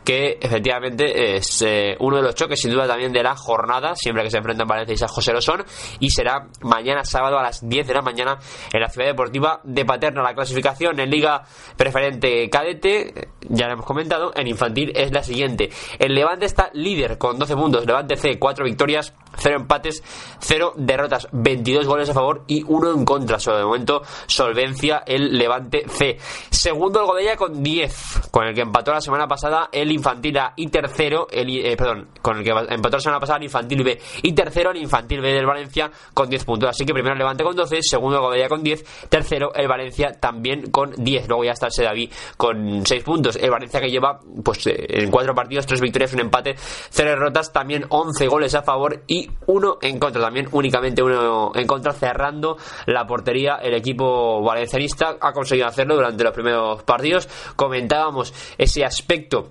que 0.04 0.38
efectivamente 0.40 1.36
es 1.36 1.62
eh, 1.62 1.96
uno 2.00 2.16
de 2.16 2.22
los 2.22 2.34
choques 2.34 2.60
sin 2.60 2.72
duda 2.72 2.86
también 2.86 3.12
de 3.12 3.22
la 3.22 3.36
jornada, 3.36 3.94
siempre 3.94 4.22
que 4.22 4.30
se 4.30 4.38
enfrentan 4.38 4.66
Valencia 4.66 4.94
y 4.94 4.98
San 4.98 5.08
José 5.08 5.32
lo 5.32 5.40
son, 5.40 5.64
y 6.00 6.10
será 6.10 6.46
mañana 6.62 7.04
sábado 7.04 7.38
a 7.38 7.42
las 7.42 7.66
10 7.66 7.86
de 7.86 7.94
la 7.94 8.02
mañana 8.02 8.38
en 8.72 8.80
la 8.80 8.88
Ciudad 8.88 9.08
Deportiva 9.08 9.60
de 9.64 9.84
Paterna. 9.84 10.22
La 10.22 10.34
clasificación 10.34 10.95
en 11.00 11.10
Liga 11.10 11.44
Preferente 11.76 12.48
Cadete, 12.50 13.28
ya 13.48 13.66
lo 13.66 13.74
hemos 13.74 13.86
comentado, 13.86 14.32
en 14.34 14.46
Infantil 14.46 14.92
es 14.94 15.12
la 15.12 15.22
siguiente. 15.22 15.70
El 15.98 16.14
Levante 16.14 16.46
está 16.46 16.70
líder 16.72 17.18
con 17.18 17.38
12 17.38 17.56
puntos, 17.56 17.86
Levante 17.86 18.16
C, 18.16 18.38
4 18.38 18.64
victorias, 18.64 19.14
0 19.36 19.56
empates, 19.56 20.02
0 20.40 20.72
derrotas, 20.76 21.28
22 21.32 21.86
goles 21.86 22.10
a 22.10 22.14
favor 22.14 22.44
y 22.46 22.64
1 22.66 22.92
en 22.92 23.04
contra. 23.04 23.38
Solo 23.38 23.58
de 23.58 23.64
momento 23.64 24.02
solvencia 24.26 25.02
el 25.06 25.36
Levante 25.36 25.84
C. 25.88 26.18
Segundo 26.50 27.00
el 27.00 27.06
Godella 27.06 27.36
con 27.36 27.62
10, 27.62 28.28
con 28.30 28.46
el 28.46 28.54
que 28.54 28.62
empató 28.62 28.92
la 28.92 29.00
semana 29.00 29.26
pasada 29.26 29.68
el 29.72 29.90
Infantil 29.92 30.38
A 30.38 30.52
y 30.56 30.68
tercero, 30.68 31.26
el, 31.30 31.48
eh, 31.64 31.76
perdón, 31.76 32.08
con 32.22 32.38
el 32.38 32.44
que 32.44 32.50
empató 32.50 32.96
la 32.96 33.00
semana 33.00 33.20
pasada 33.20 33.38
el 33.38 33.44
Infantil 33.44 33.82
B 33.82 34.00
y 34.22 34.32
tercero 34.32 34.70
el 34.70 34.78
Infantil 34.78 35.20
B 35.20 35.32
del 35.32 35.46
Valencia 35.46 35.90
con 36.14 36.28
10 36.28 36.44
puntos. 36.44 36.70
Así 36.70 36.84
que 36.84 36.92
primero 36.92 37.12
el 37.12 37.18
Levante 37.18 37.44
con 37.44 37.54
12, 37.54 37.78
segundo 37.82 38.16
el 38.16 38.22
Godella 38.22 38.48
con 38.48 38.62
10, 38.62 39.08
tercero 39.08 39.52
el 39.54 39.68
Valencia 39.68 40.12
también 40.12 40.70
con 40.70 40.92
10. 40.96 41.28
Luego 41.28 41.44
ya 41.44 41.52
está 41.52 41.66
el 41.66 41.72
Sedaví 41.72 42.10
con 42.36 42.84
6 42.84 43.02
puntos. 43.04 43.36
El 43.36 43.50
Valencia 43.50 43.80
que 43.80 43.90
lleva 43.90 44.20
pues 44.44 44.66
eh, 44.66 44.86
en 44.88 45.10
4 45.10 45.34
partidos, 45.34 45.66
3 45.66 45.80
victorias, 45.80 46.12
un 46.14 46.20
empate, 46.20 46.54
0 46.56 47.10
derrotas, 47.10 47.52
también 47.52 47.84
11 47.88 48.26
goles 48.28 48.54
a 48.54 48.62
favor 48.62 49.02
y 49.06 49.25
1 49.46 49.78
en 49.82 49.98
contra. 49.98 50.22
También 50.22 50.48
únicamente 50.52 51.02
1 51.02 51.52
en 51.54 51.66
contra, 51.66 51.92
cerrando 51.92 52.56
la 52.86 53.06
portería. 53.06 53.56
El 53.56 53.74
equipo 53.74 54.42
valencianista 54.42 55.16
ha 55.20 55.32
conseguido 55.32 55.66
hacerlo 55.66 55.96
durante 55.96 56.24
los 56.24 56.32
primeros 56.32 56.82
partidos. 56.82 57.28
Comentábamos 57.56 58.32
ese 58.58 58.84
aspecto 58.84 59.50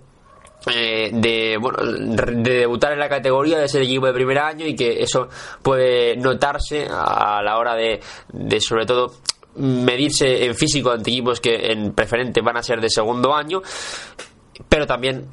eh, 0.73 1.11
de, 1.13 1.57
bueno, 1.59 1.77
de 1.83 2.59
debutar 2.59 2.93
en 2.93 2.99
la 2.99 3.09
categoría 3.09 3.59
de 3.59 3.67
ser 3.67 3.83
equipo 3.83 4.07
de 4.07 4.13
primer 4.13 4.39
año 4.39 4.65
y 4.65 4.75
que 4.75 5.03
eso 5.03 5.27
puede 5.61 6.15
notarse 6.17 6.87
a 6.89 7.41
la 7.43 7.57
hora 7.57 7.75
de, 7.75 7.99
de 8.33 8.59
sobre 8.59 8.85
todo 8.85 9.13
medirse 9.57 10.45
en 10.45 10.55
físico 10.55 10.91
ante 10.91 11.11
equipos 11.11 11.39
que 11.39 11.71
en 11.71 11.93
preferente 11.93 12.41
van 12.41 12.57
a 12.57 12.63
ser 12.63 12.81
de 12.81 12.89
segundo 12.89 13.33
año, 13.33 13.61
pero 14.67 14.85
también 14.85 15.27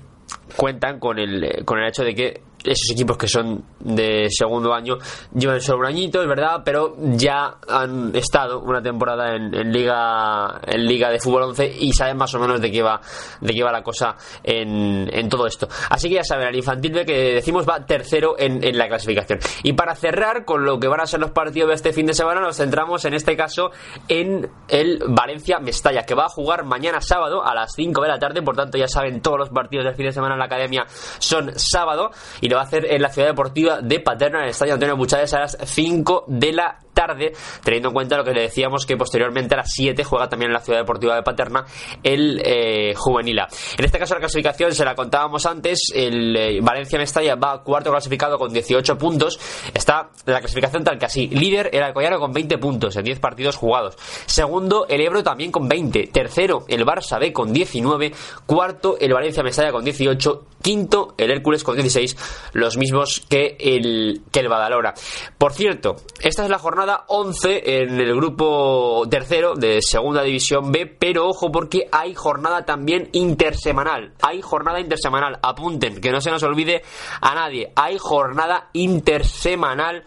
cuentan 0.56 0.98
con 0.98 1.18
el, 1.18 1.64
con 1.64 1.78
el 1.78 1.88
hecho 1.88 2.04
de 2.04 2.14
que 2.14 2.42
esos 2.64 2.90
equipos 2.90 3.16
que 3.16 3.28
son 3.28 3.64
de 3.80 4.28
segundo 4.30 4.72
año 4.72 4.98
llevan 5.34 5.60
solo 5.60 5.80
un 5.80 5.86
añito, 5.86 6.22
es 6.22 6.28
verdad, 6.28 6.62
pero 6.64 6.96
ya 7.14 7.56
han 7.68 8.14
estado 8.14 8.60
una 8.60 8.82
temporada 8.82 9.34
en, 9.34 9.54
en 9.54 9.72
liga 9.72 10.60
en 10.66 10.86
liga 10.86 11.10
de 11.10 11.18
fútbol 11.18 11.42
11 11.44 11.76
y 11.80 11.92
saben 11.92 12.16
más 12.16 12.34
o 12.34 12.38
menos 12.38 12.60
de 12.60 12.70
qué 12.70 12.82
va 12.82 13.00
de 13.40 13.52
qué 13.52 13.62
va 13.62 13.72
la 13.72 13.82
cosa 13.82 14.16
en, 14.42 15.08
en 15.12 15.28
todo 15.28 15.46
esto. 15.46 15.68
Así 15.90 16.08
que 16.08 16.16
ya 16.16 16.24
saben, 16.24 16.48
el 16.48 16.56
infantil 16.56 16.92
B 16.92 17.04
que 17.04 17.34
decimos 17.34 17.66
va 17.68 17.84
tercero 17.84 18.36
en, 18.38 18.62
en 18.62 18.78
la 18.78 18.88
clasificación. 18.88 19.38
Y 19.62 19.72
para 19.72 19.94
cerrar 19.94 20.44
con 20.44 20.64
lo 20.64 20.78
que 20.78 20.88
van 20.88 21.00
a 21.00 21.06
ser 21.06 21.20
los 21.20 21.30
partidos 21.30 21.68
de 21.68 21.74
este 21.74 21.92
fin 21.92 22.06
de 22.06 22.14
semana, 22.14 22.40
nos 22.40 22.56
centramos 22.56 23.04
en 23.04 23.14
este 23.14 23.36
caso 23.36 23.70
en 24.08 24.50
el 24.68 25.02
Valencia 25.08 25.58
Mestalla, 25.58 26.04
que 26.04 26.14
va 26.14 26.26
a 26.26 26.28
jugar 26.28 26.64
mañana 26.64 27.00
sábado 27.00 27.44
a 27.44 27.54
las 27.54 27.72
5 27.74 28.02
de 28.02 28.08
la 28.08 28.18
tarde, 28.18 28.42
por 28.42 28.56
tanto 28.56 28.78
ya 28.78 28.88
saben 28.88 29.20
todos 29.20 29.38
los 29.38 29.48
partidos 29.50 29.84
del 29.84 29.94
fin 29.94 30.06
de 30.06 30.12
semana 30.12 30.34
en 30.34 30.38
la 30.38 30.46
academia 30.46 30.86
son 31.18 31.52
sábado 31.56 32.10
va 32.54 32.60
a 32.60 32.64
hacer 32.64 32.86
en 32.90 33.02
la 33.02 33.08
ciudad 33.08 33.28
deportiva 33.28 33.80
de 33.80 34.00
Paterna, 34.00 34.38
en 34.38 34.44
el 34.44 34.50
estadio 34.50 34.74
Antonio 34.74 34.96
Buchades 34.96 35.32
a 35.34 35.40
las 35.40 35.56
5 35.62 36.24
de 36.28 36.52
la 36.52 36.78
tarde, 36.92 37.32
teniendo 37.64 37.88
en 37.88 37.94
cuenta 37.94 38.16
lo 38.16 38.24
que 38.24 38.32
le 38.32 38.42
decíamos 38.42 38.86
que 38.86 38.96
posteriormente 38.96 39.54
a 39.54 39.58
las 39.58 39.72
7 39.72 40.04
juega 40.04 40.28
también 40.28 40.50
en 40.50 40.54
la 40.54 40.60
ciudad 40.60 40.80
deportiva 40.80 41.14
de 41.14 41.22
Paterna 41.22 41.64
el 42.02 42.40
eh, 42.44 42.94
Juvenil 42.94 43.38
A. 43.40 43.48
En 43.78 43.84
este 43.84 43.98
caso 43.98 44.14
la 44.14 44.20
clasificación 44.20 44.72
se 44.72 44.84
la 44.84 44.94
contábamos 44.94 45.46
antes, 45.46 45.90
el 45.94 46.36
eh, 46.36 46.60
Valencia 46.60 46.98
Mestalla 46.98 47.34
va 47.34 47.62
cuarto 47.62 47.90
clasificado 47.90 48.38
con 48.38 48.52
18 48.52 48.98
puntos, 48.98 49.38
está 49.74 50.10
la 50.26 50.40
clasificación 50.40 50.84
tal 50.84 50.98
que 50.98 51.06
así, 51.06 51.28
líder 51.28 51.70
el 51.72 51.82
Alcoyano 51.82 52.18
con 52.18 52.32
20 52.32 52.58
puntos 52.58 52.96
en 52.96 53.04
10 53.04 53.20
partidos 53.20 53.56
jugados, 53.56 53.96
segundo 54.26 54.86
el 54.88 55.00
Ebro 55.00 55.22
también 55.22 55.50
con 55.50 55.68
20, 55.68 56.08
tercero 56.08 56.64
el 56.68 56.84
Barça 56.84 57.18
B 57.18 57.32
con 57.32 57.52
19, 57.52 58.12
cuarto 58.46 58.96
el 59.00 59.12
Valencia 59.12 59.42
Mestalla 59.42 59.72
con 59.72 59.84
18, 59.84 60.46
quinto 60.62 61.14
el 61.18 61.30
Hércules 61.30 61.64
con 61.64 61.76
16, 61.76 62.50
los 62.54 62.76
mismos 62.78 63.24
que 63.28 63.56
el, 63.58 64.22
que 64.30 64.40
el 64.40 64.48
Badalora. 64.48 64.94
Por 65.36 65.52
cierto, 65.52 65.96
esta 66.20 66.44
es 66.44 66.50
la 66.50 66.58
jornada 66.58 67.04
11 67.08 67.82
en 67.82 68.00
el 68.00 68.14
grupo 68.14 69.06
tercero 69.10 69.54
de 69.54 69.80
Segunda 69.82 70.22
División 70.22 70.72
B, 70.72 70.86
pero 70.86 71.28
ojo 71.28 71.50
porque 71.52 71.88
hay 71.92 72.14
jornada 72.14 72.64
también 72.64 73.08
intersemanal. 73.12 74.14
Hay 74.22 74.40
jornada 74.40 74.80
intersemanal, 74.80 75.38
apunten, 75.42 76.00
que 76.00 76.10
no 76.10 76.20
se 76.20 76.30
nos 76.30 76.42
olvide 76.42 76.82
a 77.20 77.34
nadie. 77.34 77.72
Hay 77.76 77.98
jornada 77.98 78.70
intersemanal 78.72 80.04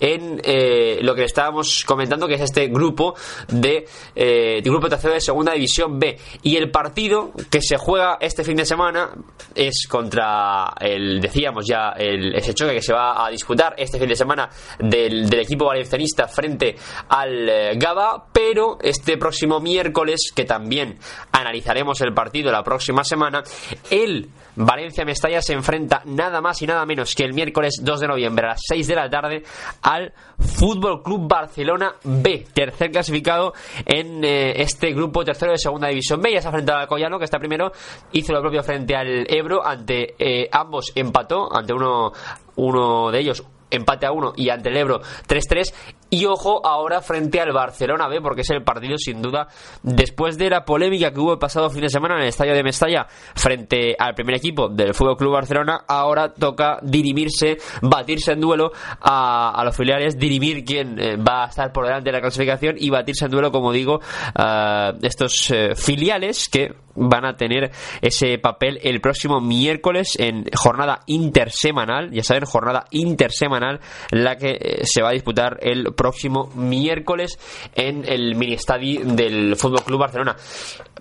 en 0.00 0.40
eh, 0.42 0.98
lo 1.02 1.14
que 1.14 1.24
estábamos 1.24 1.84
comentando, 1.84 2.26
que 2.26 2.34
es 2.34 2.40
este 2.40 2.68
grupo 2.68 3.14
de, 3.48 3.86
eh, 4.14 4.60
grupo 4.64 4.88
tercero 4.88 5.14
de 5.14 5.20
segunda 5.20 5.52
división 5.52 5.98
B. 5.98 6.18
Y 6.42 6.56
el 6.56 6.70
partido 6.70 7.32
que 7.50 7.60
se 7.60 7.76
juega 7.76 8.18
este 8.20 8.42
fin 8.42 8.56
de 8.56 8.64
semana 8.64 9.10
es 9.54 9.86
contra 9.88 10.72
el, 10.80 11.20
decíamos 11.20 11.66
ya, 11.68 11.90
el, 11.90 12.34
ese 12.34 12.54
choque 12.54 12.74
que 12.74 12.82
se 12.82 12.92
va 12.92 13.26
a 13.26 13.30
disputar 13.30 13.74
este 13.76 13.98
fin 13.98 14.08
de 14.08 14.16
semana 14.16 14.48
del, 14.78 15.28
del 15.28 15.40
equipo 15.40 15.66
valencianista 15.66 16.26
frente 16.26 16.76
al 17.08 17.48
eh, 17.48 17.72
Gaba, 17.76 18.26
pero 18.32 18.78
este 18.80 19.18
próximo 19.18 19.60
miércoles, 19.60 20.32
que 20.34 20.44
también 20.44 20.98
analizaremos 21.32 22.00
el 22.00 22.14
partido 22.14 22.50
la 22.50 22.62
próxima 22.62 23.04
semana, 23.04 23.42
el 23.90 24.28
Valencia 24.56 25.04
Mestalla 25.04 25.40
se 25.42 25.52
enfrenta 25.52 26.02
nada 26.04 26.40
más 26.40 26.60
y 26.62 26.66
nada 26.66 26.84
menos 26.86 27.14
que 27.14 27.24
el 27.24 27.34
miércoles 27.34 27.80
2 27.82 28.00
de 28.00 28.08
noviembre 28.08 28.46
a 28.46 28.50
las 28.50 28.60
6 28.68 28.86
de 28.86 28.94
la 28.94 29.08
tarde 29.08 29.42
al 29.82 30.12
Fútbol 30.38 31.02
Club 31.02 31.28
Barcelona 31.28 31.94
B, 32.04 32.46
tercer 32.52 32.90
clasificado 32.90 33.52
en 33.84 34.24
eh, 34.24 34.62
este 34.62 34.92
grupo 34.92 35.24
tercero 35.24 35.52
de 35.52 35.58
segunda 35.58 35.88
división 35.88 36.20
B. 36.20 36.32
Ya 36.32 36.40
se 36.40 36.48
ha 36.48 36.50
enfrentado 36.50 36.78
al 36.78 36.88
Collano, 36.88 37.18
que 37.18 37.24
está 37.24 37.38
primero, 37.38 37.72
hizo 38.12 38.32
lo 38.32 38.40
propio 38.40 38.62
frente 38.62 38.96
al 38.96 39.26
Ebro, 39.28 39.64
ante 39.64 40.14
eh, 40.18 40.48
ambos 40.50 40.92
empató, 40.94 41.54
ante 41.54 41.72
uno, 41.72 42.12
uno 42.56 43.10
de 43.10 43.20
ellos 43.20 43.44
empate 43.70 44.06
a 44.06 44.12
uno 44.12 44.32
y 44.36 44.48
ante 44.50 44.68
el 44.68 44.76
Ebro 44.76 45.00
3-3 45.28 45.72
y 46.10 46.26
ojo 46.26 46.64
ahora 46.66 47.00
frente 47.00 47.40
al 47.40 47.52
Barcelona 47.52 48.08
B 48.08 48.20
porque 48.20 48.42
es 48.42 48.50
el 48.50 48.62
partido 48.62 48.98
sin 48.98 49.22
duda 49.22 49.48
después 49.82 50.36
de 50.36 50.50
la 50.50 50.64
polémica 50.64 51.12
que 51.12 51.20
hubo 51.20 51.32
el 51.32 51.38
pasado 51.38 51.70
fin 51.70 51.82
de 51.82 51.88
semana 51.88 52.16
en 52.16 52.22
el 52.22 52.28
estadio 52.28 52.54
de 52.54 52.62
Mestalla 52.62 53.06
frente 53.34 53.94
al 53.98 54.14
primer 54.14 54.36
equipo 54.36 54.68
del 54.68 54.94
Fútbol 54.94 55.16
Club 55.16 55.32
Barcelona 55.32 55.84
ahora 55.86 56.34
toca 56.34 56.78
dirimirse 56.82 57.58
batirse 57.82 58.32
en 58.32 58.40
duelo 58.40 58.72
a, 59.00 59.62
los 59.64 59.76
filiales 59.76 60.18
dirimir 60.18 60.64
quién 60.64 60.98
eh, 60.98 61.16
va 61.16 61.44
a 61.44 61.48
estar 61.48 61.72
por 61.72 61.86
delante 61.86 62.10
de 62.10 62.12
la 62.12 62.20
clasificación 62.20 62.76
y 62.78 62.90
batirse 62.90 63.24
en 63.24 63.30
duelo 63.30 63.52
como 63.52 63.72
digo 63.72 64.00
a 64.34 64.92
estos 65.02 65.50
eh, 65.50 65.74
filiales 65.76 66.48
que 66.48 66.74
van 66.94 67.24
a 67.24 67.36
tener 67.36 67.70
ese 68.02 68.38
papel 68.38 68.78
el 68.82 69.00
próximo 69.00 69.40
miércoles 69.40 70.16
en 70.18 70.44
jornada 70.54 71.00
intersemanal, 71.06 72.10
ya 72.10 72.22
saben, 72.22 72.44
jornada 72.44 72.84
intersemanal, 72.90 73.80
la 74.10 74.36
que 74.36 74.58
eh, 74.60 74.80
se 74.84 75.02
va 75.02 75.10
a 75.10 75.12
disputar 75.12 75.58
el 75.62 75.94
próximo 76.00 76.50
miércoles 76.54 77.38
en 77.74 78.10
el 78.10 78.34
mini 78.34 78.54
estadio 78.54 79.04
del 79.04 79.54
Fútbol 79.54 79.84
Club 79.84 80.00
Barcelona. 80.00 80.34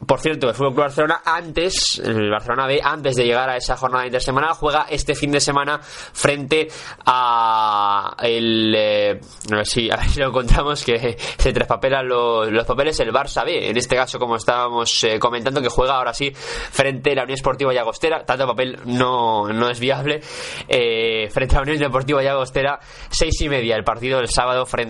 Por 0.06 0.20
cierto, 0.20 0.50
el 0.50 0.56
Fútbol 0.56 0.74
Club 0.74 0.84
Barcelona 0.84 1.22
antes, 1.24 2.02
el 2.04 2.30
Barcelona 2.30 2.68
B, 2.68 2.82
antes 2.84 3.16
de 3.16 3.24
llegar 3.24 3.50
a 3.50 3.56
esa 3.56 3.78
jornada 3.78 4.06
intersemanal, 4.06 4.56
juega 4.56 4.88
este 4.89 5.16
fin 5.16 5.32
de 5.32 5.39
semana 5.39 5.80
frente 5.82 6.68
a 7.06 8.14
el 8.22 8.76
eh, 8.76 9.22
a 9.50 9.56
ver 9.56 9.66
si 9.66 9.89
a 9.89 9.95
ver 9.95 10.10
si 10.10 10.20
lo 10.20 10.28
encontramos 10.28 10.84
que 10.84 11.18
se 11.38 11.54
traspapelan 11.54 12.06
los, 12.06 12.52
los 12.52 12.66
papeles 12.66 13.00
el 13.00 13.14
Barça 13.14 13.45
B, 13.45 13.70
en 13.70 13.78
este 13.78 13.95
caso 13.95 14.20
como 14.20 14.36
estábamos 14.36 15.02
eh, 15.06 15.18
comentando 15.18 15.62
que 15.62 15.70
juega 15.70 15.95
ahora 15.95 16.14
sí 16.14 16.30
frente 16.34 17.14
a 17.14 17.16
la 17.16 17.24
Unión 17.24 17.36
Esportiva 17.36 17.74
Llagostera, 17.74 18.26
tanto 18.26 18.45
papel 18.45 18.80
no, 18.84 19.47
no 19.47 19.70
es 19.70 19.80
viable, 19.80 20.20
eh, 20.68 21.30
frente 21.32 21.56
a 21.56 21.60
la 21.60 21.64
Unión 21.64 21.78
Deportiva 21.78 22.22
Llagostera, 22.22 22.82
seis 23.10 23.39
y 23.39 23.47
media 23.47 23.78
el 23.78 23.86
partido 23.86 24.18
del 24.18 24.28
sábado 24.28 24.66
frente 24.66 24.88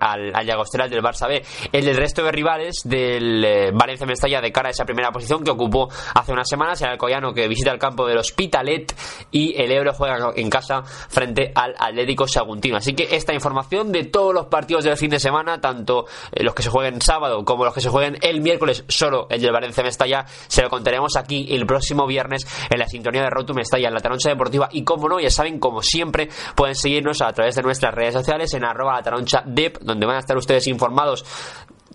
al, 0.00 0.34
al 0.34 0.48
el 0.48 0.90
del 0.90 1.02
Barça 1.02 1.28
B, 1.28 1.42
el 1.72 1.84
del 1.84 1.96
resto 1.96 2.22
de 2.22 2.32
rivales 2.32 2.82
del 2.84 3.44
eh, 3.44 3.70
Valencia 3.72 4.06
Mestalla 4.06 4.40
de 4.40 4.52
cara 4.52 4.68
a 4.68 4.70
esa 4.70 4.84
primera 4.84 5.10
posición 5.10 5.44
que 5.44 5.50
ocupó 5.50 5.88
hace 6.14 6.32
unas 6.32 6.48
semanas, 6.48 6.80
el 6.82 6.88
Alcoyano 6.88 7.32
que 7.32 7.48
visita 7.48 7.70
el 7.70 7.78
campo 7.78 8.06
del 8.06 8.18
Hospitalet 8.18 8.94
y 9.30 9.60
el 9.60 9.70
Ebro 9.72 9.92
juega 9.92 10.32
en 10.34 10.50
casa 10.50 10.82
frente 10.82 11.52
al 11.54 11.74
Atlético 11.78 12.26
Saguntino. 12.26 12.76
Así 12.76 12.94
que 12.94 13.08
esta 13.10 13.34
información 13.34 13.92
de 13.92 14.04
todos 14.04 14.34
los 14.34 14.46
partidos 14.46 14.84
del 14.84 14.96
fin 14.96 15.10
de 15.10 15.20
semana, 15.20 15.60
tanto 15.60 16.06
eh, 16.32 16.42
los 16.42 16.54
que 16.54 16.62
se 16.62 16.70
jueguen 16.70 17.00
sábado 17.00 17.44
como 17.44 17.64
los 17.64 17.74
que 17.74 17.80
se 17.80 17.88
jueguen 17.88 18.18
el 18.22 18.40
miércoles, 18.40 18.84
solo 18.88 19.26
el 19.30 19.40
del 19.40 19.52
Valencia 19.52 19.82
Mestalla, 19.82 20.24
se 20.26 20.62
lo 20.62 20.70
contaremos 20.70 21.16
aquí 21.16 21.46
el 21.50 21.66
próximo 21.66 22.06
viernes 22.06 22.46
en 22.70 22.78
la 22.78 22.86
sintonía 22.86 23.22
de 23.22 23.30
Rotum 23.30 23.56
Mestalla 23.56 23.88
en 23.88 23.94
la 23.94 24.00
Taroncha 24.00 24.30
Deportiva. 24.30 24.68
Y 24.72 24.84
como 24.84 25.08
no, 25.08 25.20
ya 25.20 25.30
saben, 25.30 25.58
como 25.58 25.82
siempre, 25.82 26.28
pueden 26.54 26.74
seguirnos 26.74 27.20
a 27.22 27.32
través 27.32 27.54
de 27.54 27.62
nuestras 27.62 27.94
redes 27.94 28.14
sociales 28.14 28.52
en 28.54 28.64
arroba 28.64 28.96
la 28.96 29.02
taroncha 29.02 29.37
dep, 29.46 29.78
donde 29.80 30.06
van 30.06 30.16
a 30.16 30.20
estar 30.20 30.36
ustedes 30.36 30.66
informados 30.66 31.24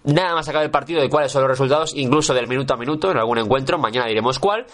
nada 0.03 0.35
más 0.35 0.47
acabar 0.47 0.65
el 0.65 0.71
partido 0.71 1.01
de 1.01 1.09
cuáles 1.09 1.31
son 1.31 1.41
los 1.41 1.49
resultados, 1.49 1.93
incluso 1.95 2.33
del 2.33 2.47
minuto 2.47 2.73
a 2.73 2.77
minuto 2.77 3.11
en 3.11 3.17
algún 3.17 3.37
encuentro. 3.37 3.77
Mañana 3.77 4.07
diremos 4.07 4.39
cuál. 4.39 4.65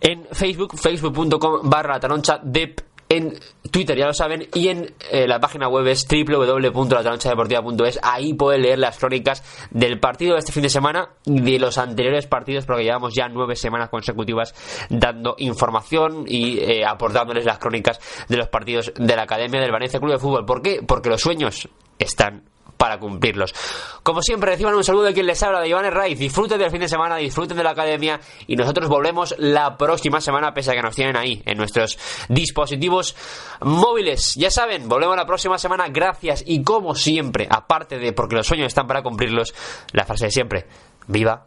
En 0.00 0.26
Facebook, 0.32 0.76
facebook.com 0.76 1.60
barra 1.62 1.98
taroncha 1.98 2.40
dep 2.42 2.80
en 3.08 3.38
Twitter, 3.70 3.96
ya 3.96 4.06
lo 4.06 4.12
saben, 4.12 4.48
y 4.54 4.68
en 4.68 4.94
eh, 5.10 5.26
la 5.28 5.38
página 5.38 5.68
web 5.68 5.86
es 5.86 6.06
www.lataronchadeportiva.es. 6.08 8.00
Ahí 8.02 8.34
pueden 8.34 8.62
leer 8.62 8.78
las 8.78 8.98
crónicas 8.98 9.42
del 9.70 10.00
partido 10.00 10.34
de 10.34 10.40
este 10.40 10.52
fin 10.52 10.62
de 10.62 10.70
semana 10.70 11.10
y 11.24 11.40
de 11.40 11.58
los 11.58 11.78
anteriores 11.78 12.26
partidos, 12.26 12.66
porque 12.66 12.84
llevamos 12.84 13.14
ya 13.14 13.28
nueve 13.28 13.54
semanas 13.56 13.90
consecutivas 13.90 14.54
dando 14.90 15.36
información 15.38 16.24
y 16.26 16.58
eh, 16.58 16.84
aportándoles 16.86 17.44
las 17.44 17.58
crónicas 17.58 18.00
de 18.28 18.36
los 18.36 18.48
partidos 18.48 18.92
de 18.96 19.16
la 19.16 19.22
Academia 19.22 19.60
del 19.60 19.72
Valencia 19.72 20.00
Club 20.00 20.12
de 20.12 20.18
Fútbol. 20.18 20.44
¿Por 20.44 20.62
qué? 20.62 20.80
Porque 20.86 21.08
los 21.08 21.20
sueños 21.20 21.68
están 21.98 22.42
para 22.76 22.98
cumplirlos. 22.98 23.54
Como 24.02 24.22
siempre, 24.22 24.50
reciban 24.50 24.74
un 24.74 24.84
saludo 24.84 25.04
de 25.04 25.14
quien 25.14 25.26
les 25.26 25.42
habla, 25.42 25.60
de 25.60 25.68
Iván 25.68 25.90
Raiz. 25.90 26.18
Disfruten 26.18 26.58
del 26.58 26.70
fin 26.70 26.80
de 26.80 26.88
semana, 26.88 27.16
disfruten 27.16 27.56
de 27.56 27.64
la 27.64 27.70
academia 27.70 28.20
y 28.46 28.56
nosotros 28.56 28.88
volvemos 28.88 29.34
la 29.38 29.76
próxima 29.76 30.20
semana, 30.20 30.52
pese 30.54 30.72
a 30.72 30.74
que 30.74 30.82
nos 30.82 30.94
tienen 30.94 31.16
ahí 31.16 31.42
en 31.44 31.58
nuestros 31.58 31.98
dispositivos 32.28 33.16
móviles. 33.60 34.34
Ya 34.36 34.50
saben, 34.50 34.88
volvemos 34.88 35.16
la 35.16 35.26
próxima 35.26 35.58
semana. 35.58 35.86
Gracias 35.88 36.42
y 36.46 36.62
como 36.62 36.94
siempre, 36.94 37.46
aparte 37.50 37.98
de 37.98 38.12
porque 38.12 38.36
los 38.36 38.46
sueños 38.46 38.68
están 38.68 38.86
para 38.86 39.02
cumplirlos, 39.02 39.54
la 39.92 40.04
frase 40.04 40.26
de 40.26 40.30
siempre: 40.30 40.66
¡Viva 41.06 41.46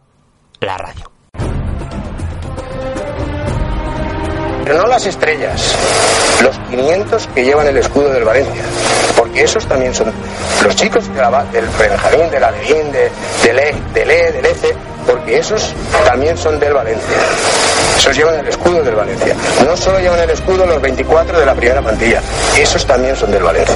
la 0.62 0.78
radio! 0.78 1.12
pero 4.70 4.84
no 4.84 4.88
las 4.88 5.04
estrellas, 5.08 5.76
los 6.44 6.56
500 6.70 7.28
que 7.34 7.44
llevan 7.44 7.66
el 7.66 7.78
escudo 7.78 8.14
del 8.14 8.24
Valencia, 8.24 8.62
porque 9.30 9.44
esos 9.44 9.64
también 9.68 9.94
son 9.94 10.12
los 10.64 10.76
chicos 10.76 11.08
de 11.14 11.22
la- 11.22 11.44
del 11.52 11.66
Benjamín, 11.78 12.32
de 12.32 12.40
la 12.40 12.50
Levín, 12.50 12.92
de, 12.92 13.12
del 13.44 13.60
E, 13.60 13.76
del 13.94 14.10
E, 14.10 14.32
del 14.32 14.46
porque 15.06 15.38
esos 15.38 15.72
también 16.04 16.36
son 16.36 16.60
del 16.60 16.74
Valencia. 16.74 17.16
Esos 17.96 18.16
llevan 18.18 18.40
el 18.40 18.48
escudo 18.48 18.82
del 18.82 18.96
Valencia. 18.96 19.36
No 19.66 19.78
solo 19.78 20.00
llevan 20.00 20.20
el 20.20 20.32
escudo 20.32 20.66
los 20.66 20.82
24 20.82 21.40
de 21.40 21.46
la 21.46 21.54
primera 21.54 21.80
plantilla, 21.82 22.22
esos 22.58 22.84
también 22.88 23.16
son 23.16 23.32
del 23.32 23.44
Valencia. 23.44 23.76